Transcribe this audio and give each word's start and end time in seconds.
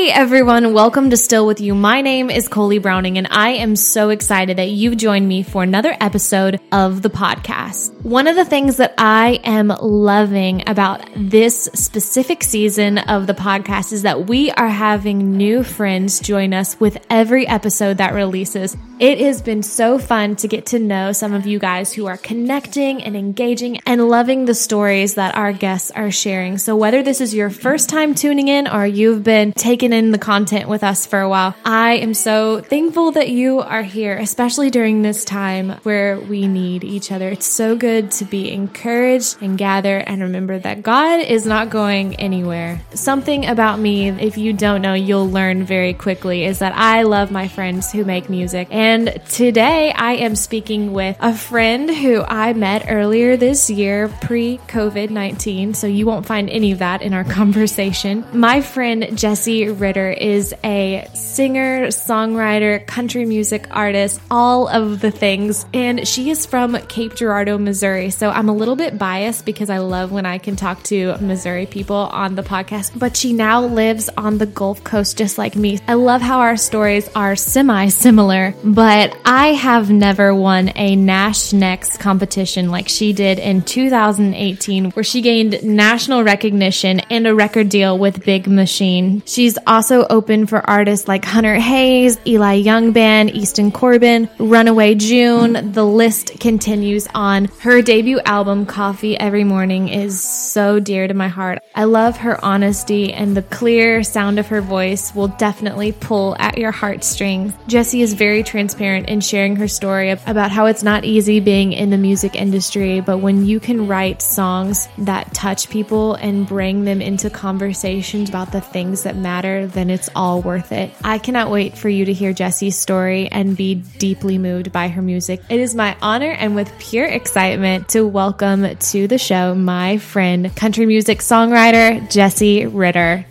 Hey 0.00 0.10
everyone, 0.10 0.72
welcome 0.72 1.10
to 1.10 1.16
Still 1.18 1.46
With 1.46 1.60
You. 1.60 1.74
My 1.74 2.00
name 2.00 2.30
is 2.30 2.48
Coley 2.48 2.78
Browning 2.78 3.18
and 3.18 3.28
I 3.30 3.50
am 3.50 3.76
so 3.76 4.08
excited 4.08 4.56
that 4.56 4.70
you've 4.70 4.96
joined 4.96 5.28
me 5.28 5.42
for 5.42 5.62
another 5.62 5.94
episode 6.00 6.58
of 6.72 7.02
the 7.02 7.10
podcast. 7.10 7.92
One 8.02 8.26
of 8.26 8.34
the 8.34 8.46
things 8.46 8.78
that 8.78 8.94
I 8.96 9.40
am 9.44 9.68
loving 9.68 10.66
about 10.66 11.06
this 11.14 11.64
specific 11.74 12.42
season 12.42 12.96
of 12.96 13.26
the 13.26 13.34
podcast 13.34 13.92
is 13.92 14.00
that 14.00 14.26
we 14.26 14.50
are 14.52 14.70
having 14.70 15.36
new 15.36 15.62
friends 15.62 16.18
join 16.18 16.54
us 16.54 16.80
with 16.80 16.96
every 17.10 17.46
episode 17.46 17.98
that 17.98 18.14
releases. 18.14 18.78
It 19.00 19.20
has 19.20 19.42
been 19.42 19.62
so 19.62 19.98
fun 19.98 20.36
to 20.36 20.48
get 20.48 20.66
to 20.66 20.78
know 20.78 21.12
some 21.12 21.34
of 21.34 21.46
you 21.46 21.58
guys 21.58 21.92
who 21.92 22.06
are 22.06 22.16
connecting 22.16 23.02
and 23.02 23.16
engaging 23.16 23.80
and 23.80 24.08
loving 24.08 24.46
the 24.46 24.54
stories 24.54 25.16
that 25.16 25.34
our 25.34 25.52
guests 25.52 25.90
are 25.90 26.10
sharing. 26.10 26.56
So 26.56 26.74
whether 26.74 27.02
this 27.02 27.20
is 27.20 27.34
your 27.34 27.50
first 27.50 27.90
time 27.90 28.14
tuning 28.14 28.48
in 28.48 28.66
or 28.66 28.86
you've 28.86 29.22
been 29.22 29.52
taken 29.90 30.04
in 30.04 30.12
the 30.12 30.18
content 30.18 30.68
with 30.68 30.84
us 30.84 31.06
for 31.06 31.20
a 31.20 31.28
while. 31.28 31.54
I 31.64 31.94
am 31.94 32.14
so 32.14 32.60
thankful 32.60 33.12
that 33.12 33.28
you 33.30 33.60
are 33.60 33.82
here, 33.82 34.16
especially 34.16 34.70
during 34.70 35.02
this 35.02 35.24
time 35.24 35.70
where 35.82 36.18
we 36.18 36.46
need 36.46 36.84
each 36.84 37.12
other. 37.12 37.28
It's 37.28 37.46
so 37.46 37.76
good 37.76 38.10
to 38.12 38.24
be 38.24 38.52
encouraged 38.52 39.42
and 39.42 39.58
gather 39.58 39.98
and 39.98 40.22
remember 40.22 40.58
that 40.58 40.82
God 40.82 41.20
is 41.20 41.46
not 41.46 41.70
going 41.70 42.16
anywhere. 42.16 42.80
Something 42.94 43.46
about 43.46 43.78
me, 43.78 44.08
if 44.08 44.38
you 44.38 44.52
don't 44.52 44.82
know, 44.82 44.94
you'll 44.94 45.30
learn 45.30 45.64
very 45.64 45.94
quickly, 45.94 46.44
is 46.44 46.60
that 46.60 46.74
I 46.76 47.02
love 47.02 47.30
my 47.30 47.48
friends 47.48 47.90
who 47.92 48.04
make 48.04 48.30
music. 48.30 48.68
And 48.70 49.20
today 49.28 49.92
I 49.92 50.12
am 50.12 50.36
speaking 50.36 50.92
with 50.92 51.16
a 51.20 51.34
friend 51.34 51.90
who 51.90 52.22
I 52.22 52.52
met 52.52 52.86
earlier 52.88 53.36
this 53.36 53.70
year, 53.70 54.08
pre 54.20 54.58
COVID 54.68 55.10
19. 55.10 55.74
So 55.74 55.86
you 55.86 56.06
won't 56.06 56.26
find 56.26 56.48
any 56.50 56.72
of 56.72 56.78
that 56.78 57.02
in 57.02 57.12
our 57.14 57.24
conversation. 57.40 58.24
My 58.32 58.60
friend 58.60 59.16
Jessie 59.16 59.68
Ritter 59.80 60.10
is 60.10 60.54
a 60.64 61.06
singer, 61.14 61.88
songwriter, 61.88 62.86
country 62.86 63.24
music 63.26 63.66
artist, 63.70 64.20
all 64.30 64.68
of 64.68 65.00
the 65.00 65.10
things. 65.10 65.66
And 65.74 66.08
she 66.08 66.30
is 66.30 66.46
from 66.46 66.76
Cape 66.86 67.14
Girardeau, 67.16 67.58
Missouri. 67.58 68.10
So 68.10 68.30
I'm 68.30 68.48
a 68.48 68.54
little 68.54 68.76
bit 68.76 68.98
biased 68.98 69.44
because 69.44 69.68
I 69.68 69.78
love 69.78 70.12
when 70.12 70.24
I 70.24 70.38
can 70.38 70.56
talk 70.56 70.82
to 70.84 71.16
Missouri 71.18 71.66
people 71.66 71.96
on 71.96 72.36
the 72.36 72.42
podcast. 72.42 72.98
But 72.98 73.16
she 73.16 73.32
now 73.32 73.60
lives 73.62 74.08
on 74.16 74.38
the 74.38 74.46
Gulf 74.46 74.82
Coast 74.84 75.18
just 75.18 75.36
like 75.36 75.56
me. 75.56 75.78
I 75.86 75.94
love 75.94 76.22
how 76.22 76.40
our 76.40 76.56
stories 76.56 77.08
are 77.14 77.36
semi 77.36 77.88
similar, 77.88 78.54
but 78.64 79.16
I 79.26 79.48
have 79.48 79.90
never 79.90 80.34
won 80.34 80.72
a 80.74 80.96
Nash 80.96 81.52
Next 81.52 81.98
competition 81.98 82.70
like 82.70 82.88
she 82.88 83.12
did 83.12 83.38
in 83.38 83.62
2018, 83.62 84.92
where 84.92 85.04
she 85.04 85.20
gained 85.20 85.62
national 85.62 86.24
recognition 86.24 87.00
and 87.10 87.26
a 87.26 87.34
record 87.34 87.68
deal 87.68 87.98
with 87.98 88.24
Big 88.24 88.46
Machine. 88.46 89.22
She's 89.26 89.50
She's 89.50 89.58
also 89.70 90.04
open 90.10 90.46
for 90.46 90.68
artists 90.68 91.06
like 91.06 91.24
Hunter 91.24 91.54
Hayes, 91.54 92.18
Eli 92.26 92.54
Young 92.54 92.90
Band, 92.90 93.30
Easton 93.30 93.70
Corbin, 93.70 94.28
Runaway 94.40 94.96
June. 94.96 95.70
The 95.70 95.86
list 95.86 96.40
continues 96.40 97.06
on. 97.14 97.44
Her 97.60 97.80
debut 97.80 98.18
album, 98.24 98.66
Coffee 98.66 99.16
Every 99.16 99.44
Morning, 99.44 99.88
is 99.88 100.20
so 100.20 100.80
dear 100.80 101.06
to 101.06 101.14
my 101.14 101.28
heart. 101.28 101.60
I 101.76 101.84
love 101.84 102.16
her 102.16 102.44
honesty, 102.44 103.12
and 103.12 103.36
the 103.36 103.42
clear 103.42 104.02
sound 104.02 104.40
of 104.40 104.48
her 104.48 104.60
voice 104.60 105.14
will 105.14 105.28
definitely 105.28 105.92
pull 105.92 106.34
at 106.40 106.58
your 106.58 106.72
heartstrings. 106.72 107.52
Jessie 107.68 108.02
is 108.02 108.14
very 108.14 108.42
transparent 108.42 109.08
in 109.08 109.20
sharing 109.20 109.54
her 109.54 109.68
story 109.68 110.10
about 110.10 110.50
how 110.50 110.66
it's 110.66 110.82
not 110.82 111.04
easy 111.04 111.38
being 111.38 111.72
in 111.72 111.90
the 111.90 111.96
music 111.96 112.34
industry, 112.34 113.00
but 113.00 113.18
when 113.18 113.46
you 113.46 113.60
can 113.60 113.86
write 113.86 114.20
songs 114.20 114.88
that 114.98 115.32
touch 115.32 115.70
people 115.70 116.14
and 116.14 116.48
bring 116.48 116.82
them 116.82 117.00
into 117.00 117.30
conversations 117.30 118.28
about 118.28 118.50
the 118.50 118.60
things 118.60 119.04
that 119.04 119.14
matter 119.14 119.59
then 119.66 119.90
it's 119.90 120.10
all 120.14 120.42
worth 120.42 120.72
it. 120.72 120.92
I 121.02 121.18
cannot 121.18 121.50
wait 121.50 121.76
for 121.76 121.88
you 121.88 122.04
to 122.04 122.12
hear 122.12 122.32
Jessie's 122.32 122.76
story 122.76 123.28
and 123.28 123.56
be 123.56 123.74
deeply 123.74 124.38
moved 124.38 124.72
by 124.72 124.88
her 124.88 125.02
music. 125.02 125.40
It 125.48 125.60
is 125.60 125.74
my 125.74 125.96
honor 126.02 126.30
and 126.30 126.54
with 126.54 126.72
pure 126.78 127.06
excitement 127.06 127.88
to 127.90 128.06
welcome 128.06 128.76
to 128.76 129.06
the 129.06 129.18
show 129.18 129.54
my 129.54 129.98
friend, 129.98 130.54
country 130.56 130.86
music 130.86 131.18
songwriter 131.18 132.10
Jessie 132.10 132.66
Ritter. 132.66 133.26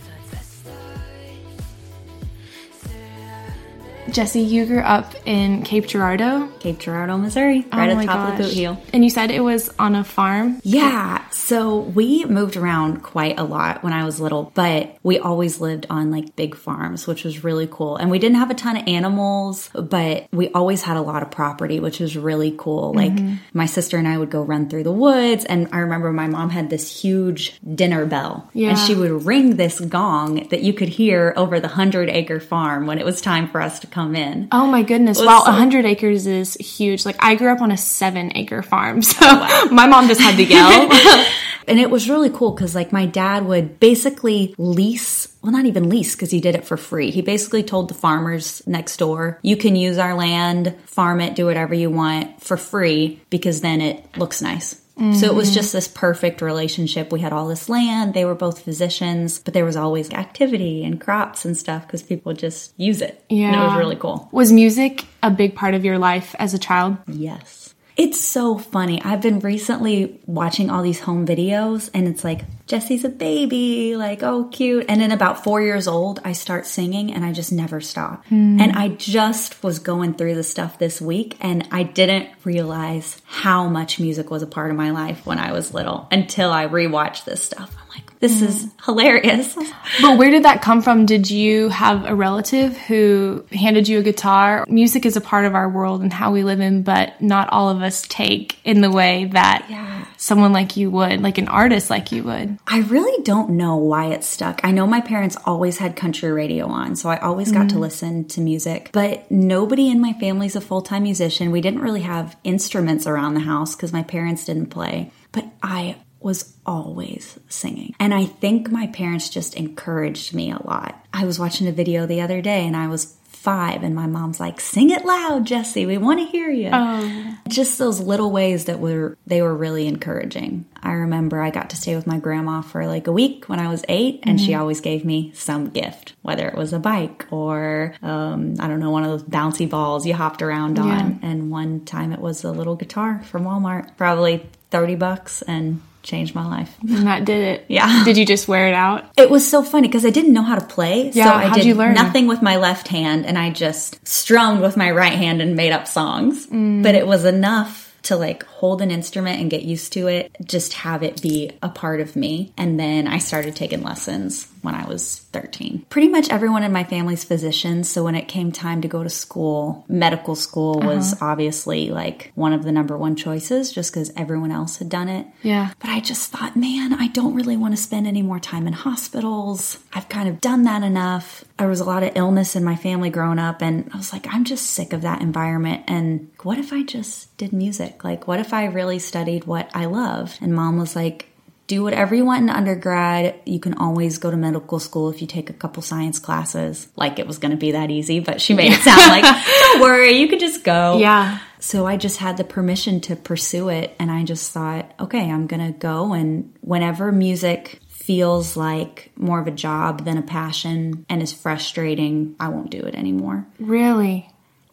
Jessie, 4.13 4.41
you 4.41 4.65
grew 4.65 4.79
up 4.79 5.13
in 5.25 5.63
Cape 5.63 5.87
Girardeau. 5.87 6.47
Cape 6.59 6.79
Girardeau, 6.79 7.17
Missouri, 7.17 7.65
right 7.71 7.89
oh 7.89 7.93
at 7.93 7.99
the 7.99 8.05
top 8.05 8.15
gosh. 8.15 8.31
of 8.31 8.37
the 8.37 8.43
boot 8.43 8.53
heel. 8.53 8.81
And 8.93 9.03
you 9.03 9.09
said 9.09 9.31
it 9.31 9.41
was 9.41 9.69
on 9.79 9.95
a 9.95 10.03
farm? 10.03 10.59
Yeah. 10.63 11.27
So 11.31 11.79
we 11.79 12.25
moved 12.25 12.57
around 12.57 13.01
quite 13.01 13.39
a 13.39 13.43
lot 13.43 13.83
when 13.83 13.93
I 13.93 14.03
was 14.05 14.19
little, 14.19 14.51
but 14.53 14.97
we 15.03 15.19
always 15.19 15.59
lived 15.59 15.87
on 15.89 16.11
like 16.11 16.35
big 16.35 16.55
farms, 16.55 17.07
which 17.07 17.23
was 17.23 17.43
really 17.43 17.67
cool. 17.69 17.95
And 17.97 18.11
we 18.11 18.19
didn't 18.19 18.37
have 18.37 18.51
a 18.51 18.53
ton 18.53 18.77
of 18.77 18.87
animals, 18.87 19.69
but 19.73 20.27
we 20.31 20.49
always 20.49 20.81
had 20.81 20.97
a 20.97 21.01
lot 21.01 21.23
of 21.23 21.31
property, 21.31 21.79
which 21.79 21.99
was 21.99 22.17
really 22.17 22.55
cool. 22.57 22.93
Like 22.93 23.13
mm-hmm. 23.13 23.35
my 23.53 23.65
sister 23.65 23.97
and 23.97 24.07
I 24.07 24.17
would 24.17 24.29
go 24.29 24.41
run 24.41 24.69
through 24.69 24.83
the 24.83 24.91
woods. 24.91 25.45
And 25.45 25.69
I 25.71 25.79
remember 25.79 26.11
my 26.11 26.27
mom 26.27 26.49
had 26.49 26.69
this 26.69 27.01
huge 27.01 27.59
dinner 27.61 28.05
bell. 28.05 28.49
Yeah. 28.53 28.69
And 28.69 28.79
she 28.79 28.95
would 28.95 29.25
ring 29.25 29.55
this 29.55 29.79
gong 29.79 30.47
that 30.49 30.61
you 30.61 30.73
could 30.73 30.89
hear 30.89 31.33
over 31.35 31.59
the 31.59 31.67
hundred 31.67 32.09
acre 32.09 32.39
farm 32.39 32.87
when 32.87 32.99
it 32.99 33.05
was 33.05 33.21
time 33.21 33.47
for 33.47 33.61
us 33.61 33.79
to 33.79 33.87
come 33.87 33.98
in. 33.99 34.47
Oh 34.51 34.67
my 34.67 34.83
goodness. 34.83 35.19
Wow. 35.19 35.43
A 35.45 35.51
hundred 35.51 35.85
acres 35.85 36.27
is 36.27 36.55
huge. 36.55 37.05
Like 37.05 37.17
I 37.19 37.35
grew 37.35 37.51
up 37.51 37.61
on 37.61 37.71
a 37.71 37.77
seven 37.77 38.31
acre 38.35 38.61
farm. 38.61 39.01
So 39.09 39.25
wow. 39.25 39.67
my 39.71 39.87
mom 39.87 40.07
just 40.07 40.21
had 40.21 40.37
to 40.37 40.43
yell. 40.43 40.89
and 41.67 41.79
it 41.79 41.89
was 41.89 42.09
really 42.09 42.29
cool 42.29 42.51
because 42.51 42.73
like 42.73 42.93
my 42.93 43.05
dad 43.05 43.45
would 43.45 43.79
basically 43.79 44.55
lease 44.57 45.27
well, 45.41 45.51
not 45.51 45.65
even 45.65 45.89
lease 45.89 46.15
because 46.15 46.31
he 46.31 46.41
did 46.41 46.55
it 46.55 46.65
for 46.65 46.75
free. 46.77 47.11
He 47.11 47.21
basically 47.21 47.63
told 47.63 47.89
the 47.89 47.93
farmers 47.93 48.61
next 48.67 48.97
door, 48.97 49.39
you 49.41 49.55
can 49.55 49.75
use 49.75 49.97
our 49.97 50.13
land, 50.13 50.75
farm 50.85 51.21
it, 51.21 51.35
do 51.35 51.45
whatever 51.45 51.73
you 51.73 51.89
want 51.89 52.41
for 52.41 52.57
free 52.57 53.21
because 53.29 53.61
then 53.61 53.79
it 53.79 54.17
looks 54.17 54.41
nice. 54.41 54.81
Mm-hmm. 54.99 55.13
So 55.13 55.27
it 55.27 55.35
was 55.35 55.53
just 55.53 55.71
this 55.71 55.87
perfect 55.87 56.41
relationship. 56.41 57.11
We 57.11 57.21
had 57.21 57.31
all 57.31 57.47
this 57.47 57.69
land. 57.69 58.13
They 58.13 58.25
were 58.25 58.35
both 58.35 58.63
physicians, 58.63 59.39
but 59.39 59.53
there 59.53 59.63
was 59.63 59.77
always 59.77 60.11
activity 60.11 60.83
and 60.83 60.99
crops 60.99 61.45
and 61.45 61.55
stuff 61.55 61.87
because 61.87 62.03
people 62.03 62.33
just 62.33 62.73
use 62.77 63.01
it. 63.01 63.23
Yeah. 63.29 63.47
And 63.47 63.55
it 63.55 63.65
was 63.65 63.77
really 63.77 63.95
cool. 63.95 64.27
Was 64.33 64.51
music 64.51 65.05
a 65.23 65.31
big 65.31 65.55
part 65.55 65.73
of 65.73 65.85
your 65.85 65.97
life 65.97 66.35
as 66.37 66.53
a 66.53 66.59
child? 66.59 66.97
Yes. 67.07 67.68
It's 67.99 68.17
so 68.17 68.57
funny. 68.57 69.01
I've 69.03 69.21
been 69.21 69.41
recently 69.41 70.21
watching 70.25 70.69
all 70.69 70.81
these 70.81 71.01
home 71.01 71.27
videos 71.27 71.89
and 71.93 72.07
it's 72.07 72.23
like, 72.23 72.45
Jesse's 72.65 73.03
a 73.03 73.09
baby, 73.09 73.97
like, 73.97 74.23
oh, 74.23 74.45
cute. 74.45 74.85
And 74.87 75.01
then 75.01 75.11
about 75.11 75.43
four 75.43 75.61
years 75.61 75.85
old, 75.85 76.21
I 76.23 76.31
start 76.31 76.65
singing 76.65 77.11
and 77.13 77.25
I 77.25 77.33
just 77.33 77.51
never 77.51 77.81
stop. 77.81 78.25
Mm. 78.27 78.61
And 78.61 78.71
I 78.71 78.87
just 78.87 79.61
was 79.63 79.79
going 79.79 80.13
through 80.13 80.35
the 80.35 80.43
stuff 80.43 80.79
this 80.79 81.01
week 81.01 81.35
and 81.41 81.67
I 81.73 81.83
didn't 81.83 82.29
realize 82.45 83.21
how 83.25 83.67
much 83.67 83.99
music 83.99 84.31
was 84.31 84.43
a 84.43 84.47
part 84.47 84.71
of 84.71 84.77
my 84.77 84.91
life 84.91 85.25
when 85.25 85.37
I 85.37 85.51
was 85.51 85.73
little 85.73 86.07
until 86.09 86.51
I 86.53 86.67
rewatched 86.67 87.25
this 87.25 87.43
stuff. 87.43 87.75
This 88.19 88.41
is 88.41 88.67
hilarious. 88.85 89.55
But 90.01 90.17
where 90.17 90.29
did 90.29 90.43
that 90.43 90.61
come 90.61 90.81
from? 90.81 91.05
Did 91.05 91.31
you 91.31 91.69
have 91.69 92.05
a 92.05 92.13
relative 92.13 92.77
who 92.77 93.45
handed 93.51 93.87
you 93.87 93.99
a 93.99 94.03
guitar? 94.03 94.65
Music 94.67 95.05
is 95.05 95.15
a 95.15 95.21
part 95.21 95.45
of 95.45 95.55
our 95.55 95.69
world 95.69 96.01
and 96.01 96.11
how 96.11 96.31
we 96.31 96.43
live 96.43 96.59
in, 96.59 96.83
but 96.83 97.21
not 97.21 97.49
all 97.49 97.69
of 97.69 97.81
us 97.81 98.01
take 98.07 98.59
in 98.65 98.81
the 98.81 98.91
way 98.91 99.25
that 99.31 99.65
yeah. 99.69 100.05
someone 100.17 100.51
like 100.51 100.75
you 100.75 100.91
would, 100.91 101.21
like 101.21 101.37
an 101.37 101.47
artist 101.47 101.89
like 101.89 102.11
you 102.11 102.23
would. 102.23 102.59
I 102.67 102.79
really 102.81 103.23
don't 103.23 103.51
know 103.51 103.77
why 103.77 104.07
it 104.07 104.25
stuck. 104.25 104.59
I 104.63 104.71
know 104.71 104.85
my 104.85 105.01
parents 105.01 105.37
always 105.45 105.77
had 105.77 105.95
country 105.95 106.31
radio 106.31 106.67
on, 106.67 106.97
so 106.97 107.09
I 107.09 107.17
always 107.17 107.53
got 107.53 107.67
mm. 107.67 107.69
to 107.69 107.79
listen 107.79 108.25
to 108.29 108.41
music, 108.41 108.89
but 108.91 109.29
nobody 109.31 109.89
in 109.89 110.01
my 110.01 110.11
family's 110.13 110.57
a 110.57 110.61
full 110.61 110.81
time 110.81 111.03
musician. 111.03 111.51
We 111.51 111.61
didn't 111.61 111.81
really 111.81 112.01
have 112.01 112.35
instruments 112.43 113.07
around 113.07 113.35
the 113.35 113.39
house 113.41 113.75
because 113.75 113.93
my 113.93 114.03
parents 114.03 114.43
didn't 114.45 114.67
play. 114.67 115.11
But 115.31 115.45
I 115.63 115.97
was 116.19 116.53
always 116.65 117.39
singing. 117.47 117.95
And 117.99 118.13
I 118.13 118.25
think 118.25 118.69
my 118.69 118.87
parents 118.87 119.29
just 119.29 119.55
encouraged 119.55 120.33
me 120.33 120.51
a 120.51 120.61
lot. 120.61 121.03
I 121.13 121.25
was 121.25 121.39
watching 121.39 121.67
a 121.67 121.71
video 121.71 122.05
the 122.05 122.21
other 122.21 122.41
day 122.41 122.65
and 122.65 122.75
I 122.75 122.87
was 122.87 123.15
five 123.39 123.83
and 123.83 123.95
my 123.95 124.05
mom's 124.05 124.37
like 124.37 124.59
sing 124.59 124.89
it 124.89 125.05
loud 125.05 125.45
Jesse. 125.45 125.85
we 125.85 125.97
want 125.97 126.19
to 126.19 126.25
hear 126.25 126.51
you 126.51 126.69
oh. 126.73 127.37
just 127.47 127.77
those 127.77 128.01
little 128.01 128.31
ways 128.31 128.65
that 128.65 128.81
were 128.81 129.17
they 129.27 129.41
were 129.41 129.55
really 129.55 129.87
encouraging 129.87 130.65
i 130.83 130.91
remember 130.91 131.39
i 131.39 131.49
got 131.49 131.69
to 131.69 131.77
stay 131.77 131.95
with 131.95 132.05
my 132.05 132.19
grandma 132.19 132.59
for 132.59 132.85
like 132.85 133.07
a 133.07 133.13
week 133.13 133.47
when 133.47 133.57
i 133.57 133.69
was 133.69 133.85
8 133.87 134.19
and 134.23 134.37
mm-hmm. 134.37 134.45
she 134.45 134.53
always 134.55 134.81
gave 134.81 135.05
me 135.05 135.31
some 135.33 135.69
gift 135.69 136.15
whether 136.21 136.49
it 136.49 136.55
was 136.55 136.73
a 136.73 136.79
bike 136.79 137.27
or 137.31 137.95
um, 138.01 138.55
i 138.59 138.67
don't 138.67 138.81
know 138.81 138.91
one 138.91 139.05
of 139.05 139.09
those 139.09 139.23
bouncy 139.23 139.69
balls 139.69 140.05
you 140.05 140.15
hopped 140.15 140.41
around 140.41 140.77
on 140.77 140.87
yeah. 141.21 141.29
and 141.29 141.49
one 141.49 141.85
time 141.85 142.11
it 142.11 142.19
was 142.19 142.43
a 142.43 142.51
little 142.51 142.75
guitar 142.75 143.23
from 143.23 143.45
walmart 143.45 143.95
probably 143.95 144.45
30 144.69 144.95
bucks 144.95 145.43
and 145.43 145.81
changed 146.09 146.35
my 146.35 146.45
life. 146.45 146.75
And 146.89 147.07
that 147.07 147.23
did 147.23 147.43
it. 147.43 147.65
Yeah. 147.69 148.03
Did 148.03 148.17
you 148.17 148.25
just 148.25 148.47
wear 148.47 148.67
it 148.67 148.73
out? 148.73 149.05
It 149.15 149.29
was 149.29 149.47
so 149.47 149.63
funny 149.63 149.87
because 149.87 150.05
I 150.05 150.09
didn't 150.09 150.33
know 150.33 150.41
how 150.41 150.55
to 150.55 150.65
play. 150.65 151.11
Yeah, 151.11 151.25
so 151.25 151.33
I 151.33 151.53
did 151.53 151.65
you 151.65 151.75
learn? 151.75 151.93
nothing 151.93 152.27
with 152.27 152.41
my 152.41 152.57
left 152.57 152.87
hand 152.87 153.25
and 153.25 153.37
I 153.37 153.51
just 153.51 154.05
strummed 154.07 154.61
with 154.61 154.75
my 154.75 154.91
right 154.91 155.13
hand 155.13 155.41
and 155.41 155.55
made 155.55 155.71
up 155.71 155.87
songs. 155.87 156.47
Mm. 156.47 156.83
But 156.83 156.95
it 156.95 157.07
was 157.07 157.25
enough 157.25 157.88
to 158.09 158.17
like 158.17 158.43
hold 158.43 158.81
an 158.81 158.89
instrument 158.89 159.39
and 159.39 159.51
get 159.51 159.61
used 159.61 159.93
to 159.93 160.07
it, 160.07 160.35
just 160.43 160.73
have 160.73 161.03
it 161.03 161.21
be 161.21 161.51
a 161.61 161.69
part 161.69 162.01
of 162.01 162.15
me. 162.15 162.51
And 162.57 162.79
then 162.79 163.07
I 163.07 163.19
started 163.19 163.55
taking 163.55 163.83
lessons 163.83 164.47
when 164.61 164.75
I 164.75 164.85
was 164.87 165.19
13. 165.31 165.85
Pretty 165.89 166.09
much 166.09 166.29
everyone 166.29 166.63
in 166.63 166.71
my 166.71 166.83
family's 166.83 167.23
physicians. 167.23 167.89
So 167.89 168.03
when 168.03 168.15
it 168.15 168.27
came 168.27 168.51
time 168.51 168.81
to 168.81 168.87
go 168.87 169.03
to 169.03 169.09
school, 169.09 169.85
medical 169.87 170.35
school 170.35 170.79
was 170.79 171.13
uh-huh. 171.13 171.25
obviously 171.27 171.89
like 171.89 172.31
one 172.35 172.51
of 172.51 172.63
the 172.63 172.71
number 172.71 172.97
one 172.97 173.15
choices 173.15 173.71
just 173.71 173.93
because 173.93 174.11
everyone 174.17 174.51
else 174.51 174.77
had 174.77 174.89
done 174.89 175.07
it. 175.07 175.27
Yeah. 175.43 175.71
But 175.79 175.89
I 175.91 175.99
just 175.99 176.31
thought, 176.31 176.55
man, 176.55 176.93
I 176.93 177.07
don't 177.07 177.35
really 177.35 177.57
want 177.57 177.75
to 177.75 177.81
spend 177.81 178.07
any 178.07 178.21
more 178.21 178.39
time 178.39 178.67
in 178.67 178.73
hospitals. 178.73 179.77
I've 179.93 180.09
kind 180.09 180.27
of 180.27 180.41
done 180.41 180.63
that 180.63 180.83
enough. 180.83 181.45
There 181.57 181.67
was 181.67 181.79
a 181.79 181.85
lot 181.85 182.03
of 182.03 182.11
illness 182.15 182.55
in 182.55 182.63
my 182.63 182.75
family 182.75 183.09
growing 183.09 183.39
up, 183.39 183.61
and 183.61 183.89
I 183.93 183.97
was 183.97 184.13
like, 184.13 184.27
I'm 184.33 184.45
just 184.45 184.67
sick 184.67 184.93
of 184.93 185.01
that 185.01 185.21
environment. 185.21 185.83
And 185.87 186.31
what 186.43 186.57
if 186.57 186.73
I 186.73 186.83
just 186.83 187.35
did 187.37 187.53
music? 187.53 187.98
Like, 188.03 188.27
what 188.27 188.39
if 188.39 188.53
I 188.53 188.65
really 188.65 188.99
studied 188.99 189.45
what 189.45 189.69
I 189.75 189.85
love? 189.85 190.37
And 190.41 190.53
mom 190.53 190.77
was 190.77 190.95
like, 190.95 191.29
do 191.69 191.83
whatever 191.83 192.15
you 192.15 192.25
want 192.25 192.41
in 192.41 192.49
undergrad. 192.49 193.39
You 193.45 193.59
can 193.59 193.75
always 193.75 194.17
go 194.17 194.31
to 194.31 194.35
medical 194.35 194.79
school 194.79 195.09
if 195.11 195.21
you 195.21 195.27
take 195.27 195.51
a 195.51 195.53
couple 195.53 195.83
science 195.83 196.17
classes. 196.17 196.87
Like 196.95 197.19
it 197.19 197.27
was 197.27 197.37
going 197.37 197.51
to 197.51 197.57
be 197.57 197.71
that 197.73 197.91
easy, 197.91 198.19
but 198.19 198.41
she 198.41 198.55
made 198.55 198.73
it 198.73 198.81
sound 198.81 199.07
like, 199.07 199.23
don't 199.45 199.81
worry, 199.81 200.13
you 200.13 200.27
could 200.27 200.39
just 200.39 200.63
go. 200.63 200.97
Yeah. 200.97 201.37
So 201.59 201.85
I 201.85 201.95
just 201.95 202.17
had 202.17 202.37
the 202.37 202.43
permission 202.43 203.01
to 203.01 203.15
pursue 203.15 203.69
it. 203.69 203.95
And 203.99 204.09
I 204.09 204.23
just 204.23 204.51
thought, 204.51 204.91
okay, 204.99 205.29
I'm 205.31 205.45
going 205.45 205.71
to 205.71 205.77
go. 205.77 206.13
And 206.13 206.55
whenever 206.61 207.11
music 207.11 207.79
feels 207.87 208.57
like 208.57 209.11
more 209.15 209.39
of 209.39 209.45
a 209.45 209.51
job 209.51 210.05
than 210.05 210.17
a 210.17 210.23
passion 210.23 211.05
and 211.07 211.21
is 211.21 211.31
frustrating, 211.31 212.35
I 212.39 212.47
won't 212.47 212.71
do 212.71 212.79
it 212.79 212.95
anymore. 212.95 213.45
Really? 213.59 214.27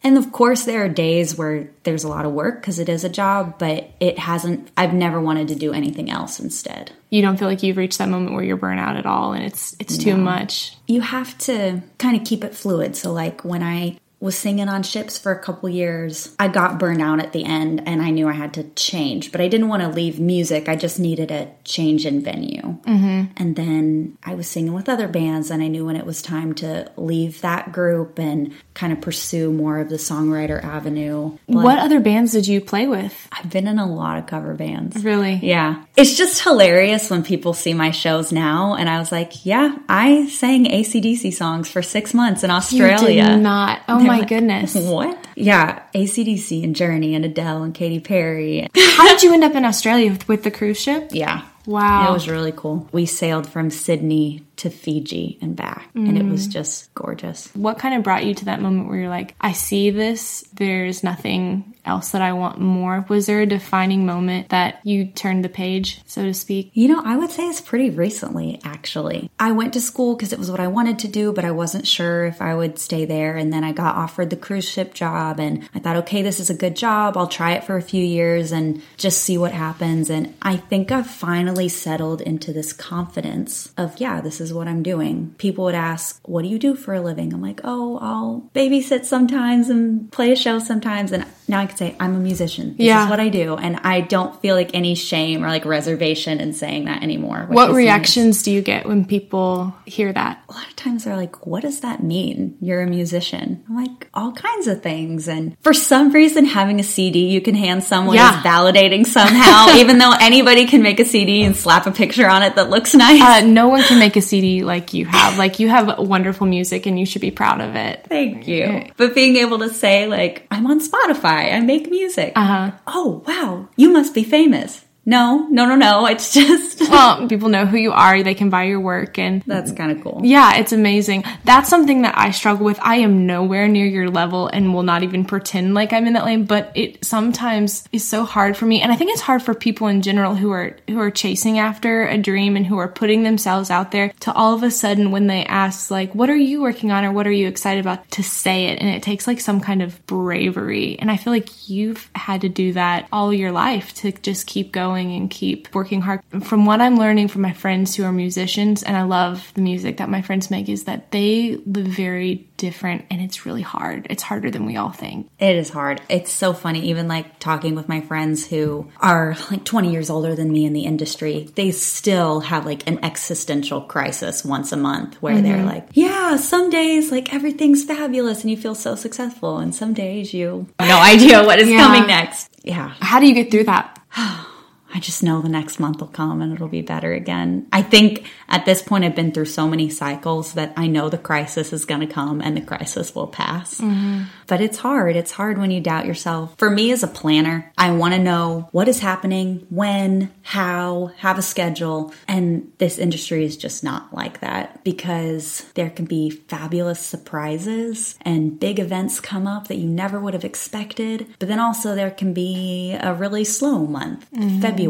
And 0.07 0.17
of 0.17 0.31
course, 0.31 0.63
there 0.63 0.85
are 0.85 0.87
days 0.87 1.37
where 1.37 1.67
there's 1.83 2.05
a 2.05 2.07
lot 2.07 2.25
of 2.25 2.31
work 2.31 2.61
because 2.61 2.79
it 2.79 2.87
is 2.87 3.03
a 3.03 3.09
job, 3.09 3.59
but 3.59 3.91
it 3.99 4.17
hasn't, 4.17 4.71
I've 4.77 4.93
never 4.93 5.19
wanted 5.19 5.49
to 5.49 5.55
do 5.55 5.73
anything 5.73 6.09
else 6.09 6.39
instead. 6.39 6.93
You 7.09 7.21
don't 7.21 7.35
feel 7.35 7.49
like 7.49 7.61
you've 7.61 7.75
reached 7.75 7.97
that 7.97 8.07
moment 8.07 8.33
where 8.33 8.41
you're 8.41 8.55
burnt 8.55 8.79
out 8.79 8.95
at 8.95 9.05
all 9.05 9.33
and 9.33 9.43
it's, 9.43 9.75
it's 9.81 9.97
no. 9.97 10.03
too 10.05 10.17
much. 10.17 10.77
You 10.87 11.01
have 11.01 11.37
to 11.39 11.81
kind 11.97 12.15
of 12.15 12.25
keep 12.25 12.45
it 12.45 12.55
fluid. 12.55 12.95
So, 12.95 13.11
like 13.11 13.43
when 13.43 13.61
I 13.61 13.97
was 14.19 14.35
singing 14.35 14.67
on 14.67 14.81
ships 14.81 15.17
for 15.17 15.31
a 15.31 15.39
couple 15.39 15.69
years. 15.69 16.33
I 16.39 16.47
got 16.47 16.79
burned 16.79 17.01
out 17.01 17.19
at 17.19 17.33
the 17.33 17.45
end 17.45 17.83
and 17.87 18.01
I 18.01 18.09
knew 18.09 18.27
I 18.27 18.33
had 18.33 18.55
to 18.55 18.63
change, 18.63 19.31
but 19.31 19.41
I 19.41 19.47
didn't 19.47 19.67
want 19.67 19.83
to 19.83 19.89
leave 19.89 20.19
music. 20.19 20.67
I 20.67 20.75
just 20.75 20.99
needed 20.99 21.29
a 21.29 21.51
change 21.63 22.05
in 22.05 22.23
venue. 22.23 22.61
Mm-hmm. 22.61 23.31
And 23.37 23.55
then 23.55 24.17
I 24.23 24.33
was 24.33 24.49
singing 24.49 24.73
with 24.73 24.89
other 24.89 25.07
bands 25.07 25.51
and 25.51 25.61
I 25.61 25.67
knew 25.67 25.85
when 25.85 25.95
it 25.95 26.05
was 26.05 26.23
time 26.23 26.55
to 26.55 26.91
leave 26.97 27.41
that 27.41 27.71
group 27.71 28.17
and 28.17 28.55
kind 28.73 28.91
of 28.91 29.01
pursue 29.01 29.51
more 29.51 29.79
of 29.79 29.89
the 29.89 29.97
songwriter 29.97 30.63
avenue. 30.63 31.37
But 31.47 31.63
what 31.63 31.77
other 31.77 31.99
bands 31.99 32.31
did 32.31 32.47
you 32.47 32.59
play 32.59 32.87
with? 32.87 33.27
I've 33.31 33.51
been 33.51 33.67
in 33.67 33.77
a 33.77 33.91
lot 33.91 34.17
of 34.17 34.25
cover 34.25 34.55
bands. 34.55 35.03
Really? 35.03 35.35
Yeah. 35.43 35.83
It's 35.95 36.17
just 36.17 36.43
hilarious 36.43 37.11
when 37.11 37.23
people 37.23 37.53
see 37.53 37.75
my 37.75 37.91
shows 37.91 38.31
now 38.31 38.73
and 38.73 38.89
I 38.89 38.97
was 38.97 39.11
like, 39.11 39.45
yeah, 39.45 39.75
I 39.87 40.27
sang 40.29 40.65
ACDC 40.65 41.33
songs 41.33 41.69
for 41.69 41.83
six 41.83 42.15
months 42.15 42.43
in 42.43 42.49
Australia. 42.49 43.37
Not. 43.37 43.81
Oh 43.87 44.06
Oh 44.07 44.13
my 44.13 44.19
like, 44.19 44.29
goodness. 44.29 44.75
What? 44.87 45.27
Yeah, 45.35 45.83
ACDC 45.93 46.63
and 46.63 46.75
Journey 46.75 47.13
and 47.13 47.25
Adele 47.25 47.63
and 47.63 47.73
Katy 47.73 47.99
Perry. 47.99 48.67
How 48.75 49.07
did 49.07 49.21
you 49.21 49.33
end 49.33 49.43
up 49.43 49.53
in 49.53 49.65
Australia 49.65 50.11
with, 50.11 50.27
with 50.27 50.43
the 50.43 50.51
cruise 50.51 50.79
ship? 50.79 51.09
Yeah. 51.11 51.43
Wow. 51.65 52.09
It 52.09 52.13
was 52.13 52.29
really 52.29 52.53
cool. 52.55 52.87
We 52.91 53.05
sailed 53.05 53.47
from 53.47 53.69
Sydney 53.69 54.46
to 54.57 54.69
Fiji 54.69 55.37
and 55.41 55.55
back, 55.55 55.93
mm. 55.93 56.07
and 56.07 56.17
it 56.17 56.25
was 56.25 56.47
mm. 56.47 56.51
just 56.51 56.93
gorgeous. 56.93 57.49
What 57.53 57.79
kind 57.79 57.95
of 57.95 58.03
brought 58.03 58.25
you 58.25 58.33
to 58.35 58.45
that 58.45 58.61
moment 58.61 58.89
where 58.89 58.99
you're 58.99 59.09
like, 59.09 59.35
I 59.39 59.51
see 59.51 59.89
this, 59.89 60.43
there's 60.53 61.03
nothing 61.03 61.75
else 61.85 62.11
that 62.11 62.21
I 62.21 62.33
want 62.33 62.59
more? 62.59 63.05
Was 63.07 63.27
there 63.27 63.41
a 63.41 63.45
defining 63.45 64.05
moment 64.05 64.49
that 64.49 64.85
you 64.85 65.05
turned 65.05 65.45
the 65.45 65.49
page, 65.49 66.01
so 66.05 66.23
to 66.23 66.33
speak? 66.33 66.71
You 66.73 66.89
know, 66.89 67.01
I 67.03 67.15
would 67.15 67.31
say 67.31 67.47
it's 67.47 67.61
pretty 67.61 67.89
recently, 67.91 68.59
actually. 68.63 69.31
I 69.39 69.53
went 69.53 69.73
to 69.73 69.81
school 69.81 70.15
because 70.15 70.33
it 70.33 70.39
was 70.39 70.51
what 70.51 70.59
I 70.59 70.67
wanted 70.67 70.99
to 70.99 71.07
do, 71.07 71.31
but 71.31 71.45
I 71.45 71.51
wasn't 71.51 71.87
sure 71.87 72.25
if 72.25 72.41
I 72.41 72.55
would 72.55 72.77
stay 72.77 73.05
there. 73.05 73.37
And 73.37 73.53
then 73.53 73.63
I 73.63 73.71
got 73.71 73.95
offered 73.95 74.29
the 74.29 74.35
cruise 74.35 74.67
ship 74.67 74.93
job, 74.93 75.39
and 75.39 75.69
I 75.73 75.79
thought, 75.79 75.95
okay, 75.97 76.21
this 76.21 76.41
is 76.41 76.49
a 76.49 76.53
good 76.53 76.75
job. 76.75 77.15
I'll 77.15 77.27
try 77.27 77.53
it 77.53 77.63
for 77.63 77.77
a 77.77 77.81
few 77.81 78.03
years 78.03 78.51
and 78.51 78.81
just 78.97 79.21
see 79.21 79.37
what 79.37 79.53
happens. 79.53 80.09
And 80.09 80.33
I 80.41 80.57
think 80.57 80.91
I've 80.91 81.07
finally 81.07 81.69
settled 81.69 82.21
into 82.21 82.51
this 82.51 82.73
confidence 82.73 83.71
of, 83.77 83.97
yeah, 83.99 84.19
this 84.19 84.41
is 84.41 84.46
what 84.53 84.67
I'm 84.67 84.83
doing. 84.83 85.35
People 85.37 85.65
would 85.65 85.75
ask, 85.75 86.19
what 86.27 86.41
do 86.43 86.47
you 86.47 86.59
do 86.59 86.75
for 86.75 86.93
a 86.93 87.01
living? 87.01 87.33
I'm 87.33 87.41
like, 87.41 87.61
oh, 87.63 87.97
I'll 87.99 88.49
babysit 88.53 89.05
sometimes 89.05 89.69
and 89.69 90.11
play 90.11 90.31
a 90.31 90.35
show 90.35 90.59
sometimes. 90.59 91.11
And 91.11 91.25
now 91.47 91.61
I 91.61 91.65
can 91.65 91.77
say 91.77 91.95
I'm 91.99 92.15
a 92.15 92.19
musician. 92.19 92.75
This 92.77 92.87
yeah. 92.87 93.05
is 93.05 93.09
what 93.09 93.19
I 93.19 93.29
do, 93.29 93.55
and 93.55 93.77
I 93.77 94.01
don't 94.01 94.39
feel 94.41 94.55
like 94.55 94.71
any 94.73 94.95
shame 94.95 95.43
or 95.43 95.47
like 95.47 95.63
reservation 95.63 96.41
in 96.41 96.53
saying 96.53 96.85
that 96.85 97.03
anymore. 97.03 97.45
What 97.49 97.71
reactions 97.71 98.37
nice. 98.37 98.43
do 98.43 98.51
you 98.51 98.61
get 98.61 98.85
when 98.85 99.05
people 99.05 99.73
hear 99.85 100.11
that? 100.11 100.43
A 100.49 100.53
lot 100.53 100.67
of 100.67 100.75
times 100.75 101.05
they're 101.05 101.15
like, 101.15 101.47
"What 101.47 101.61
does 101.61 101.79
that 101.81 102.03
mean? 102.03 102.57
You're 102.59 102.81
a 102.81 102.87
musician?" 102.87 103.63
I'm 103.69 103.75
like, 103.77 104.09
all 104.13 104.33
kinds 104.33 104.67
of 104.67 104.83
things. 104.83 105.29
And 105.29 105.55
for 105.61 105.73
some 105.73 106.11
reason, 106.11 106.43
having 106.43 106.79
a 106.81 106.83
CD 106.83 107.27
you 107.27 107.39
can 107.39 107.55
hand 107.55 107.83
someone 107.83 108.15
yeah. 108.15 108.39
is 108.39 108.45
validating 108.45 109.05
somehow, 109.05 109.69
even 109.75 109.99
though 109.99 110.13
anybody 110.19 110.65
can 110.65 110.81
make 110.81 110.99
a 110.99 111.05
CD 111.05 111.43
and 111.43 111.55
slap 111.55 111.87
a 111.87 111.91
picture 111.91 112.27
on 112.27 112.43
it 112.43 112.55
that 112.55 112.69
looks 112.69 112.93
nice. 112.93 113.21
Uh, 113.21 113.45
no 113.45 113.69
one 113.69 113.83
can 113.83 113.99
make 113.99 114.17
a 114.17 114.21
CD 114.21 114.36
like 114.63 114.93
you 114.93 115.05
have. 115.05 115.37
Like 115.37 115.59
you 115.59 115.69
have 115.69 115.99
wonderful 115.99 116.47
music, 116.47 116.85
and 116.85 116.99
you 116.99 117.05
should 117.05 117.21
be 117.21 117.31
proud 117.31 117.61
of 117.61 117.75
it. 117.75 118.05
Thank 118.07 118.47
you. 118.47 118.85
But 118.97 119.13
being 119.15 119.37
able 119.37 119.59
to 119.59 119.69
say 119.69 120.07
like, 120.07 120.47
"I'm 120.51 120.65
on 120.67 120.79
Spotify." 120.79 121.53
I 121.53 121.59
make 121.59 121.89
music. 121.89 122.33
Uh-huh. 122.35 122.71
Oh, 122.87 123.23
wow. 123.27 123.67
You 123.75 123.91
must 123.91 124.13
be 124.13 124.23
famous. 124.23 124.85
No, 125.07 125.47
no, 125.49 125.65
no, 125.65 125.75
no. 125.75 126.05
It's 126.17 126.33
just. 126.33 126.81
well, 126.81 127.27
people 127.27 127.49
know 127.49 127.65
who 127.65 127.77
you 127.77 127.91
are. 127.91 128.23
They 128.23 128.33
can 128.33 128.49
buy 128.49 128.63
your 128.63 128.79
work. 128.79 129.17
And 129.17 129.41
that's 129.47 129.71
kind 129.71 129.91
of 129.91 130.03
cool. 130.03 130.21
Yeah, 130.23 130.57
it's 130.57 130.73
amazing. 130.73 131.23
That's 131.45 131.69
something 131.69 132.01
that 132.01 132.17
I 132.17 132.31
struggle 132.31 132.65
with. 132.65 132.77
I 132.81 132.97
am 132.97 133.25
nowhere 133.25 133.67
near 133.67 133.85
your 133.85 134.09
level 134.09 134.47
and 134.47 134.73
will 134.73 134.83
not 134.83 135.03
even 135.03 135.23
pretend 135.23 135.73
like 135.73 135.93
I'm 135.93 136.07
in 136.07 136.13
that 136.13 136.25
lane, 136.25 136.43
but 136.43 136.71
it 136.75 137.05
sometimes 137.05 137.87
is 137.93 138.05
so 138.05 138.25
hard 138.25 138.57
for 138.57 138.65
me. 138.65 138.81
And 138.81 138.91
I 138.91 138.95
think 138.95 139.11
it's 139.11 139.21
hard 139.21 139.41
for 139.41 139.53
people 139.53 139.87
in 139.87 140.01
general 140.01 140.35
who 140.35 140.51
are, 140.51 140.75
who 140.87 140.99
are 140.99 141.11
chasing 141.11 141.57
after 141.57 142.05
a 142.05 142.17
dream 142.17 142.57
and 142.57 142.65
who 142.65 142.77
are 142.77 142.89
putting 142.89 143.23
themselves 143.23 143.69
out 143.69 143.91
there 143.91 144.11
to 144.21 144.33
all 144.33 144.53
of 144.53 144.63
a 144.63 144.71
sudden 144.71 145.11
when 145.11 145.27
they 145.27 145.45
ask, 145.45 145.89
like, 145.89 146.13
what 146.15 146.29
are 146.29 146.35
you 146.35 146.61
working 146.61 146.91
on 146.91 147.05
or 147.05 147.13
what 147.13 147.27
are 147.27 147.31
you 147.31 147.47
excited 147.47 147.79
about 147.79 148.09
to 148.11 148.23
say 148.23 148.65
it? 148.65 148.79
And 148.81 148.89
it 148.89 149.03
takes 149.03 149.25
like 149.25 149.39
some 149.39 149.61
kind 149.61 149.81
of 149.81 150.05
bravery. 150.05 150.97
And 150.99 151.09
I 151.09 151.15
feel 151.15 151.31
like 151.31 151.69
you've 151.69 152.09
had 152.13 152.41
to 152.41 152.49
do 152.49 152.73
that 152.73 153.07
all 153.11 153.33
your 153.33 153.53
life 153.53 153.93
to 153.95 154.11
just 154.11 154.47
keep 154.47 154.71
going 154.71 154.96
going 154.97 155.15
and 155.15 155.29
keep 155.29 155.73
working 155.73 156.01
hard. 156.01 156.21
From 156.43 156.65
what 156.65 156.81
I'm 156.81 156.97
learning 156.97 157.27
from 157.27 157.41
my 157.41 157.53
friends 157.53 157.95
who 157.95 158.03
are 158.03 158.11
musicians, 158.11 158.83
and 158.83 158.97
I 158.97 159.03
love 159.03 159.51
the 159.53 159.61
music 159.61 159.97
that 159.97 160.09
my 160.09 160.21
friends 160.21 160.49
make, 160.49 160.69
is 160.69 160.85
that 160.85 161.11
they 161.11 161.57
live 161.65 161.85
very 161.85 162.47
different 162.57 163.05
and 163.11 163.21
it's 163.21 163.45
really 163.45 163.61
hard. 163.61 164.07
It's 164.09 164.23
harder 164.23 164.49
than 164.49 164.65
we 164.65 164.77
all 164.77 164.91
think. 164.91 165.29
It 165.39 165.55
is 165.55 165.69
hard. 165.69 166.01
It's 166.09 166.31
so 166.31 166.53
funny, 166.53 166.89
even 166.89 167.07
like 167.07 167.39
talking 167.39 167.75
with 167.75 167.87
my 167.87 168.01
friends 168.01 168.47
who 168.47 168.89
are 168.99 169.35
like 169.51 169.63
20 169.63 169.91
years 169.91 170.09
older 170.09 170.35
than 170.35 170.51
me 170.51 170.65
in 170.65 170.73
the 170.73 170.85
industry, 170.85 171.49
they 171.55 171.71
still 171.71 172.39
have 172.41 172.65
like 172.65 172.87
an 172.87 173.03
existential 173.05 173.81
crisis 173.81 174.43
once 174.43 174.71
a 174.71 174.77
month 174.77 175.21
where 175.21 175.35
mm-hmm. 175.35 175.43
they're 175.43 175.65
like, 175.65 175.87
yeah, 175.93 176.35
some 176.37 176.69
days 176.69 177.11
like 177.11 177.33
everything's 177.33 177.83
fabulous 177.83 178.41
and 178.41 178.49
you 178.49 178.57
feel 178.57 178.75
so 178.75 178.95
successful, 178.95 179.57
and 179.57 179.73
some 179.73 179.93
days 179.93 180.33
you 180.33 180.67
have 180.79 180.89
no 180.89 180.97
idea 181.01 181.43
what 181.43 181.59
is 181.59 181.69
yeah. 181.69 181.77
coming 181.77 182.07
next. 182.07 182.49
Yeah. 182.63 182.93
How 182.99 183.19
do 183.19 183.27
you 183.27 183.35
get 183.35 183.51
through 183.51 183.65
that? 183.65 183.99
I 184.97 184.99
just 184.99 185.21
know 185.21 185.43
the 185.43 185.47
next 185.47 185.79
month 185.79 185.99
will 185.99 186.07
come 186.07 186.41
and 186.41 186.51
it'll 186.51 186.67
be 186.67 186.81
better 186.81 187.13
again. 187.13 187.67
I 187.71 187.83
think 187.83 188.25
at 188.49 188.65
this 188.65 188.81
point, 188.81 189.03
I've 189.03 189.13
been 189.13 189.31
through 189.31 189.45
so 189.45 189.67
many 189.67 189.91
cycles 189.91 190.53
that 190.53 190.73
I 190.75 190.87
know 190.87 191.07
the 191.07 191.19
crisis 191.19 191.71
is 191.71 191.85
going 191.85 192.01
to 192.01 192.11
come 192.11 192.41
and 192.41 192.57
the 192.57 192.61
crisis 192.61 193.13
will 193.13 193.27
pass. 193.27 193.79
Mm-hmm. 193.79 194.23
But 194.47 194.59
it's 194.59 194.79
hard. 194.79 195.15
It's 195.15 195.29
hard 195.29 195.59
when 195.59 195.69
you 195.69 195.81
doubt 195.81 196.07
yourself. 196.07 196.55
For 196.57 196.71
me 196.71 196.91
as 196.91 197.03
a 197.03 197.07
planner, 197.07 197.71
I 197.77 197.91
want 197.91 198.15
to 198.15 198.19
know 198.19 198.69
what 198.71 198.87
is 198.87 198.99
happening, 198.99 199.67
when, 199.69 200.33
how, 200.41 201.11
have 201.17 201.37
a 201.37 201.43
schedule. 201.43 202.11
And 202.27 202.71
this 202.79 202.97
industry 202.97 203.45
is 203.45 203.55
just 203.55 203.83
not 203.83 204.11
like 204.15 204.39
that 204.39 204.83
because 204.83 205.63
there 205.75 205.91
can 205.91 206.05
be 206.05 206.31
fabulous 206.31 207.01
surprises 207.01 208.17
and 208.21 208.59
big 208.59 208.79
events 208.79 209.19
come 209.19 209.45
up 209.45 209.67
that 209.67 209.77
you 209.77 209.87
never 209.87 210.19
would 210.19 210.33
have 210.33 210.45
expected. 210.45 211.27
But 211.37 211.49
then 211.49 211.59
also 211.59 211.93
there 211.93 212.09
can 212.09 212.33
be 212.33 212.97
a 212.99 213.13
really 213.13 213.43
slow 213.43 213.85
month, 213.85 214.25
mm-hmm. 214.31 214.59
February. 214.59 214.86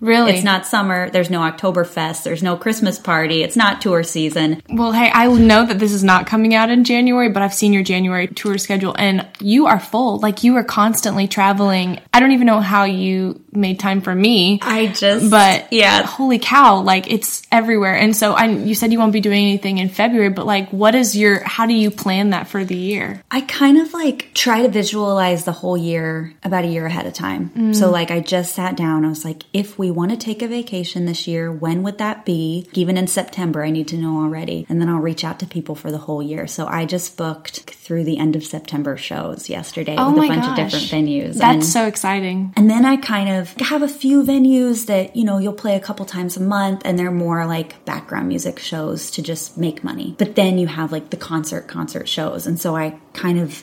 Really? 0.00 0.32
It's 0.32 0.44
not 0.44 0.66
summer. 0.66 1.10
There's 1.10 1.30
no 1.30 1.40
Oktoberfest. 1.40 2.22
There's 2.22 2.42
no 2.42 2.56
Christmas 2.56 2.98
party. 2.98 3.42
It's 3.42 3.56
not 3.56 3.80
tour 3.80 4.02
season. 4.02 4.62
Well, 4.68 4.92
hey, 4.92 5.10
I 5.12 5.26
know 5.26 5.66
that 5.66 5.78
this 5.78 5.92
is 5.92 6.04
not 6.04 6.26
coming 6.26 6.54
out 6.54 6.70
in 6.70 6.84
January, 6.84 7.28
but 7.28 7.42
I've 7.42 7.54
seen 7.54 7.72
your 7.72 7.82
January 7.82 8.28
tour 8.28 8.58
schedule 8.58 8.94
and 8.98 9.26
you 9.40 9.66
are 9.66 9.80
full. 9.80 10.18
Like 10.18 10.44
you 10.44 10.56
are 10.56 10.64
constantly 10.64 11.28
traveling. 11.28 12.00
I 12.12 12.20
don't 12.20 12.32
even 12.32 12.46
know 12.46 12.60
how 12.60 12.84
you 12.84 13.42
made 13.52 13.78
time 13.78 14.00
for 14.00 14.14
me. 14.14 14.58
I 14.62 14.88
just, 14.88 15.30
But 15.30 15.72
yeah, 15.72 16.02
holy 16.02 16.38
cow, 16.38 16.80
like 16.80 17.10
it's 17.10 17.42
everywhere. 17.50 17.96
And 17.96 18.16
so 18.16 18.32
I, 18.32 18.46
you 18.46 18.74
said 18.74 18.92
you 18.92 18.98
won't 18.98 19.12
be 19.12 19.20
doing 19.20 19.42
anything 19.44 19.78
in 19.78 19.88
February, 19.88 20.30
but 20.30 20.46
like, 20.46 20.70
what 20.70 20.94
is 20.94 21.16
your, 21.16 21.42
how 21.44 21.66
do 21.66 21.74
you 21.74 21.90
plan 21.90 22.30
that 22.30 22.48
for 22.48 22.64
the 22.64 22.76
year? 22.76 23.22
I 23.30 23.40
kind 23.42 23.78
of 23.78 23.92
like 23.92 24.32
try 24.34 24.62
to 24.62 24.68
visualize 24.68 25.44
the 25.44 25.52
whole 25.52 25.76
year 25.76 26.34
about 26.42 26.64
a 26.64 26.68
year 26.68 26.86
ahead 26.86 27.06
of 27.06 27.12
time. 27.14 27.50
Mm. 27.50 27.74
So, 27.74 27.90
like, 27.90 28.10
I 28.10 28.20
just 28.20 28.54
sat 28.54 28.76
down. 28.76 29.04
I 29.04 29.08
was 29.08 29.23
like, 29.24 29.44
if 29.52 29.78
we 29.78 29.90
want 29.90 30.10
to 30.10 30.16
take 30.16 30.42
a 30.42 30.48
vacation 30.48 31.06
this 31.06 31.26
year, 31.26 31.50
when 31.50 31.82
would 31.82 31.98
that 31.98 32.24
be? 32.24 32.68
Even 32.72 32.96
in 32.96 33.06
September, 33.06 33.64
I 33.64 33.70
need 33.70 33.88
to 33.88 33.96
know 33.96 34.22
already. 34.22 34.66
And 34.68 34.80
then 34.80 34.88
I'll 34.88 34.98
reach 34.98 35.24
out 35.24 35.38
to 35.40 35.46
people 35.46 35.74
for 35.74 35.90
the 35.90 35.98
whole 35.98 36.22
year. 36.22 36.46
So, 36.46 36.66
I 36.66 36.84
just 36.84 37.16
booked 37.16 37.60
through 37.70 38.04
the 38.04 38.18
end 38.18 38.36
of 38.36 38.44
September 38.44 38.96
shows 38.96 39.48
yesterday 39.48 39.96
Oh 39.98 40.12
with 40.12 40.24
a 40.24 40.28
bunch 40.28 40.42
gosh. 40.42 40.50
of 40.50 40.56
different 40.56 40.84
venues. 40.86 41.34
That's 41.34 41.54
and, 41.54 41.64
so 41.64 41.86
exciting. 41.86 42.52
and 42.56 42.70
then 42.70 42.84
I 42.84 42.96
kind 42.96 43.28
of 43.28 43.52
have 43.60 43.82
a 43.82 43.88
few 43.88 44.22
venues 44.22 44.86
that, 44.86 45.16
you 45.16 45.24
know, 45.24 45.38
you'll 45.38 45.52
play 45.52 45.76
a 45.76 45.80
couple 45.80 46.06
times 46.06 46.36
a 46.36 46.40
month 46.42 46.82
and 46.84 46.98
they're 46.98 47.10
more 47.10 47.46
like 47.46 47.84
background 47.84 48.28
music 48.28 48.58
shows 48.58 49.10
to 49.12 49.22
just 49.22 49.58
make 49.58 49.84
money. 49.84 50.14
But 50.18 50.34
then 50.34 50.58
you 50.58 50.66
have 50.66 50.92
like 50.92 51.10
the 51.10 51.16
concert 51.16 51.68
concert 51.68 52.08
shows. 52.08 52.46
And 52.46 52.60
so 52.60 52.76
I 52.76 52.98
kind 53.12 53.38
of 53.38 53.62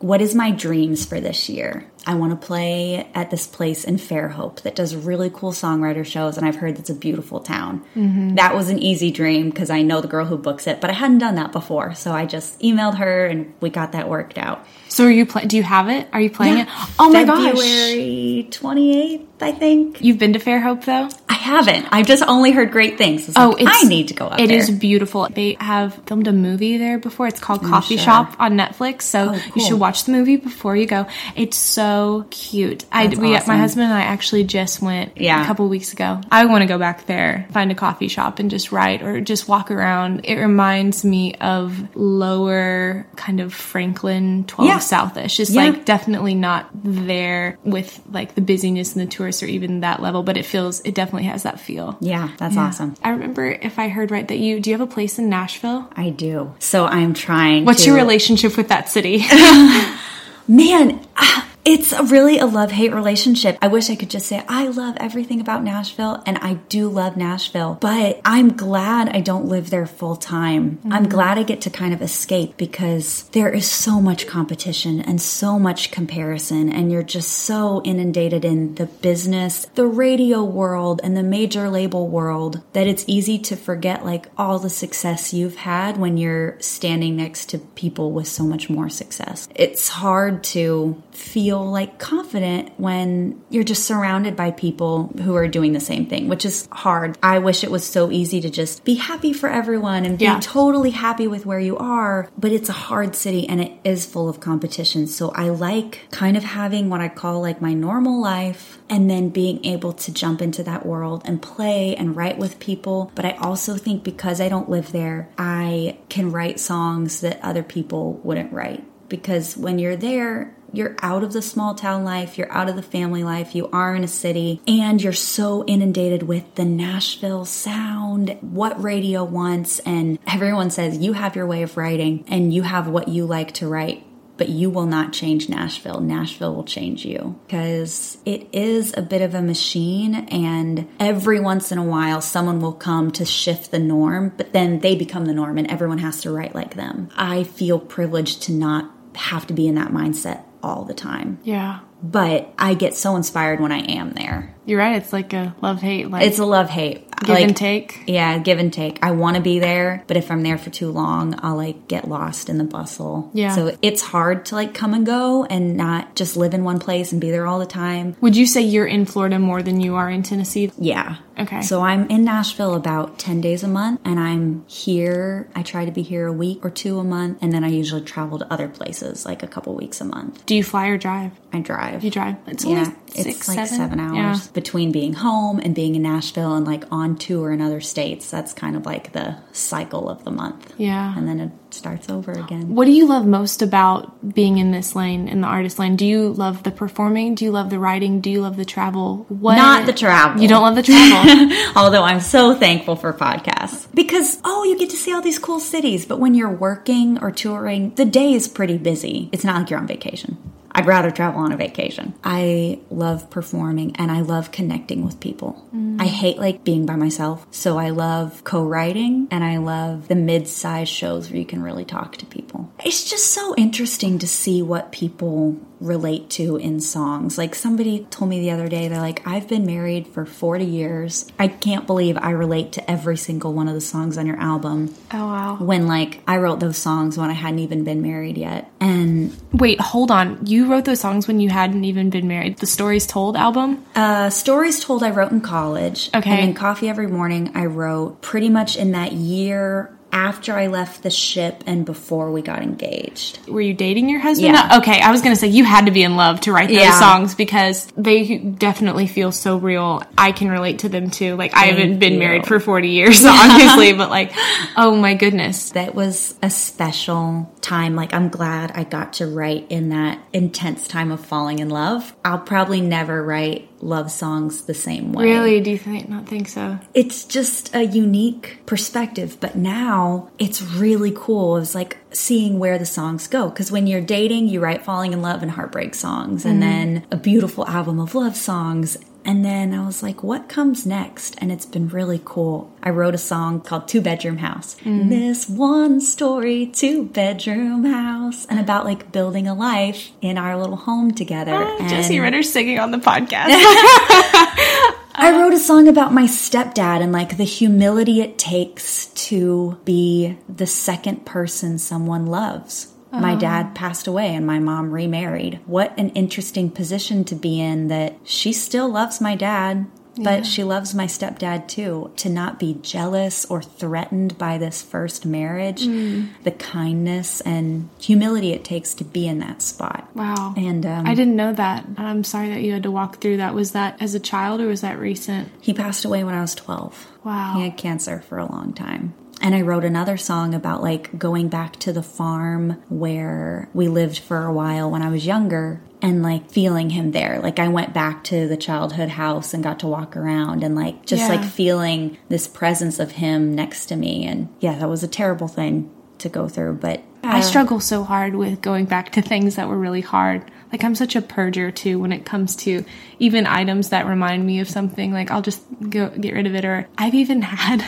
what 0.00 0.20
is 0.20 0.34
my 0.34 0.50
dreams 0.50 1.04
for 1.04 1.20
this 1.20 1.48
year? 1.48 1.84
I 2.06 2.14
want 2.14 2.32
to 2.38 2.46
play 2.46 3.10
at 3.14 3.30
this 3.30 3.46
place 3.46 3.84
in 3.84 3.96
Fairhope 3.96 4.62
that 4.62 4.74
does 4.74 4.96
really 4.96 5.30
cool 5.30 5.52
songwriter 5.52 6.04
shows, 6.04 6.38
and 6.38 6.46
I've 6.46 6.56
heard 6.56 6.78
it's 6.78 6.88
a 6.88 6.94
beautiful 6.94 7.40
town. 7.40 7.84
Mm-hmm. 7.94 8.36
That 8.36 8.54
was 8.54 8.70
an 8.70 8.78
easy 8.78 9.10
dream 9.10 9.50
because 9.50 9.68
I 9.68 9.82
know 9.82 10.00
the 10.00 10.08
girl 10.08 10.24
who 10.24 10.38
books 10.38 10.66
it, 10.66 10.80
but 10.80 10.88
I 10.88 10.94
hadn't 10.94 11.18
done 11.18 11.34
that 11.34 11.52
before, 11.52 11.94
so 11.94 12.12
I 12.12 12.24
just 12.24 12.58
emailed 12.60 12.96
her 12.96 13.26
and 13.26 13.52
we 13.60 13.68
got 13.68 13.92
that 13.92 14.08
worked 14.08 14.38
out. 14.38 14.66
So 14.88 15.04
are 15.04 15.10
you 15.10 15.26
playing, 15.26 15.48
do 15.48 15.58
you 15.58 15.62
have 15.62 15.90
it? 15.90 16.08
Are 16.14 16.20
you 16.20 16.30
playing 16.30 16.58
it? 16.58 16.68
Oh 16.98 17.10
my 17.12 17.24
gosh. 17.24 17.44
February 17.44 18.48
twenty 18.50 18.96
eighth, 18.96 19.28
I 19.42 19.52
think. 19.52 20.00
You've 20.02 20.18
been 20.18 20.32
to 20.34 20.38
Fairhope 20.38 20.84
though? 20.84 21.08
I 21.28 21.34
haven't. 21.34 21.86
I've 21.90 22.06
just 22.06 22.22
only 22.26 22.50
heard 22.50 22.70
great 22.70 22.98
things. 22.98 23.28
It's 23.28 23.38
Oh, 23.38 23.50
like, 23.58 23.66
I 23.68 23.82
need 23.88 24.08
to 24.08 24.14
go 24.14 24.26
up 24.26 24.38
It 24.40 24.48
there. 24.48 24.58
is 24.58 24.70
beautiful. 24.70 25.26
They 25.32 25.56
have 25.60 25.94
filmed 26.06 26.26
a 26.28 26.32
movie 26.32 26.76
there 26.76 26.98
before. 26.98 27.26
It's 27.28 27.40
called 27.40 27.62
Coffee 27.62 27.96
sure. 27.96 28.04
Shop 28.04 28.36
on 28.38 28.56
Netflix. 28.58 29.02
So 29.02 29.32
Oh, 29.34 29.42
you 29.54 29.64
should 29.64 29.78
watch 29.80 30.04
the 30.04 30.12
movie 30.12 30.36
before 30.36 30.76
you 30.76 30.86
go. 30.86 31.06
It's 31.36 31.56
so 31.56 32.26
cute. 32.30 32.84
I 32.92 33.06
That's 33.06 33.18
we 33.20 33.30
my 33.32 33.56
husband 33.56 33.84
and 33.84 33.94
I 33.94 34.02
actually 34.02 34.44
just 34.44 34.82
went 34.82 35.16
Yeah. 35.16 35.42
a 35.42 35.46
couple 35.46 35.66
weeks 35.68 35.92
ago. 35.92 36.20
I 36.30 36.44
want 36.46 36.62
to 36.62 36.66
go 36.66 36.78
back 36.78 37.06
there, 37.06 37.46
find 37.52 37.70
a 37.72 37.74
coffee 37.74 38.08
shop 38.08 38.38
and 38.38 38.50
just 38.50 38.70
write 38.72 39.02
or 39.02 39.20
just 39.20 39.48
walk 39.48 39.70
around. 39.70 40.20
It 40.24 40.34
reminds 40.36 41.04
me 41.04 41.34
of 41.36 41.74
lower 41.96 43.06
kind 43.16 43.40
of 43.40 43.54
Franklin 43.54 44.44
12 44.46 44.68
Yeah. 44.68 44.78
Southish. 44.78 45.40
It's 45.40 45.50
Yeah. 45.50 45.62
like 45.64 45.84
definitely 45.84 46.34
not 46.34 46.68
there 46.74 47.58
with 47.64 47.98
like 48.12 48.34
the 48.34 48.40
busyness 48.40 48.94
and 48.94 49.06
the 49.06 49.10
tourists 49.30 49.42
or 49.42 49.46
even 49.46 49.80
that 49.80 50.00
level, 50.02 50.22
but 50.22 50.36
it 50.36 50.44
feels 50.44 50.80
it 50.80 50.94
definitely 50.94 51.28
has 51.28 51.44
that 51.44 51.60
feel. 51.60 51.96
yeah, 52.00 52.30
that's 52.38 52.56
awesome. 52.56 52.94
I 53.02 53.10
remember 53.10 53.46
if 53.46 53.78
I 53.78 53.88
heard 53.88 54.10
right 54.10 54.26
that 54.26 54.38
you 54.38 54.60
do 54.60 54.70
you 54.70 54.78
have 54.78 54.86
a 54.86 54.92
place 54.92 55.18
in 55.18 55.28
Nashville? 55.28 55.88
I 55.96 56.10
do. 56.10 56.54
So 56.58 56.86
I'm 56.86 57.14
trying. 57.14 57.64
What's 57.64 57.84
to, 57.84 57.90
your 57.90 57.96
relationship 57.96 58.56
with 58.56 58.68
that 58.68 58.88
city? 58.88 59.18
Man, 60.48 61.06
ah, 61.16 61.48
it's 61.64 61.92
a 61.92 62.02
really 62.04 62.38
a 62.38 62.46
love 62.46 62.70
hate 62.70 62.94
relationship. 62.94 63.58
I 63.60 63.68
wish 63.68 63.90
I 63.90 63.96
could 63.96 64.10
just 64.10 64.26
say 64.26 64.42
I 64.48 64.68
love 64.68 64.96
everything 64.98 65.40
about 65.40 65.62
Nashville, 65.62 66.22
and 66.24 66.38
I 66.38 66.54
do 66.54 66.88
love 66.88 67.16
Nashville, 67.16 67.78
but 67.80 68.20
I'm 68.24 68.56
glad 68.56 69.10
I 69.10 69.20
don't 69.20 69.46
live 69.46 69.70
there 69.70 69.86
full 69.86 70.16
time. 70.16 70.78
I'm 70.84 71.02
mm-hmm. 71.02 71.10
glad 71.10 71.38
I 71.38 71.42
get 71.42 71.60
to 71.62 71.70
kind 71.70 71.92
of 71.92 72.00
escape 72.00 72.56
because 72.56 73.24
there 73.32 73.50
is 73.50 73.70
so 73.70 74.00
much 74.00 74.26
competition 74.26 75.00
and 75.00 75.20
so 75.20 75.58
much 75.58 75.90
comparison, 75.90 76.72
and 76.72 76.90
you're 76.90 77.02
just 77.02 77.30
so 77.30 77.82
inundated 77.84 78.44
in 78.44 78.76
the 78.76 78.86
business, 78.86 79.66
the 79.74 79.86
radio 79.86 80.42
world, 80.42 81.00
and 81.04 81.16
the 81.16 81.22
major 81.22 81.68
label 81.68 82.08
world 82.08 82.62
that 82.72 82.86
it's 82.86 83.04
easy 83.06 83.38
to 83.38 83.56
forget 83.56 84.04
like 84.04 84.28
all 84.38 84.58
the 84.58 84.70
success 84.70 85.34
you've 85.34 85.56
had 85.56 85.98
when 85.98 86.16
you're 86.16 86.58
standing 86.60 87.16
next 87.16 87.50
to 87.50 87.58
people 87.58 88.12
with 88.12 88.26
so 88.26 88.44
much 88.44 88.70
more 88.70 88.88
success. 88.88 89.48
It's 89.54 89.88
hard 89.88 90.42
to 90.44 91.02
feel 91.12 91.49
like 91.58 91.98
confident 91.98 92.70
when 92.78 93.40
you're 93.50 93.64
just 93.64 93.84
surrounded 93.84 94.36
by 94.36 94.50
people 94.50 95.08
who 95.22 95.34
are 95.34 95.48
doing 95.48 95.72
the 95.72 95.80
same 95.80 96.06
thing, 96.06 96.28
which 96.28 96.44
is 96.44 96.68
hard. 96.70 97.18
I 97.22 97.38
wish 97.40 97.64
it 97.64 97.70
was 97.70 97.84
so 97.84 98.10
easy 98.10 98.40
to 98.42 98.50
just 98.50 98.84
be 98.84 98.94
happy 98.94 99.32
for 99.32 99.48
everyone 99.48 100.04
and 100.04 100.18
be 100.18 100.24
Yeah. 100.24 100.38
totally 100.40 100.90
happy 100.90 101.26
with 101.26 101.46
where 101.46 101.58
you 101.60 101.76
are, 101.78 102.28
but 102.38 102.52
it's 102.52 102.68
a 102.68 102.72
hard 102.74 103.16
city 103.16 103.48
and 103.48 103.60
it 103.60 103.72
is 103.84 104.06
full 104.06 104.28
of 104.28 104.40
competition. 104.40 105.06
So 105.06 105.30
I 105.30 105.48
like 105.48 106.06
kind 106.10 106.36
of 106.36 106.44
having 106.44 106.88
what 106.90 107.00
I 107.00 107.08
call 107.08 107.40
like 107.40 107.60
my 107.60 107.74
normal 107.74 108.20
life 108.20 108.78
and 108.88 109.08
then 109.10 109.28
being 109.30 109.64
able 109.64 109.92
to 109.94 110.12
jump 110.12 110.42
into 110.42 110.62
that 110.64 110.84
world 110.86 111.22
and 111.24 111.40
play 111.42 111.94
and 111.96 112.16
write 112.16 112.38
with 112.38 112.58
people. 112.60 113.10
But 113.14 113.24
I 113.24 113.32
also 113.40 113.76
think 113.76 114.02
because 114.04 114.40
I 114.40 114.48
don't 114.48 114.68
live 114.68 114.92
there, 114.92 115.28
I 115.38 115.98
can 116.08 116.30
write 116.30 116.60
songs 116.60 117.20
that 117.20 117.40
other 117.42 117.62
people 117.62 118.14
wouldn't 118.22 118.52
write. 118.52 118.84
Because 119.08 119.56
when 119.56 119.78
you're 119.80 119.96
there, 119.96 120.54
you're 120.72 120.96
out 121.02 121.22
of 121.22 121.32
the 121.32 121.42
small 121.42 121.74
town 121.74 122.04
life, 122.04 122.38
you're 122.38 122.52
out 122.52 122.68
of 122.68 122.76
the 122.76 122.82
family 122.82 123.24
life, 123.24 123.54
you 123.54 123.68
are 123.70 123.94
in 123.94 124.04
a 124.04 124.08
city, 124.08 124.60
and 124.66 125.02
you're 125.02 125.12
so 125.12 125.64
inundated 125.66 126.22
with 126.22 126.54
the 126.54 126.64
Nashville 126.64 127.44
sound, 127.44 128.36
what 128.40 128.82
radio 128.82 129.24
wants, 129.24 129.78
and 129.80 130.18
everyone 130.26 130.70
says 130.70 130.98
you 130.98 131.12
have 131.12 131.36
your 131.36 131.46
way 131.46 131.62
of 131.62 131.76
writing 131.76 132.24
and 132.28 132.52
you 132.52 132.62
have 132.62 132.88
what 132.88 133.08
you 133.08 133.26
like 133.26 133.52
to 133.54 133.68
write 133.68 134.06
but 134.40 134.48
you 134.48 134.70
will 134.70 134.86
not 134.86 135.12
change 135.12 135.50
Nashville. 135.50 136.00
Nashville 136.00 136.54
will 136.54 136.64
change 136.64 137.04
you 137.04 137.38
because 137.46 138.16
it 138.24 138.48
is 138.54 138.94
a 138.96 139.02
bit 139.02 139.20
of 139.20 139.34
a 139.34 139.42
machine, 139.42 140.14
and 140.14 140.88
every 140.98 141.38
once 141.38 141.70
in 141.70 141.76
a 141.76 141.84
while, 141.84 142.22
someone 142.22 142.58
will 142.58 142.72
come 142.72 143.10
to 143.10 143.26
shift 143.26 143.70
the 143.70 143.78
norm, 143.78 144.32
but 144.38 144.54
then 144.54 144.78
they 144.78 144.96
become 144.96 145.26
the 145.26 145.34
norm, 145.34 145.58
and 145.58 145.70
everyone 145.70 145.98
has 145.98 146.22
to 146.22 146.30
write 146.30 146.54
like 146.54 146.74
them. 146.74 147.10
I 147.18 147.44
feel 147.44 147.78
privileged 147.78 148.44
to 148.44 148.52
not 148.52 148.90
have 149.14 149.46
to 149.48 149.52
be 149.52 149.68
in 149.68 149.74
that 149.74 149.90
mindset 149.90 150.44
all 150.62 150.84
the 150.84 150.94
time, 150.94 151.38
yeah. 151.42 151.80
but 152.02 152.52
I 152.58 152.74
get 152.74 152.94
so 152.94 153.16
inspired 153.16 153.60
when 153.60 153.72
I 153.72 153.80
am 153.80 154.12
there. 154.12 154.54
You're 154.70 154.78
right. 154.78 154.94
It's 155.02 155.12
like 155.12 155.32
a 155.32 155.52
love 155.60 155.80
hate, 155.82 156.08
like 156.08 156.24
It's 156.24 156.38
a 156.38 156.44
love 156.44 156.70
hate. 156.70 157.10
give 157.24 157.36
and 157.36 157.56
take. 157.56 158.04
Yeah, 158.06 158.38
give 158.38 158.60
and 158.60 158.72
take. 158.72 159.00
I 159.02 159.10
want 159.10 159.36
to 159.36 159.42
be 159.42 159.58
there, 159.58 160.04
but 160.06 160.16
if 160.16 160.30
I'm 160.30 160.44
there 160.44 160.58
for 160.58 160.70
too 160.70 160.92
long, 160.92 161.34
I'll 161.42 161.56
like 161.56 161.88
get 161.88 162.06
lost 162.08 162.48
in 162.48 162.56
the 162.58 162.62
bustle. 162.64 163.32
Yeah. 163.34 163.52
So 163.56 163.76
it's 163.82 164.00
hard 164.00 164.46
to 164.46 164.54
like 164.54 164.72
come 164.72 164.94
and 164.94 165.04
go 165.04 165.44
and 165.44 165.76
not 165.76 166.14
just 166.14 166.36
live 166.36 166.54
in 166.54 166.62
one 166.62 166.78
place 166.78 167.10
and 167.10 167.20
be 167.20 167.32
there 167.32 167.48
all 167.48 167.58
the 167.58 167.66
time. 167.66 168.14
Would 168.20 168.36
you 168.36 168.46
say 168.46 168.60
you're 168.60 168.86
in 168.86 169.06
Florida 169.06 169.40
more 169.40 169.60
than 169.60 169.80
you 169.80 169.96
are 169.96 170.08
in 170.08 170.22
Tennessee? 170.22 170.70
Yeah. 170.78 171.16
Okay. 171.36 171.62
So 171.62 171.80
I'm 171.80 172.08
in 172.08 172.22
Nashville 172.22 172.74
about 172.74 173.18
10 173.18 173.40
days 173.40 173.64
a 173.64 173.68
month 173.68 174.00
and 174.04 174.20
I'm 174.20 174.64
here. 174.68 175.48
I 175.54 175.62
try 175.62 175.84
to 175.84 175.90
be 175.90 176.02
here 176.02 176.26
a 176.26 176.32
week 176.32 176.64
or 176.64 176.70
two 176.70 177.00
a 177.00 177.04
month 177.04 177.38
and 177.40 177.50
then 177.52 177.64
I 177.64 177.68
usually 177.68 178.02
travel 178.02 178.38
to 178.38 178.52
other 178.52 178.68
places 178.68 179.24
like 179.26 179.42
a 179.42 179.46
couple 179.48 179.74
weeks 179.74 180.00
a 180.00 180.04
month. 180.04 180.44
Do 180.46 180.54
you 180.54 180.62
fly 180.62 180.88
or 180.88 180.98
drive? 180.98 181.32
I 181.52 181.60
drive. 181.60 182.04
You 182.04 182.10
drive. 182.10 182.36
It's 182.46 182.64
yeah, 182.64 182.70
only 182.70 182.92
it's 183.06 183.22
six, 183.22 183.48
like 183.48 183.56
seven? 183.66 183.76
seven 183.76 184.00
hours 184.00 184.14
Yeah. 184.14 184.52
Between 184.60 184.92
being 184.92 185.14
home 185.14 185.58
and 185.58 185.74
being 185.74 185.94
in 185.94 186.02
Nashville 186.02 186.54
and 186.54 186.66
like 186.66 186.84
on 186.92 187.16
tour 187.16 187.50
in 187.50 187.62
other 187.62 187.80
states. 187.80 188.30
That's 188.30 188.52
kind 188.52 188.76
of 188.76 188.84
like 188.84 189.12
the 189.12 189.38
cycle 189.52 190.10
of 190.10 190.22
the 190.24 190.30
month. 190.30 190.74
Yeah. 190.76 191.16
And 191.16 191.26
then 191.26 191.40
it 191.40 191.50
starts 191.70 192.10
over 192.10 192.32
again. 192.32 192.74
What 192.74 192.84
do 192.84 192.92
you 192.92 193.06
love 193.06 193.24
most 193.24 193.62
about 193.62 194.34
being 194.34 194.58
in 194.58 194.70
this 194.70 194.94
lane, 194.94 195.28
in 195.28 195.40
the 195.40 195.46
artist 195.46 195.78
lane? 195.78 195.96
Do 195.96 196.04
you 196.04 196.28
love 196.28 196.62
the 196.62 196.70
performing? 196.70 197.36
Do 197.36 197.46
you 197.46 197.52
love 197.52 197.70
the 197.70 197.78
writing? 197.78 198.20
Do 198.20 198.30
you 198.30 198.42
love 198.42 198.58
the 198.58 198.66
travel? 198.66 199.24
What? 199.30 199.56
Not 199.56 199.86
the 199.86 199.94
travel. 199.94 200.42
You 200.42 200.48
don't 200.48 200.62
love 200.62 200.74
the 200.74 200.82
travel. 200.82 201.56
Although 201.76 202.02
I'm 202.02 202.20
so 202.20 202.54
thankful 202.54 202.96
for 202.96 203.14
podcasts 203.14 203.86
because, 203.94 204.40
oh, 204.44 204.64
you 204.64 204.78
get 204.78 204.90
to 204.90 204.96
see 204.96 205.14
all 205.14 205.22
these 205.22 205.38
cool 205.38 205.60
cities. 205.60 206.04
But 206.04 206.20
when 206.20 206.34
you're 206.34 206.52
working 206.52 207.18
or 207.22 207.30
touring, 207.30 207.94
the 207.94 208.04
day 208.04 208.34
is 208.34 208.46
pretty 208.46 208.76
busy. 208.76 209.30
It's 209.32 209.44
not 209.44 209.56
like 209.56 209.70
you're 209.70 209.80
on 209.80 209.86
vacation. 209.86 210.36
I'd 210.72 210.86
rather 210.86 211.10
travel 211.10 211.40
on 211.40 211.52
a 211.52 211.56
vacation. 211.56 212.14
I 212.22 212.80
love 212.90 213.30
performing 213.30 213.96
and 213.96 214.10
I 214.10 214.20
love 214.20 214.52
connecting 214.52 215.04
with 215.04 215.20
people. 215.20 215.66
I 216.00 216.06
hate 216.06 216.38
like 216.38 216.64
being 216.64 216.86
by 216.86 216.96
myself. 216.96 217.46
So 217.50 217.78
I 217.78 217.90
love 217.90 218.42
co 218.44 218.64
writing 218.64 219.28
and 219.30 219.44
I 219.44 219.58
love 219.58 220.08
the 220.08 220.14
mid 220.14 220.48
sized 220.48 220.90
shows 220.90 221.28
where 221.28 221.38
you 221.38 221.44
can 221.44 221.62
really 221.62 221.84
talk 221.84 222.16
to 222.16 222.26
people. 222.26 222.72
It's 222.84 223.08
just 223.08 223.32
so 223.32 223.54
interesting 223.56 224.18
to 224.20 224.26
see 224.26 224.62
what 224.62 224.92
people 224.92 225.58
relate 225.80 226.28
to 226.30 226.56
in 226.56 226.80
songs. 226.80 227.38
Like 227.38 227.54
somebody 227.54 228.06
told 228.10 228.28
me 228.30 228.40
the 228.40 228.50
other 228.50 228.68
day, 228.68 228.88
they're 228.88 229.00
like, 229.00 229.26
I've 229.26 229.48
been 229.48 229.64
married 229.64 230.06
for 230.08 230.24
40 230.26 230.64
years. 230.64 231.26
I 231.38 231.48
can't 231.48 231.86
believe 231.86 232.16
I 232.18 232.30
relate 232.30 232.72
to 232.72 232.90
every 232.90 233.16
single 233.16 233.52
one 233.52 233.66
of 233.68 233.74
the 233.74 233.80
songs 233.80 234.18
on 234.18 234.26
your 234.26 234.36
album. 234.38 234.94
oh 235.12 235.26
wow. 235.26 235.56
When 235.58 235.86
like 235.86 236.20
I 236.28 236.36
wrote 236.36 236.60
those 236.60 236.76
songs 236.78 237.16
when 237.16 237.30
I 237.30 237.34
hadn't 237.34 237.60
even 237.60 237.84
been 237.84 238.02
married 238.02 238.36
yet. 238.36 238.70
And 238.80 239.36
Wait, 239.52 239.80
hold 239.80 240.10
on. 240.10 240.46
You 240.46 240.66
wrote 240.70 240.84
those 240.84 241.00
songs 241.00 241.26
when 241.26 241.40
you 241.40 241.50
hadn't 241.50 241.84
even 241.84 242.10
been 242.10 242.28
married. 242.28 242.58
The 242.58 242.66
Stories 242.66 243.06
Told 243.06 243.36
album? 243.36 243.84
uh, 243.94 244.30
Stories 244.30 244.84
Told 244.84 245.02
I 245.02 245.10
wrote 245.10 245.32
in 245.32 245.40
college. 245.40 246.10
Okay. 246.14 246.42
And 246.42 246.54
Coffee 246.54 246.88
Every 246.88 247.06
Morning 247.06 247.52
I 247.54 247.66
wrote 247.66 248.20
pretty 248.20 248.48
much 248.48 248.76
in 248.76 248.92
that 248.92 249.12
year 249.12 249.96
after 250.12 250.52
I 250.54 250.66
left 250.66 251.02
the 251.02 251.10
ship 251.10 251.62
and 251.66 251.84
before 251.86 252.30
we 252.32 252.42
got 252.42 252.62
engaged. 252.62 253.38
Were 253.48 253.60
you 253.60 253.74
dating 253.74 254.08
your 254.08 254.20
husband? 254.20 254.54
Yeah. 254.54 254.78
Okay, 254.78 255.00
I 255.00 255.10
was 255.10 255.22
gonna 255.22 255.36
say 255.36 255.48
you 255.48 255.64
had 255.64 255.86
to 255.86 255.92
be 255.92 256.02
in 256.02 256.16
love 256.16 256.40
to 256.42 256.52
write 256.52 256.68
those 256.68 256.78
Yeah. 256.78 256.98
songs 256.98 257.34
because 257.34 257.86
they 257.96 258.38
definitely 258.38 259.06
feel 259.06 259.32
so 259.32 259.56
real. 259.56 260.02
I 260.18 260.32
can 260.32 260.50
relate 260.50 260.80
to 260.80 260.88
them 260.88 261.10
too. 261.10 261.36
Like 261.36 261.54
I 261.54 261.66
haven't 261.66 261.98
been 261.98 262.14
you. 262.14 262.18
married 262.18 262.46
for 262.46 262.58
40 262.70 262.88
years, 262.88 263.24
obviously, 263.24 263.92
but 263.92 264.10
like, 264.10 264.32
oh 264.76 264.96
my 264.96 265.14
goodness. 265.14 265.70
That 265.70 265.94
was 265.94 266.34
a 266.42 266.50
special 266.50 267.52
time. 267.60 267.94
Like, 267.94 268.12
I'm 268.12 268.28
glad 268.28 268.72
I 268.74 268.84
got 268.84 269.14
to 269.14 269.26
write 269.26 269.66
in 269.70 269.90
that 269.90 270.18
intense 270.32 270.88
time 270.88 271.12
of 271.12 271.24
falling 271.24 271.58
in 271.60 271.68
love. 271.70 272.14
I'll 272.24 272.38
probably 272.38 272.80
never 272.80 273.22
write 273.22 273.68
love 273.82 274.10
songs 274.10 274.62
the 274.62 274.74
same 274.74 275.12
way. 275.12 275.24
Really? 275.24 275.60
Do 275.60 275.70
you 275.70 275.78
think 275.78 276.08
not 276.08 276.28
think 276.28 276.48
so? 276.48 276.78
It's 276.94 277.24
just 277.24 277.74
a 277.74 277.84
unique 277.84 278.58
perspective, 278.66 279.38
but 279.40 279.56
now 279.56 280.30
it's 280.38 280.62
really 280.62 281.12
cool. 281.14 281.56
It's 281.56 281.74
like 281.74 281.98
seeing 282.12 282.58
where 282.58 282.78
the 282.78 282.86
songs 282.86 283.26
go. 283.26 283.48
Because 283.48 283.70
when 283.70 283.86
you're 283.86 284.00
dating, 284.00 284.48
you 284.48 284.60
write 284.60 284.84
falling 284.84 285.12
in 285.12 285.22
love 285.22 285.42
and 285.42 285.50
heartbreak 285.50 285.94
songs, 285.94 286.44
and 286.44 286.62
mm-hmm. 286.62 286.94
then 286.94 287.06
a 287.10 287.16
beautiful 287.16 287.66
album 287.66 288.00
of 288.00 288.14
love 288.14 288.36
songs. 288.36 288.96
And 289.24 289.44
then 289.44 289.74
I 289.74 289.84
was 289.84 290.02
like, 290.02 290.22
what 290.22 290.48
comes 290.48 290.86
next? 290.86 291.36
And 291.38 291.52
it's 291.52 291.66
been 291.66 291.88
really 291.88 292.20
cool. 292.24 292.72
I 292.82 292.90
wrote 292.90 293.14
a 293.14 293.18
song 293.18 293.60
called 293.60 293.86
Two 293.86 294.00
Bedroom 294.00 294.38
House. 294.38 294.76
Mm. 294.80 295.08
This 295.08 295.48
one 295.48 296.00
story, 296.00 296.66
two 296.66 297.04
bedroom 297.04 297.84
house, 297.84 298.46
and 298.46 298.58
about 298.58 298.84
like 298.84 299.12
building 299.12 299.46
a 299.46 299.54
life 299.54 300.10
in 300.20 300.38
our 300.38 300.56
little 300.56 300.76
home 300.76 301.12
together. 301.12 301.52
Ah, 301.54 301.76
and 301.78 301.88
Jesse 301.88 302.18
Ritter 302.18 302.42
singing 302.42 302.78
on 302.78 302.90
the 302.90 302.98
podcast. 302.98 303.50
I 305.12 305.32
wrote 305.38 305.52
a 305.52 305.58
song 305.58 305.86
about 305.86 306.14
my 306.14 306.24
stepdad 306.24 307.02
and 307.02 307.12
like 307.12 307.36
the 307.36 307.44
humility 307.44 308.22
it 308.22 308.38
takes 308.38 309.06
to 309.06 309.78
be 309.84 310.38
the 310.48 310.66
second 310.66 311.26
person 311.26 311.78
someone 311.78 312.26
loves. 312.26 312.94
My 313.12 313.34
dad 313.34 313.74
passed 313.74 314.06
away 314.06 314.34
and 314.34 314.46
my 314.46 314.58
mom 314.58 314.90
remarried. 314.92 315.60
What 315.66 315.98
an 315.98 316.10
interesting 316.10 316.70
position 316.70 317.24
to 317.24 317.34
be 317.34 317.60
in 317.60 317.88
that 317.88 318.16
she 318.24 318.52
still 318.52 318.88
loves 318.88 319.20
my 319.20 319.34
dad, 319.34 319.86
but 320.16 320.44
she 320.44 320.62
loves 320.64 320.94
my 320.94 321.06
stepdad 321.06 321.66
too. 321.66 322.12
To 322.16 322.28
not 322.28 322.58
be 322.58 322.78
jealous 322.82 323.44
or 323.46 323.62
threatened 323.62 324.36
by 324.38 324.58
this 324.58 324.82
first 324.82 325.24
marriage, 325.24 325.84
the 325.84 326.50
kindness 326.58 327.40
and 327.40 327.88
humility 327.98 328.52
it 328.52 328.64
takes 328.64 328.92
to 328.94 329.04
be 329.04 329.26
in 329.26 329.38
that 329.38 329.62
spot. 329.62 330.08
wow. 330.14 330.54
And 330.56 330.84
um, 330.84 331.06
I 331.06 331.14
didn't 331.14 331.36
know 331.36 331.52
that. 331.54 331.86
I'm 331.96 332.22
sorry 332.24 332.50
that 332.50 332.60
you 332.62 332.72
had 332.72 332.82
to 332.82 332.90
walk 332.90 333.20
through 333.20 333.38
that. 333.38 333.54
Was 333.54 333.72
that 333.72 334.00
as 334.00 334.14
a 334.14 334.20
child 334.20 334.60
or 334.60 334.66
was 334.66 334.82
that 334.82 334.98
recent? 334.98 335.50
He 335.60 335.72
passed 335.72 336.04
away 336.04 336.22
when 336.22 336.34
I 336.34 336.42
was 336.42 336.54
12. 336.54 337.06
Wow. 337.24 337.54
He 337.56 337.64
had 337.64 337.76
cancer 337.76 338.20
for 338.28 338.38
a 338.38 338.46
long 338.46 338.72
time. 338.72 339.14
And 339.42 339.54
I 339.54 339.62
wrote 339.62 339.84
another 339.84 340.16
song 340.16 340.54
about 340.54 340.82
like 340.82 341.18
going 341.18 341.48
back 341.48 341.76
to 341.80 341.92
the 341.92 342.02
farm 342.02 342.82
where 342.88 343.68
we 343.72 343.88
lived 343.88 344.18
for 344.18 344.44
a 344.44 344.52
while 344.52 344.90
when 344.90 345.02
I 345.02 345.08
was 345.10 345.24
younger 345.26 345.80
and 346.02 346.22
like 346.22 346.50
feeling 346.50 346.90
him 346.90 347.12
there. 347.12 347.40
Like 347.42 347.58
I 347.58 347.68
went 347.68 347.94
back 347.94 348.22
to 348.24 348.46
the 348.48 348.56
childhood 348.56 349.10
house 349.10 349.54
and 349.54 349.62
got 349.64 349.78
to 349.80 349.86
walk 349.86 350.16
around 350.16 350.62
and 350.62 350.74
like 350.74 351.06
just 351.06 351.22
Yeah. 351.22 351.28
like 351.28 351.44
feeling 351.44 352.18
this 352.28 352.46
presence 352.46 352.98
of 352.98 353.12
him 353.12 353.54
next 353.54 353.86
to 353.86 353.96
me. 353.96 354.26
And 354.26 354.48
yeah, 354.60 354.78
that 354.78 354.88
was 354.88 355.02
a 355.02 355.08
terrible 355.08 355.48
thing 355.48 355.90
to 356.18 356.28
go 356.28 356.48
through, 356.48 356.74
but 356.74 357.02
I 357.22 357.40
struggle 357.40 357.80
so 357.80 358.02
hard 358.04 358.34
with 358.34 358.60
going 358.62 358.86
back 358.86 359.10
to 359.12 359.22
things 359.22 359.56
that 359.56 359.68
were 359.68 359.76
really 359.78 360.00
hard. 360.00 360.50
Like 360.72 360.84
I'm 360.84 360.94
such 360.94 361.16
a 361.16 361.22
purger 361.22 361.74
too 361.74 361.98
when 361.98 362.12
it 362.12 362.24
comes 362.24 362.56
to 362.56 362.84
even 363.18 363.46
items 363.46 363.88
that 363.88 364.06
remind 364.06 364.46
me 364.46 364.60
of 364.60 364.68
something. 364.68 365.12
Like 365.12 365.30
I'll 365.30 365.42
just 365.42 365.62
go 365.88 366.08
get 366.10 366.34
rid 366.34 366.46
of 366.46 366.54
it. 366.54 366.64
Or 366.64 366.86
I've 366.96 367.14
even 367.14 367.42
had 367.42 367.82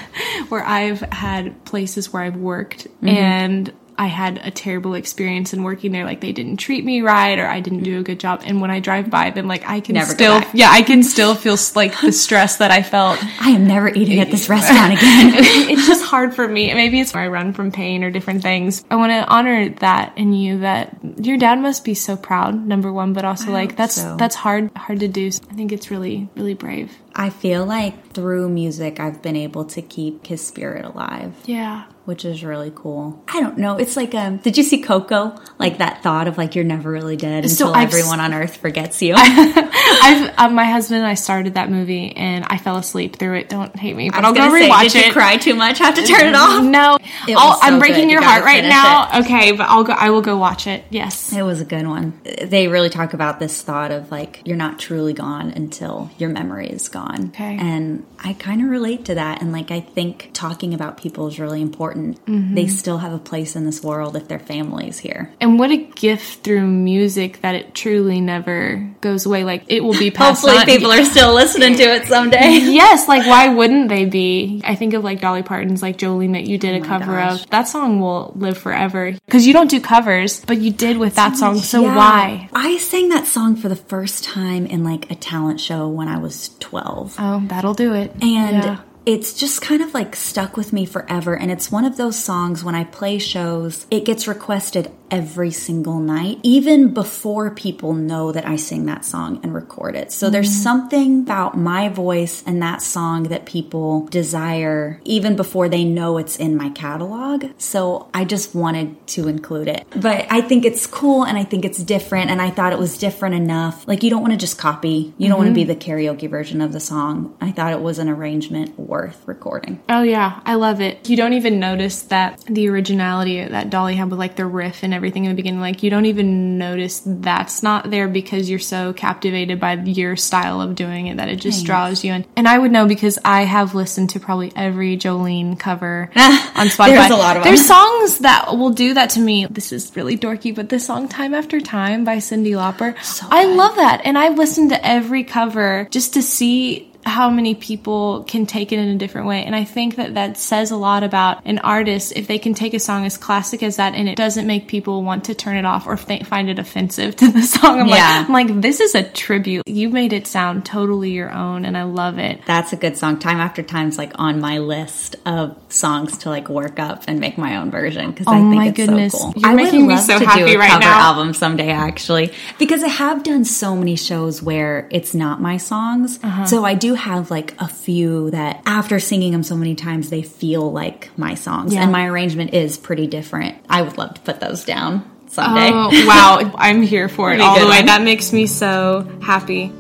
where 0.49 0.65
I've 0.65 1.01
had 1.01 1.65
places 1.65 2.13
where 2.13 2.23
I've 2.23 2.37
worked 2.37 2.87
Mm-hmm. 3.03 3.09
and 3.09 3.73
I 3.99 4.07
had 4.07 4.41
a 4.45 4.51
terrible 4.51 4.95
experience 4.95 5.53
in 5.53 5.63
working 5.63 5.93
there. 5.93 6.05
Like 6.05 6.21
they 6.21 6.33
didn't 6.33 6.57
treat 6.57 6.85
me 6.85 7.03
right 7.03 7.39
or 7.39 7.47
I 7.47 7.61
didn't 7.61 7.83
do 7.83 7.99
a 7.99 8.03
good 8.03 8.19
job. 8.21 8.43
And 8.45 8.61
when 8.61 8.71
I 8.71 8.81
drive 8.81 9.11
by 9.11 9.31
them, 9.31 9.47
like 9.49 9.69
I 9.69 9.81
can 9.81 9.95
Never 9.95 10.13
still, 10.13 10.43
yeah, 10.55 10.69
I 10.71 10.83
can 10.83 11.03
still 11.03 11.35
feel 11.35 11.57
like 11.75 12.01
the 12.01 12.13
stress 12.13 12.57
that 12.57 12.71
I 12.71 12.83
felt 12.83 13.19
I 13.41 13.51
am 13.51 13.67
never 13.67 13.89
eating 13.89 14.21
at 14.21 14.31
this 14.31 14.49
restaurant 14.49 14.93
again. 14.93 15.33
it's 15.71 15.87
just 15.87 16.05
hard 16.05 16.35
for 16.35 16.47
me. 16.47 16.73
Maybe 16.75 17.01
it's 17.01 17.13
where 17.13 17.23
I 17.23 17.29
run 17.29 17.53
from 17.53 17.73
pain 17.73 18.05
or 18.05 18.11
different 18.11 18.43
things. 18.43 18.85
I 18.91 18.97
want 18.97 19.13
to 19.13 19.27
honor 19.27 19.69
that 19.81 20.17
in 20.17 20.33
you 20.33 20.61
that 20.61 20.97
your 21.19 21.37
dad 21.37 21.59
must 21.59 21.85
be 21.85 21.95
so 21.95 22.17
proud, 22.17 22.67
number 22.67 22.93
one, 22.93 23.13
but 23.13 23.25
also 23.25 23.53
like 23.53 23.77
that's 23.77 23.97
so. 23.97 24.17
that's 24.17 24.35
hard 24.35 24.71
hard 24.77 25.01
to 25.01 25.09
do. 25.09 25.27
I 25.51 25.55
think 25.55 25.73
it's 25.73 25.91
really 25.91 26.29
really 26.35 26.55
brave. 26.55 26.93
I 27.15 27.31
feel 27.31 27.67
like 27.67 28.13
through 28.13 28.49
music, 28.49 28.99
I've 29.01 29.23
been 29.23 29.37
able 29.37 29.67
to 29.67 29.83
keep 29.83 30.27
his 30.27 30.45
spirit 30.47 30.85
alive. 30.85 31.35
Yeah. 31.45 31.85
Which 32.05 32.25
is 32.25 32.43
really 32.45 32.73
cool. 32.75 33.23
I 33.29 33.41
don't 33.41 33.59
know. 33.59 33.77
It's 33.77 33.97
like 33.97 34.15
um 34.15 34.39
did 34.39 34.57
you 34.57 34.63
see 34.65 34.81
Coco? 34.83 35.35
Like 35.59 35.79
that 35.79 36.03
thought 36.03 36.29
of 36.29 36.39
like 36.39 36.55
you're 36.55 36.65
never 36.65 36.91
really 36.91 37.17
dead 37.17 37.45
until 37.45 37.75
everyone 37.75 38.21
on 38.21 38.35
earth 38.35 38.57
forgets 38.57 39.01
you. 39.03 39.15
I've 39.17 40.35
uh, 40.39 40.49
my 40.49 40.65
husband 40.65 40.99
and 40.99 41.07
I 41.07 41.15
started 41.15 41.55
that 41.55 41.71
movie 41.71 42.15
and 42.17 42.45
I 42.49 42.59
fell 42.59 42.77
asleep 42.77 43.17
through 43.17 43.37
it. 43.39 43.49
Don't 43.49 43.75
hate 43.77 43.95
me, 43.97 44.11
but 44.11 44.25
I 44.25 44.29
I'll 44.29 44.35
go 44.35 44.49
say, 44.51 44.69
rewatch 44.69 44.93
did 44.93 44.97
it. 44.97 45.07
you 45.09 45.13
cry 45.13 45.37
too 45.37 45.55
much? 45.55 45.79
Have 45.79 45.95
to 45.95 46.03
turn 46.07 46.27
it 46.27 46.35
off. 46.35 46.63
No, 46.73 46.97
It 47.29 47.37
so 47.37 47.59
I'm 47.61 47.79
breaking 47.79 48.05
good. 48.07 48.13
Your 48.13 48.23
heart 48.23 48.45
right 48.45 48.65
now. 48.65 49.21
Okay, 49.21 49.53
but 49.53 49.69
I'll 49.69 49.85
go. 49.85 49.93
I 49.93 50.11
will 50.11 50.23
go 50.23 50.37
watch 50.39 50.67
it. 50.67 50.85
Yes. 50.91 51.33
It 51.33 51.43
was 51.43 51.61
a 51.61 51.65
good 51.65 51.87
one. 51.87 52.19
They 52.25 52.69
really 52.69 52.89
talk 52.89 53.13
about 53.15 53.41
this 53.41 53.61
thought 53.63 53.91
of 53.91 54.11
like 54.11 54.41
you're 54.45 54.57
not 54.57 54.79
truly 54.79 55.13
gone 55.13 55.51
until 55.51 56.11
your 56.19 56.31
memory 56.31 56.69
is 56.71 56.89
gone. 56.89 57.29
Okay. 57.29 57.57
And 57.59 58.07
I 58.19 58.33
kind 58.35 58.63
of 58.63 58.69
relate 58.71 59.05
to 59.07 59.17
that. 59.17 59.43
And 59.43 59.53
like 59.53 59.71
I 59.71 59.81
think 59.81 60.31
talking 60.33 60.73
about 60.73 60.97
people 60.97 61.27
is 61.27 61.39
really 61.39 61.61
important. 61.61 61.92
Mm-hmm. 61.97 62.55
They 62.55 62.67
still 62.67 62.99
have 62.99 63.13
a 63.13 63.19
place 63.19 63.57
in 63.57 63.65
this 63.65 63.83
world 63.83 64.17
if 64.17 64.29
their 64.29 64.39
family's 64.39 64.99
here. 64.99 65.33
And 65.41 65.59
what 65.59 65.71
a 65.71 65.77
gift 65.77 66.45
through 66.45 66.67
music 66.67 67.41
that 67.43 67.55
it 67.55 67.75
truly 67.75 68.21
never 68.21 68.91
goes 69.01 69.27
away. 69.27 69.45
Like 69.45 69.65
it 69.69 69.83
will 69.83 69.99
be 69.99 70.11
passed 70.11 70.43
Hopefully 70.43 70.59
on. 70.61 70.67
people 70.67 70.93
are 70.93 71.05
still 71.05 71.35
listening 71.35 71.77
to 71.77 71.83
it 71.83 72.07
someday. 72.07 72.39
yes, 72.59 73.09
like 73.09 73.27
why 73.27 73.49
wouldn't 73.49 73.89
they 73.89 74.05
be? 74.05 74.61
I 74.65 74.75
think 74.75 74.95
of 74.95 75.05
like 75.05 75.21
Dolly 75.21 75.43
Parton's 75.43 75.83
like 75.83 75.99
Jolene 75.99 76.33
that 76.33 76.45
you 76.45 76.59
did 76.59 76.75
a 76.75 76.79
Oh 76.79 76.81
my 76.81 76.87
cover 76.87 77.13
gosh. 77.17 77.43
of. 77.45 77.51
That 77.51 77.69
song 77.69 78.01
will 78.01 78.33
live 78.37 78.59
forever 78.59 79.13
because 79.27 79.47
you 79.47 79.53
don't 79.53 79.71
do 79.71 79.81
covers, 79.81 80.45
but 80.45 80.59
you 80.59 80.71
did 80.73 80.99
with 80.99 81.15
that 81.17 81.37
song. 81.37 81.57
So 81.59 81.83
Yeah. 81.83 81.97
why? 81.97 82.49
I 82.53 82.79
sang 82.79 83.09
that 83.11 83.27
song 83.27 83.57
for 83.57 83.69
the 83.69 83.77
first 83.77 84.25
time 84.25 84.67
in 84.67 84.85
like 84.85 85.11
a 85.11 85.15
talent 85.15 85.61
show 85.61 85.89
when 85.89 86.09
I 86.09 86.19
was 86.19 86.51
12. 86.61 87.17
Oh, 87.19 87.43
that'll 87.47 87.75
do 87.75 87.95
it. 87.95 88.13
And 88.23 88.65
Yeah. 88.65 88.79
It's 89.05 89.35
just 89.35 89.61
kind 89.61 89.83
of 89.83 89.95
like 89.95 90.15
stuck 90.15 90.57
with 90.57 90.73
me 90.73 90.87
forever. 90.87 91.37
And 91.37 91.51
it's 91.51 91.73
one 91.73 91.85
of 91.85 91.97
those 91.97 92.17
songs 92.17 92.63
when 92.63 92.75
I 92.75 92.85
play 92.85 93.19
shows, 93.19 93.87
it 93.91 94.05
gets 94.05 94.29
requested 94.29 94.91
every 95.13 95.51
single 95.51 96.01
night, 96.01 96.39
even 96.43 96.93
before 96.93 97.51
people 97.51 97.93
know 97.93 98.33
that 98.33 98.47
I 98.47 98.57
sing 98.57 98.87
that 98.87 99.05
song 99.05 99.39
and 99.43 99.55
record 99.55 99.95
it. 99.95 100.11
So 100.11 100.31
there's 100.31 100.49
mm-hmm. 100.49 100.63
something 100.63 101.21
about 101.21 101.57
my 101.57 101.91
voice 101.91 102.43
and 102.47 102.63
that 102.63 102.81
song 102.81 103.25
that 103.25 103.45
people 103.45 104.07
desire 104.07 105.01
even 105.05 105.37
before 105.37 105.69
they 105.69 105.85
know 105.85 106.17
it's 106.17 106.37
in 106.37 106.57
my 106.57 106.71
catalog. 106.71 107.45
So 107.59 108.09
I 108.15 108.25
just 108.25 108.55
wanted 108.55 109.07
to 109.09 109.29
include 109.29 109.69
it. 109.69 109.87
But 109.95 110.27
I 110.31 110.41
think 110.41 110.65
it's 110.65 110.87
cool 110.87 111.25
and 111.25 111.37
I 111.37 111.45
think 111.45 111.67
it's 111.67 111.83
different. 111.83 112.31
And 112.31 112.41
I 112.41 112.49
thought 112.51 112.73
it 112.73 112.79
was 112.79 112.97
different 112.97 113.35
enough. 113.35 113.87
Like, 113.87 114.03
you 114.03 114.09
don't 114.09 114.23
want 114.23 114.33
to 114.33 114.39
just 114.39 114.57
copy, 114.57 115.13
you 115.19 115.29
don't 115.29 115.37
want 115.37 115.49
to 115.49 115.55
be 115.55 115.65
mm-hmm. 115.65 115.79
the 115.79 115.85
karaoke 115.85 116.29
version 116.29 116.63
of 116.63 116.73
the 116.73 116.81
song. 116.81 117.37
I 117.41 117.53
thought 117.53 117.73
it 117.73 117.83
was 117.83 117.99
an 117.99 118.09
arrangement 118.09 118.79
worth 118.79 119.23
recording. 119.27 119.83
Oh 119.91 120.03
yeah, 120.03 120.41
I 120.47 120.55
love 120.55 120.81
it. 120.81 121.11
You 121.11 121.19
don't 121.19 121.35
even 121.35 121.61
notice 121.61 122.03
that 122.03 122.43
the 122.47 122.69
originality 122.71 123.45
that 123.45 123.69
Dolly 123.69 123.97
had 123.97 124.09
with 124.11 124.19
like 124.19 124.37
the 124.37 124.47
riff 124.47 124.83
and 124.83 124.95
everything 124.95 125.02
in 125.07 125.25
the 125.25 125.35
beginning. 125.35 125.61
Like 125.61 125.83
you 125.83 125.91
don't 125.91 126.07
even 126.07 126.59
notice 126.59 127.03
that's 127.05 127.63
not 127.63 127.91
there 127.91 128.09
because 128.09 128.49
you're 128.49 128.59
so 128.59 128.93
captivated 128.93 129.61
by 129.61 129.75
your 129.75 130.17
style 130.17 130.61
of 130.61 130.75
doing 130.75 131.07
it 131.07 131.17
that 131.17 131.29
it 131.29 131.37
just 131.37 131.65
draws 131.65 132.05
you 132.05 132.13
in. 132.13 132.25
And 132.37 132.49
I 132.49 132.59
would 132.59 132.73
know 132.73 132.87
because 132.87 133.19
I 133.25 133.43
have 133.43 133.75
listened 133.75 134.11
to 134.11 134.21
probably 134.21 134.53
every 134.55 134.97
Jolene 134.97 135.59
cover 135.59 136.11
on 136.17 136.67
Spotify. 136.69 136.87
There's 136.87 137.11
a 137.11 137.17
lot 137.17 137.37
of 137.37 137.43
them. 137.43 137.55
There's 137.55 137.67
songs 137.67 138.19
that 138.19 138.57
will 138.57 138.71
do 138.71 138.95
that 138.95 139.11
to 139.11 139.21
me. 139.21 139.47
This 139.47 139.73
is 139.73 139.95
really 139.97 140.17
dorky, 140.17 140.55
but 140.55 140.69
this 140.69 140.87
song 140.87 141.09
"Time 141.09 141.35
After 141.35 141.61
Time" 141.61 142.05
by 142.05 142.19
Cyndi 142.19 142.53
Lauper, 142.53 142.95
I 143.31 143.45
love 143.45 143.77
that, 143.77 144.03
and 144.05 144.17
I've 144.17 144.39
listened 144.39 144.71
to 144.71 144.87
every 144.87 145.25
cover 145.25 145.89
just 145.91 146.15
to 146.15 146.23
see 146.23 146.92
how 147.05 147.31
many 147.31 147.55
people 147.55 148.25
can 148.25 148.47
take 148.47 148.73
it 148.73 148.79
in 148.79 148.89
a 148.89 148.97
different 148.97 149.27
way. 149.27 149.45
And 149.45 149.55
I 149.57 149.65
think 149.65 149.97
that 149.97 150.15
that 150.15 150.37
says 150.37 150.71
a 150.71 150.77
lot 150.77 151.03
about 151.03 151.45
an 151.45 151.59
artist 151.59 152.13
if 152.17 152.27
they 152.29 152.39
can 152.39 152.55
take 152.55 152.75
a 152.75 152.79
song 152.79 153.05
as 153.07 153.17
classic 153.19 153.63
as 153.63 153.77
that 153.77 153.95
and 153.95 154.09
it 154.09 154.17
doesn't 154.17 154.47
make 154.47 154.69
people 154.69 155.03
want 155.03 155.25
to 155.25 155.35
turn 155.35 155.57
it 155.57 155.65
off 155.65 155.87
or 155.87 155.97
find 155.97 156.49
it 156.49 156.59
offensive 156.59 157.17
to 157.23 157.31
the 157.31 157.43
song. 157.43 157.81
I'm 157.81 157.89
Yeah. 157.89 157.95
like, 157.95 158.27
I'm 158.29 158.33
like, 158.33 158.61
this 158.63 158.81
is 158.81 158.95
a 158.95 159.03
tribute. 159.03 159.63
You 159.67 159.89
made 159.91 160.13
it 160.13 160.27
sound 160.27 160.65
totally 160.65 161.11
your 161.11 161.31
own 161.33 161.65
and 161.65 161.77
I 161.77 161.83
love 161.85 162.19
it. 162.19 162.41
That's 162.47 162.73
a 162.73 162.77
good 162.77 162.97
song. 162.97 163.19
Time 163.19 163.39
After 163.39 163.63
Time's 163.63 163.99
like 163.99 164.13
on 164.17 164.41
my 164.41 164.59
list 164.59 165.17
of 165.27 165.57
songs 165.69 166.19
to 166.19 166.31
like 166.31 166.49
work 166.49 166.79
up 166.79 167.05
and 167.09 167.19
make 167.21 167.37
my 167.39 167.57
own 167.57 167.71
version 167.71 168.11
because 168.11 168.27
I 168.29 168.33
think 168.39 168.43
Oh 168.53 168.55
my 168.57 168.67
it's 168.69 168.77
goodness. 168.77 169.13
so 169.13 169.19
cool. 169.19 169.33
You're 169.37 169.51
I 169.51 169.55
would 169.55 169.65
making 169.65 169.87
me 169.87 169.97
so 169.97 170.19
to 170.19 170.25
happy 170.25 170.45
do 170.45 170.55
a 170.55 170.59
right 170.59 170.71
cover 170.71 170.81
now. 170.83 171.01
album 171.11 171.35
someday 171.35 171.71
actually 171.71 172.33
because 172.59 172.83
I 172.83 172.89
have 172.89 173.23
done 173.25 173.45
so 173.45 173.75
many 173.77 173.97
shows 173.97 174.43
where 174.43 174.89
it's 174.91 175.15
not 175.15 175.41
my 175.41 175.57
songs. 175.57 176.19
Uh-huh. 176.23 176.45
So 176.47 176.65
I 176.65 176.75
do 176.75 176.92
do 176.93 176.97
have 176.97 177.31
like 177.31 177.55
a 177.61 177.69
few 177.69 178.31
that 178.31 178.63
after 178.67 179.01
singing 179.01 179.33
them 179.33 179.43
so 179.43 179.57
many 179.57 179.75
times, 179.75 180.11
they 180.11 180.23
feel 180.23 180.71
like 180.71 181.11
my 181.17 181.35
songs. 181.35 181.75
Yeah. 181.75 181.83
And 181.83 181.93
my 181.93 182.07
arrangement 182.07 182.55
is 182.55 182.77
pretty 182.77 183.07
different. 183.07 183.57
I 183.69 183.83
would 183.83 183.99
love 183.99 184.15
to 184.15 184.21
put 184.21 184.41
those 184.41 184.65
down 184.65 185.11
someday. 185.29 185.71
Oh, 185.73 186.07
wow. 186.07 186.53
I'm 186.57 186.83
here 186.83 187.09
for 187.09 187.33
it 187.33 187.41
all 187.41 187.59
the 187.59 187.67
way. 187.67 187.79
one. 187.79 187.87
That 187.87 188.03
makes 188.03 188.33
me 188.33 188.47
so 188.47 189.09
happy. 189.23 189.73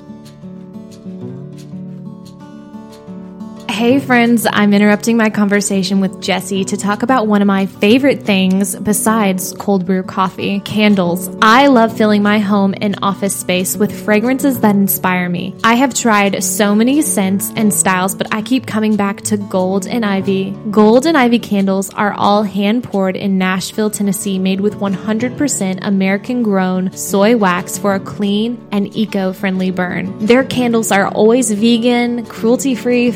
Hey 3.72 3.98
friends, 4.00 4.46
I'm 4.48 4.74
interrupting 4.74 5.16
my 5.16 5.30
conversation 5.30 6.00
with 6.00 6.20
Jesse 6.20 6.62
to 6.66 6.76
talk 6.76 7.02
about 7.02 7.26
one 7.26 7.40
of 7.40 7.46
my 7.46 7.64
favorite 7.64 8.22
things 8.22 8.76
besides 8.76 9.54
cold 9.58 9.86
brew 9.86 10.02
coffee 10.02 10.60
candles. 10.60 11.34
I 11.40 11.68
love 11.68 11.96
filling 11.96 12.22
my 12.22 12.38
home 12.38 12.74
and 12.82 12.98
office 13.00 13.34
space 13.34 13.74
with 13.74 14.04
fragrances 14.04 14.60
that 14.60 14.74
inspire 14.74 15.26
me. 15.26 15.56
I 15.64 15.76
have 15.76 15.94
tried 15.94 16.44
so 16.44 16.74
many 16.74 17.00
scents 17.00 17.50
and 17.56 17.72
styles, 17.72 18.14
but 18.14 18.32
I 18.32 18.42
keep 18.42 18.66
coming 18.66 18.94
back 18.94 19.22
to 19.22 19.38
Gold 19.38 19.86
and 19.86 20.04
Ivy. 20.04 20.50
Gold 20.70 21.06
and 21.06 21.16
Ivy 21.16 21.38
candles 21.38 21.88
are 21.94 22.12
all 22.12 22.42
hand 22.42 22.84
poured 22.84 23.16
in 23.16 23.38
Nashville, 23.38 23.88
Tennessee, 23.88 24.38
made 24.38 24.60
with 24.60 24.74
100% 24.74 25.78
American 25.80 26.42
grown 26.42 26.92
soy 26.92 27.38
wax 27.38 27.78
for 27.78 27.94
a 27.94 28.00
clean 28.00 28.68
and 28.70 28.94
eco 28.94 29.32
friendly 29.32 29.70
burn. 29.70 30.26
Their 30.26 30.44
candles 30.44 30.92
are 30.92 31.08
always 31.08 31.50
vegan, 31.50 32.26
cruelty 32.26 32.74
free, 32.74 33.10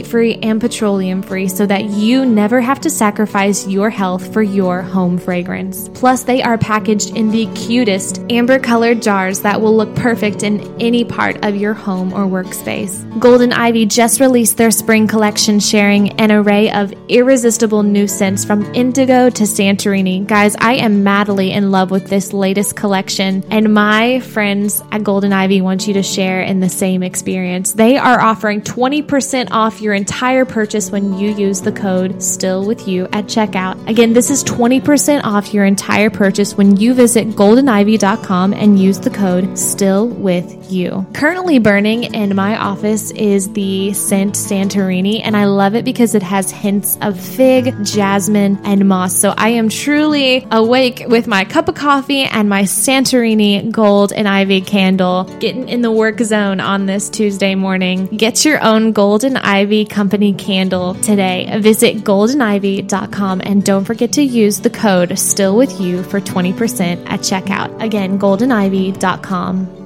phthalate 0.00 0.06
free, 0.06 0.34
and 0.36 0.60
petroleum 0.60 1.22
free 1.22 1.48
so 1.48 1.66
that 1.66 1.84
you 1.84 2.24
never 2.24 2.60
have 2.60 2.80
to 2.80 2.90
sacrifice 2.90 3.66
your 3.66 3.90
health 3.90 4.32
for 4.32 4.42
your 4.42 4.82
home 4.82 5.18
fragrance. 5.18 5.88
Plus, 5.94 6.24
they 6.24 6.42
are 6.42 6.58
packaged 6.58 7.16
in 7.16 7.30
the 7.30 7.46
cutest 7.54 8.20
amber 8.30 8.58
colored 8.58 9.02
jars 9.02 9.40
that 9.40 9.60
will 9.60 9.76
look 9.76 9.94
perfect 9.96 10.42
in 10.42 10.60
any 10.80 11.04
part 11.04 11.44
of 11.44 11.56
your 11.56 11.74
home 11.74 12.12
or 12.12 12.26
workspace. 12.26 13.00
Golden 13.18 13.52
Ivy 13.52 13.86
just 13.86 14.20
released 14.20 14.56
their 14.56 14.70
spring 14.70 15.06
collection, 15.06 15.60
sharing 15.60 16.12
an 16.20 16.32
array 16.32 16.70
of 16.70 16.92
irresistible 17.08 17.82
new 17.82 18.06
scents 18.06 18.44
from 18.44 18.62
indigo 18.74 19.30
to 19.30 19.44
Santorini. 19.44 20.26
Guys, 20.26 20.56
I 20.56 20.74
am 20.74 21.02
madly 21.02 21.52
in 21.52 21.70
love 21.70 21.90
with 21.90 22.08
this 22.08 22.32
latest 22.32 22.76
collection, 22.76 23.44
and 23.50 23.74
my 23.74 24.20
friends 24.20 24.82
at 24.92 25.04
Golden 25.04 25.32
Ivy 25.32 25.60
want 25.60 25.86
you 25.86 25.94
to 25.94 26.02
share 26.02 26.42
in 26.42 26.60
the 26.60 26.68
same 26.68 27.02
experience. 27.02 27.72
They 27.72 27.96
are 27.96 28.20
offering 28.20 28.62
20% 28.62 29.48
off 29.50 29.80
your 29.80 29.89
entire 29.94 30.44
purchase 30.44 30.90
when 30.90 31.18
you 31.18 31.30
use 31.34 31.60
the 31.60 31.72
code 31.72 32.22
still 32.22 32.66
with 32.66 32.86
you 32.88 33.04
at 33.12 33.26
checkout. 33.26 33.88
Again, 33.88 34.12
this 34.12 34.30
is 34.30 34.44
20% 34.44 35.24
off 35.24 35.52
your 35.52 35.64
entire 35.64 36.10
purchase 36.10 36.54
when 36.56 36.76
you 36.76 36.94
visit 36.94 37.28
goldenivy.com 37.28 38.52
and 38.52 38.78
use 38.78 39.00
the 39.00 39.10
code 39.10 39.58
still 39.58 40.08
with 40.08 40.70
you. 40.70 41.06
Currently 41.14 41.58
burning 41.58 42.04
in 42.14 42.34
my 42.36 42.56
office 42.56 43.10
is 43.12 43.52
the 43.52 43.92
scent 43.92 44.34
Santorini 44.34 45.20
and 45.24 45.36
I 45.36 45.44
love 45.46 45.74
it 45.74 45.84
because 45.84 46.14
it 46.14 46.22
has 46.22 46.50
hints 46.50 46.98
of 47.02 47.18
fig, 47.18 47.74
jasmine, 47.84 48.60
and 48.64 48.88
moss. 48.88 49.16
So 49.16 49.34
I 49.36 49.50
am 49.50 49.68
truly 49.68 50.46
awake 50.50 51.04
with 51.06 51.26
my 51.26 51.44
cup 51.44 51.68
of 51.68 51.74
coffee 51.74 52.22
and 52.22 52.48
my 52.48 52.62
Santorini 52.62 53.70
gold 53.70 54.12
and 54.12 54.28
ivy 54.28 54.60
candle, 54.60 55.24
getting 55.40 55.68
in 55.68 55.82
the 55.82 55.90
work 55.90 56.18
zone 56.20 56.60
on 56.60 56.86
this 56.86 57.08
Tuesday 57.08 57.54
morning. 57.54 58.06
Get 58.06 58.44
your 58.44 58.62
own 58.62 58.92
golden 58.92 59.36
ivy 59.36 59.79
company 59.84 60.32
candle 60.34 60.94
today. 60.94 61.58
Visit 61.60 61.98
goldenivy.com 61.98 63.40
and 63.44 63.64
don't 63.64 63.84
forget 63.84 64.12
to 64.14 64.22
use 64.22 64.60
the 64.60 64.70
code 64.70 65.18
still 65.18 65.56
with 65.56 65.80
you 65.80 66.02
for 66.02 66.20
20% 66.20 67.08
at 67.08 67.20
checkout. 67.20 67.80
Again, 67.82 68.18
goldenivy.com. 68.18 69.76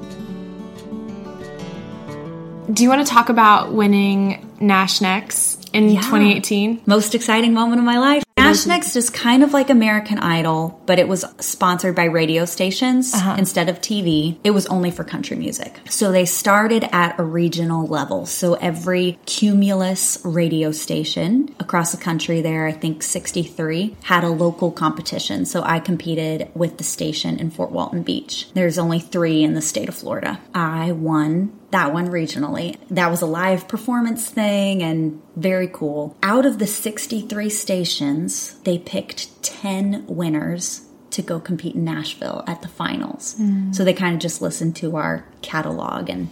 Do 2.73 2.83
you 2.83 2.89
want 2.89 3.07
to 3.07 3.13
talk 3.13 3.29
about 3.29 3.73
winning 3.73 4.51
Nash 4.59 5.01
Next 5.01 5.69
in 5.73 5.91
Yeah. 5.91 6.01
2018? 6.01 6.81
Most 6.87 7.15
exciting 7.15 7.53
moment 7.53 7.79
of 7.79 7.85
my 7.85 7.99
life. 7.99 8.24
Nash 8.55 8.67
Next 8.67 8.95
is 8.95 9.11
kind 9.11 9.43
of 9.43 9.53
like 9.53 9.69
American 9.69 10.19
Idol, 10.19 10.81
but 10.87 11.01
it 11.01 11.09
was 11.09 11.25
sponsored 11.41 11.97
by 11.97 12.05
radio 12.05 12.45
stations 12.45 13.13
uh-huh. 13.13 13.35
instead 13.37 13.69
of 13.69 13.81
TV. 13.81 14.39
It 14.45 14.53
was 14.53 14.67
only 14.67 14.93
for 14.93 15.03
country 15.03 15.37
music. 15.37 15.81
So 15.91 16.13
they 16.13 16.25
started 16.25 16.85
at 16.93 17.19
a 17.19 17.25
regional 17.25 17.87
level. 17.89 18.27
So 18.27 18.55
every 18.55 19.19
cumulus 19.27 20.19
radio 20.25 20.71
station 20.71 21.53
across 21.59 21.91
the 21.91 22.01
country, 22.01 22.43
there, 22.43 22.67
I 22.67 22.73
think 22.73 23.03
63, 23.03 23.97
had 24.05 24.23
a 24.23 24.29
local 24.29 24.71
competition. 24.71 25.47
So 25.47 25.63
I 25.65 25.81
competed 25.81 26.49
with 26.55 26.79
the 26.79 26.85
station 26.85 27.41
in 27.41 27.51
Fort 27.51 27.73
Walton 27.73 28.05
Beach. 28.05 28.49
There's 28.55 28.79
only 28.79 29.01
three 29.01 29.43
in 29.43 29.55
the 29.55 29.63
state 29.63 29.89
of 29.89 29.97
Florida. 29.97 30.41
I 30.55 30.93
won 30.93 31.59
that 31.75 31.93
one 31.93 32.07
regionally. 32.07 32.79
That 32.91 33.11
was 33.11 33.21
a 33.21 33.27
live 33.27 33.67
performance 33.67 34.29
thing 34.29 34.81
and 34.81 35.21
very 35.35 35.67
cool. 35.67 36.17
Out 36.23 36.47
of 36.47 36.61
the 36.61 36.69
63 36.69 37.51
stations, 37.51 38.55
they 38.61 38.79
picked 38.79 39.43
10 39.43 40.07
winners 40.07 40.83
to 41.11 41.21
go 41.21 41.41
compete 41.41 41.75
in 41.75 41.83
Nashville 41.83 42.45
at 42.47 42.63
the 42.63 42.69
finals. 42.69 43.35
Mm. 43.41 43.75
So 43.75 43.83
they 43.83 43.93
kind 43.93 44.15
of 44.15 44.21
just 44.21 44.41
listened 44.41 44.77
to 44.77 44.97
our 44.97 45.27
catalog 45.43 46.09
and 46.09 46.29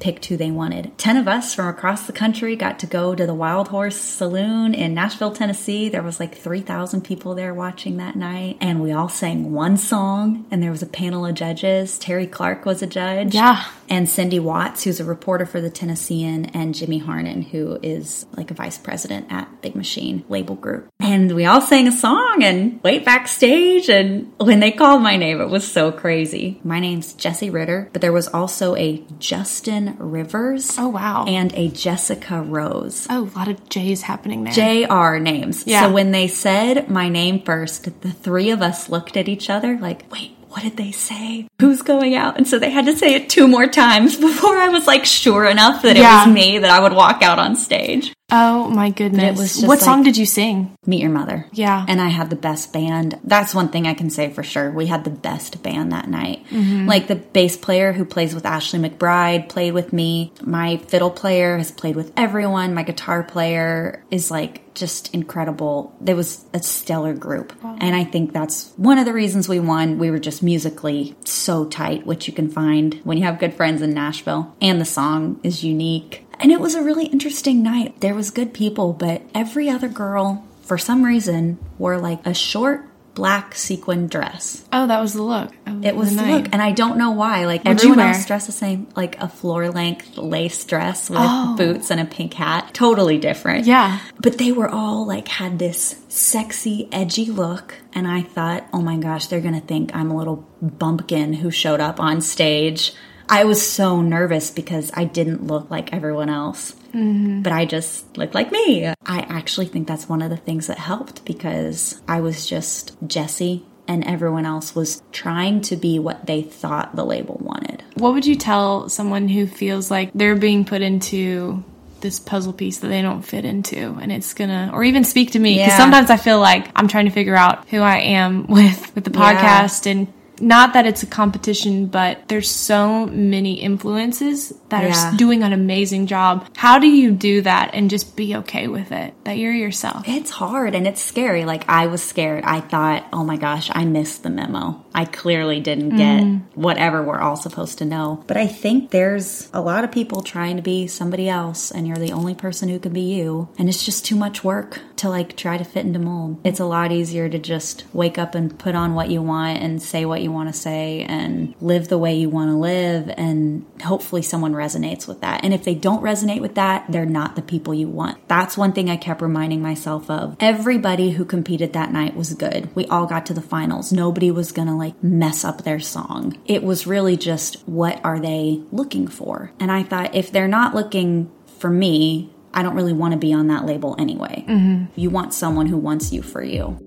picked 0.00 0.26
who 0.26 0.36
they 0.36 0.50
wanted. 0.50 0.96
10 0.98 1.18
of 1.18 1.28
us 1.28 1.54
from 1.54 1.68
across 1.68 2.06
the 2.06 2.12
country 2.12 2.56
got 2.56 2.78
to 2.80 2.86
go 2.86 3.14
to 3.14 3.26
the 3.26 3.34
Wild 3.34 3.68
Horse 3.68 3.96
Saloon 3.96 4.74
in 4.74 4.94
Nashville, 4.94 5.32
Tennessee. 5.32 5.88
There 5.88 6.02
was 6.02 6.18
like 6.18 6.34
3,000 6.34 7.02
people 7.02 7.34
there 7.34 7.54
watching 7.54 7.98
that 7.98 8.16
night. 8.16 8.56
And 8.60 8.82
we 8.82 8.92
all 8.92 9.08
sang 9.08 9.52
one 9.52 9.76
song, 9.76 10.46
and 10.50 10.62
there 10.62 10.70
was 10.70 10.82
a 10.82 10.86
panel 10.86 11.26
of 11.26 11.34
judges. 11.34 11.98
Terri 12.00 12.30
Clark 12.30 12.64
was 12.64 12.82
a 12.82 12.86
judge. 12.86 13.34
Yeah. 13.34 13.64
And 13.90 14.08
Cindy 14.08 14.38
Watts, 14.38 14.84
who's 14.84 15.00
a 15.00 15.04
reporter 15.04 15.44
for 15.44 15.60
the 15.60 15.68
Tennessean, 15.68 16.46
and 16.46 16.74
Jimmy 16.74 17.00
Harnen, 17.00 17.42
who 17.42 17.78
is 17.82 18.24
like 18.36 18.52
a 18.52 18.54
vice 18.54 18.78
president 18.78 19.26
at 19.30 19.60
Big 19.60 19.74
Machine 19.74 20.24
Label 20.28 20.54
Group. 20.54 20.88
And 21.00 21.34
we 21.34 21.44
all 21.44 21.60
sang 21.60 21.88
a 21.88 21.92
song 21.92 22.44
and 22.44 22.80
wait 22.84 23.04
backstage. 23.04 23.90
And 23.90 24.32
when 24.38 24.60
they 24.60 24.70
called 24.70 25.02
my 25.02 25.16
name, 25.16 25.40
it 25.40 25.48
was 25.48 25.70
so 25.70 25.90
crazy. 25.90 26.60
My 26.62 26.78
name's 26.78 27.14
Jesse 27.14 27.50
Ritter, 27.50 27.90
but 27.92 28.00
there 28.00 28.12
was 28.12 28.28
also 28.28 28.76
a 28.76 29.04
Justin 29.18 29.96
Rivers. 29.98 30.78
Oh, 30.78 30.88
wow. 30.88 31.24
And 31.26 31.52
a 31.54 31.68
Jessica 31.68 32.42
Rose. 32.42 33.08
Oh, 33.10 33.24
a 33.24 33.36
lot 33.36 33.48
of 33.48 33.68
J's 33.68 34.02
happening 34.02 34.44
there. 34.44 34.86
JR 34.86 35.18
names. 35.18 35.66
Yeah. 35.66 35.82
So 35.82 35.92
when 35.92 36.12
they 36.12 36.28
said 36.28 36.88
my 36.88 37.08
name 37.08 37.42
first, 37.42 38.00
the 38.02 38.12
three 38.12 38.50
of 38.50 38.62
us 38.62 38.88
looked 38.88 39.16
at 39.16 39.28
each 39.28 39.50
other 39.50 39.76
like, 39.78 40.10
wait, 40.12 40.36
what 40.50 40.62
did 40.62 40.76
they 40.76 40.90
say? 40.92 41.46
Who's 41.60 41.82
going 41.82 42.14
out? 42.16 42.36
And 42.36 42.46
so 42.46 42.58
they 42.58 42.70
had 42.70 42.86
to 42.86 42.96
say 42.96 43.14
it 43.14 43.30
two 43.30 43.46
more 43.48 43.66
times 43.68 44.16
before 44.28 44.56
I 44.58 44.68
was 44.68 44.86
like 44.86 45.04
sure 45.04 45.44
enough 45.46 45.82
that 45.82 45.96
Yeah. 45.96 46.24
it 46.24 46.26
was 46.26 46.34
me 46.34 46.58
that 46.58 46.70
I 46.70 46.80
would 46.80 46.92
walk 46.92 47.22
out 47.22 47.38
on 47.38 47.54
stage. 47.56 48.12
Oh 48.32 48.68
my 48.68 48.90
goodness. 48.90 49.38
was 49.38 49.54
just 49.56 49.66
what 49.66 49.80
song 49.80 50.02
did 50.02 50.16
you 50.16 50.26
sing? 50.26 50.76
Meet 50.86 51.00
your 51.00 51.10
mother. 51.10 51.46
Yeah. 51.52 51.84
And 51.88 52.00
I 52.00 52.08
had 52.08 52.30
the 52.30 52.36
best 52.36 52.72
band. 52.72 53.18
That's 53.24 53.54
one 53.54 53.68
thing 53.68 53.86
I 53.86 53.94
can 53.94 54.10
say 54.10 54.32
for 54.32 54.42
sure. 54.42 54.70
We 54.70 54.86
had 54.86 55.04
the 55.04 55.10
best 55.10 55.62
band 55.62 55.92
that 55.92 56.08
night. 56.08 56.44
Mm-hmm. 56.50 56.86
Like 56.86 57.08
the 57.08 57.16
bass 57.16 57.56
player 57.56 57.92
who 57.92 58.04
plays 58.04 58.34
with 58.34 58.46
Ashley 58.46 58.78
McBryde 58.78 59.48
played 59.48 59.74
with 59.74 59.92
me. 59.92 60.32
My 60.42 60.78
fiddle 60.78 61.10
player 61.10 61.58
has 61.58 61.70
played 61.70 61.96
with 61.96 62.12
everyone. 62.16 62.74
My 62.74 62.82
guitar 62.82 63.22
player 63.22 64.04
is 64.10 64.30
like 64.30 64.74
just 64.74 65.12
incredible. 65.14 65.94
There 66.00 66.16
was 66.16 66.44
a 66.54 66.62
stellar 66.62 67.14
group. 67.14 67.52
And 67.62 67.94
I 67.94 68.04
think 68.04 68.32
that's 68.32 68.72
one 68.76 68.98
of 68.98 69.04
the 69.04 69.12
reasons 69.12 69.48
we 69.48 69.60
won. 69.60 69.98
We 69.98 70.10
were 70.10 70.18
just 70.18 70.42
musically 70.42 71.16
so 71.24 71.64
tight, 71.66 72.06
which 72.06 72.26
you 72.26 72.32
can 72.32 72.50
find 72.50 72.94
when 73.04 73.18
you 73.18 73.24
have 73.24 73.38
good 73.38 73.54
friends 73.54 73.82
in 73.82 73.92
Nashville. 73.92 74.54
And 74.60 74.80
the 74.80 74.84
song 74.84 75.40
is 75.42 75.64
unique. 75.64 76.26
And 76.40 76.50
it 76.50 76.60
was 76.60 76.74
a 76.74 76.82
really 76.82 77.06
interesting 77.06 77.62
night. 77.62 78.00
There 78.00 78.14
was 78.14 78.30
good 78.30 78.54
people, 78.54 78.92
but 78.92 79.22
every 79.34 79.68
other 79.68 79.88
girl, 79.88 80.44
for 80.62 80.78
some 80.78 81.04
reason, 81.04 81.58
wore 81.78 81.98
like 81.98 82.26
a 82.26 82.34
short 82.34 82.86
black 83.14 83.54
sequin 83.56 84.06
dress. 84.06 84.64
Oh, 84.72 84.86
that 84.86 85.00
was 85.00 85.12
the 85.14 85.22
look. 85.22 85.50
It 85.82 85.96
was 85.96 86.14
the 86.16 86.22
the 86.22 86.28
look, 86.30 86.46
and 86.52 86.62
I 86.62 86.70
don't 86.72 86.96
know 86.96 87.10
why. 87.10 87.44
Like 87.44 87.64
What'd 87.64 87.80
everyone 87.80 88.00
else 88.00 88.24
dressed 88.24 88.46
the 88.46 88.52
same, 88.52 88.86
like 88.96 89.20
a 89.20 89.28
floor 89.28 89.68
length 89.70 90.16
lace 90.16 90.64
dress 90.64 91.10
with 91.10 91.18
Oh. 91.20 91.54
boots 91.56 91.90
and 91.90 92.00
a 92.00 92.04
pink 92.04 92.34
hat. 92.34 92.70
Totally 92.72 93.18
different. 93.18 93.66
Yeah. 93.66 93.98
But 94.22 94.38
they 94.38 94.52
were 94.52 94.68
all 94.68 95.06
like 95.06 95.28
had 95.28 95.58
this 95.58 95.96
sexy, 96.08 96.88
edgy 96.92 97.26
look, 97.26 97.74
and 97.92 98.06
I 98.06 98.22
thought, 98.22 98.64
oh 98.72 98.80
my 98.80 98.96
gosh, 98.96 99.26
they're 99.26 99.40
gonna 99.40 99.60
think 99.60 99.94
I'm 99.94 100.10
a 100.10 100.16
little 100.16 100.46
bumpkin 100.62 101.32
who 101.34 101.50
showed 101.50 101.80
up 101.80 102.00
on 102.00 102.20
stage. 102.20 102.92
I 103.30 103.44
was 103.44 103.64
so 103.66 104.00
nervous 104.02 104.50
because 104.50 104.90
I 104.94 105.04
didn't 105.04 105.46
look 105.46 105.70
like 105.70 105.92
everyone 105.94 106.28
else, 106.28 106.72
mm-hmm. 106.92 107.42
but 107.42 107.52
I 107.52 107.64
just 107.64 108.16
looked 108.18 108.34
like 108.34 108.50
me. 108.50 108.86
I 108.88 108.94
actually 109.20 109.66
think 109.66 109.86
that's 109.86 110.08
one 110.08 110.20
of 110.20 110.30
the 110.30 110.36
things 110.36 110.66
that 110.66 110.78
helped 110.78 111.24
because 111.24 112.00
I 112.08 112.20
was 112.20 112.44
just 112.46 112.96
Jessie 113.06 113.64
and 113.86 114.04
everyone 114.04 114.46
else 114.46 114.74
was 114.74 115.02
trying 115.12 115.60
to 115.62 115.76
be 115.76 115.98
what 115.98 116.26
they 116.26 116.42
thought 116.42 116.94
the 116.96 117.04
label 117.04 117.38
wanted. 117.40 117.82
What 117.94 118.12
would 118.14 118.26
you 118.26 118.36
tell 118.36 118.88
someone 118.88 119.28
who 119.28 119.46
feels 119.46 119.90
like 119.90 120.10
they're 120.14 120.36
being 120.36 120.64
put 120.64 120.82
into 120.82 121.64
this 122.00 122.18
puzzle 122.18 122.52
piece 122.52 122.78
that 122.78 122.88
they 122.88 123.02
don't 123.02 123.22
fit 123.22 123.44
into 123.44 123.98
and 124.00 124.10
it's 124.10 124.32
gonna 124.32 124.70
or 124.72 124.82
even 124.82 125.04
speak 125.04 125.32
to 125.32 125.38
me 125.38 125.54
because 125.54 125.68
Yeah. 125.68 125.76
sometimes 125.76 126.08
I 126.08 126.16
feel 126.16 126.40
like 126.40 126.66
I'm 126.74 126.88
trying 126.88 127.04
to 127.04 127.10
figure 127.10 127.36
out 127.36 127.68
who 127.68 127.80
I 127.80 127.98
am 127.98 128.46
with 128.48 128.94
with 128.94 129.04
the 129.04 129.10
Yeah. 129.12 129.34
podcast 129.34 129.90
and 129.90 130.06
not 130.40 130.72
that 130.74 130.86
it's 130.86 131.02
a 131.02 131.06
competition, 131.06 131.86
but 131.86 132.28
there's 132.28 132.50
so 132.50 133.06
many 133.06 133.54
influences 133.54 134.52
that 134.70 134.84
Yeah. 134.84 135.12
are 135.12 135.16
doing 135.16 135.42
an 135.42 135.52
amazing 135.52 136.06
job. 136.06 136.46
How 136.56 136.78
do 136.78 136.86
you 136.86 137.10
do 137.12 137.42
that 137.42 137.70
and 137.74 137.90
just 137.90 138.16
be 138.16 138.36
okay 138.36 138.68
with 138.68 138.92
it 138.92 139.14
that 139.24 139.38
you're 139.38 139.52
yourself? 139.52 140.08
It's 140.08 140.30
hard 140.30 140.74
and 140.74 140.86
it's 140.86 141.02
scary. 141.02 141.44
Like 141.44 141.64
I 141.68 141.86
was 141.86 142.02
scared. 142.02 142.44
I 142.44 142.60
thought, 142.60 143.04
oh 143.12 143.24
my 143.24 143.36
gosh, 143.36 143.70
I 143.72 143.84
missed 143.84 144.22
the 144.22 144.30
memo. 144.30 144.84
I 144.94 145.04
clearly 145.04 145.60
didn't 145.60 145.90
get 145.96 146.22
mm. 146.22 146.42
whatever 146.54 147.02
we're 147.02 147.20
all 147.20 147.36
supposed 147.36 147.78
to 147.78 147.84
know. 147.84 148.24
But 148.26 148.36
I 148.36 148.46
think 148.46 148.90
there's 148.90 149.48
a 149.52 149.60
lot 149.60 149.84
of 149.84 149.92
people 149.92 150.22
trying 150.22 150.56
to 150.56 150.62
be 150.62 150.86
somebody 150.86 151.28
else 151.28 151.70
and 151.70 151.86
you're 151.86 151.96
the 151.96 152.12
only 152.12 152.34
person 152.34 152.68
who 152.68 152.78
can 152.78 152.92
be 152.92 153.00
you. 153.00 153.48
And 153.58 153.68
it's 153.68 153.84
just 153.84 154.04
too 154.04 154.16
much 154.16 154.42
work 154.42 154.80
to 154.96 155.08
like 155.08 155.36
try 155.36 155.56
to 155.58 155.64
fit 155.64 155.86
into 155.86 155.98
mold. 155.98 156.40
It's 156.44 156.60
a 156.60 156.64
lot 156.64 156.92
easier 156.92 157.28
to 157.28 157.38
just 157.38 157.84
wake 157.92 158.18
up 158.18 158.34
and 158.34 158.58
put 158.58 158.74
on 158.74 158.94
what 158.94 159.10
you 159.10 159.22
want 159.22 159.62
and 159.62 159.80
say 159.82 160.04
what 160.04 160.22
you 160.22 160.29
want 160.30 160.52
to 160.52 160.58
say 160.58 161.02
and 161.02 161.54
live 161.60 161.88
the 161.88 161.98
way 161.98 162.14
you 162.14 162.28
want 162.28 162.50
to 162.50 162.56
live. 162.56 163.12
And 163.16 163.66
hopefully 163.82 164.22
someone 164.22 164.52
resonates 164.52 165.06
with 165.06 165.20
that. 165.20 165.44
And 165.44 165.52
if 165.52 165.64
they 165.64 165.74
don't 165.74 166.02
resonate 166.02 166.40
with 166.40 166.54
that, 166.54 166.86
they're 166.88 167.06
not 167.06 167.36
the 167.36 167.42
people 167.42 167.74
you 167.74 167.88
want. 167.88 168.26
That's 168.28 168.56
one 168.56 168.72
thing 168.72 168.88
I 168.88 168.96
kept 168.96 169.22
reminding 169.22 169.62
myself 169.62 170.10
of. 170.10 170.36
Everybody 170.40 171.10
who 171.12 171.24
competed 171.24 171.72
that 171.72 171.92
night 171.92 172.16
was 172.16 172.34
good. 172.34 172.74
We 172.74 172.86
all 172.86 173.06
got 173.06 173.26
to 173.26 173.34
the 173.34 173.42
finals. 173.42 173.92
Nobody 173.92 174.30
was 174.30 174.52
gonna 174.52 174.76
like 174.76 175.02
mess 175.02 175.44
up 175.44 175.64
their 175.64 175.80
song. 175.80 176.38
It 176.46 176.62
was 176.62 176.86
really 176.86 177.16
just 177.16 177.56
what 177.68 178.00
are 178.04 178.20
they 178.20 178.62
looking 178.72 179.08
for? 179.08 179.52
And 179.60 179.70
I 179.70 179.82
thought 179.82 180.14
if 180.14 180.30
they're 180.30 180.48
not 180.48 180.74
looking 180.74 181.30
for 181.58 181.70
me, 181.70 182.30
I 182.52 182.62
don't 182.62 182.74
really 182.74 182.92
want 182.92 183.12
to 183.12 183.18
be 183.18 183.32
on 183.32 183.48
that 183.48 183.64
label 183.64 183.94
anyway. 183.98 184.44
Mm-hmm. 184.48 184.86
You 184.96 185.10
want 185.10 185.34
someone 185.34 185.66
who 185.66 185.76
wants 185.76 186.12
you 186.12 186.22
for 186.22 186.42
you. 186.42 186.78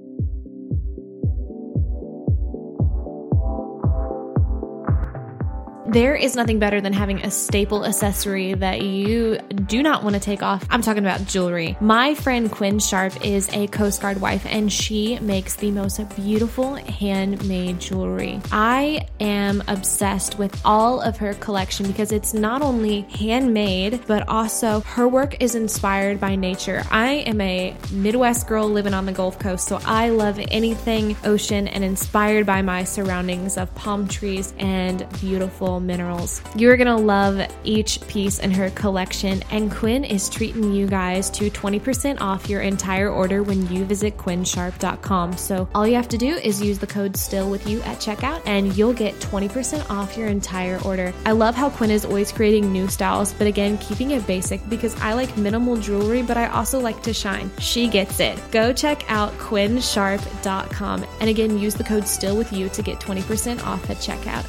There 5.93 6.15
is 6.15 6.35
nothing 6.35 6.57
better 6.57 6.81
than 6.81 6.91
having 6.91 7.23
a 7.23 7.29
staple 7.29 7.85
accessory 7.85 8.55
that 8.55 8.81
you 8.81 9.37
do 9.67 9.83
not 9.83 10.01
want 10.03 10.15
to 10.15 10.19
take 10.19 10.41
off. 10.41 10.65
I'm 10.71 10.81
talking 10.81 11.03
about 11.05 11.27
jewelry. 11.27 11.77
My 11.79 12.15
friend 12.15 12.51
Quinn 12.51 12.79
Sharp 12.79 13.23
is 13.23 13.47
a 13.53 13.67
Coast 13.67 14.01
Guard 14.01 14.19
wife 14.19 14.43
and 14.47 14.73
she 14.73 15.19
makes 15.19 15.53
the 15.53 15.69
most 15.69 16.01
beautiful 16.15 16.73
handmade 16.73 17.79
jewelry. 17.79 18.41
I 18.51 19.07
am 19.19 19.61
obsessed 19.67 20.39
with 20.39 20.59
all 20.65 20.99
of 20.99 21.17
her 21.17 21.35
collection 21.35 21.85
because 21.85 22.11
it's 22.11 22.33
not 22.33 22.63
only 22.63 23.01
handmade, 23.01 24.01
but 24.07 24.27
also 24.27 24.79
her 24.79 25.07
work 25.07 25.43
is 25.43 25.53
inspired 25.53 26.19
by 26.19 26.35
nature. 26.35 26.81
I 26.89 27.17
am 27.27 27.39
a 27.39 27.75
Midwest 27.91 28.47
girl 28.47 28.67
living 28.67 28.95
on 28.95 29.05
the 29.05 29.11
Gulf 29.11 29.37
Coast, 29.37 29.67
so 29.67 29.79
I 29.85 30.09
love 30.09 30.39
anything 30.49 31.15
ocean 31.23 31.67
and 31.67 31.83
inspired 31.83 32.47
by 32.47 32.63
my 32.63 32.83
surroundings 32.83 33.57
of 33.57 33.73
palm 33.75 34.07
trees 34.07 34.55
and 34.57 35.07
beautiful 35.21 35.82
minerals. 35.85 36.41
You're 36.55 36.77
gonna 36.77 36.97
love 36.97 37.41
each 37.63 38.05
piece 38.07 38.39
in 38.39 38.51
her 38.51 38.69
collection, 38.71 39.43
and 39.51 39.71
Quinn 39.71 40.03
is 40.03 40.29
treating 40.29 40.71
you 40.73 40.87
guys 40.87 41.29
to 41.31 41.49
20% 41.49 42.21
off 42.21 42.49
your 42.49 42.61
entire 42.61 43.09
order 43.09 43.43
when 43.43 43.67
you 43.71 43.85
visit 43.85 44.17
quinsharp.com. 44.17 45.37
So 45.37 45.67
all 45.75 45.87
you 45.87 45.95
have 45.95 46.09
to 46.09 46.17
do 46.17 46.35
is 46.35 46.61
use 46.61 46.79
the 46.79 46.87
code 46.87 47.15
STILL 47.17 47.49
with 47.49 47.67
you 47.67 47.81
at 47.81 47.97
checkout, 47.97 48.41
and 48.45 48.75
you'll 48.75 48.93
get 48.93 49.19
20% 49.19 49.89
off 49.89 50.17
your 50.17 50.27
entire 50.27 50.79
order. 50.83 51.13
I 51.25 51.31
love 51.31 51.55
how 51.55 51.69
Quinn 51.69 51.91
is 51.91 52.05
always 52.05 52.31
creating 52.31 52.71
new 52.71 52.87
styles, 52.87 53.33
but 53.33 53.47
again, 53.47 53.77
keeping 53.79 54.11
it 54.11 54.25
basic 54.25 54.67
because 54.69 54.99
I 55.01 55.13
like 55.13 55.35
minimal 55.37 55.77
jewelry, 55.77 56.21
but 56.21 56.37
I 56.37 56.47
also 56.47 56.79
like 56.79 57.01
to 57.03 57.13
shine. 57.13 57.51
She 57.59 57.87
gets 57.87 58.19
it. 58.19 58.39
Go 58.51 58.73
check 58.73 59.03
out 59.09 59.31
quinsharp.com, 59.33 61.05
and 61.19 61.29
again, 61.29 61.57
use 61.57 61.75
the 61.75 61.83
code 61.83 62.07
STILL 62.07 62.37
with 62.37 62.53
you 62.53 62.69
to 62.69 62.81
get 62.81 62.99
20% 62.99 63.65
off 63.65 63.89
at 63.89 63.97
checkout. 63.97 64.43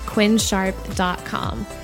quinsharp.com. 1.25 1.84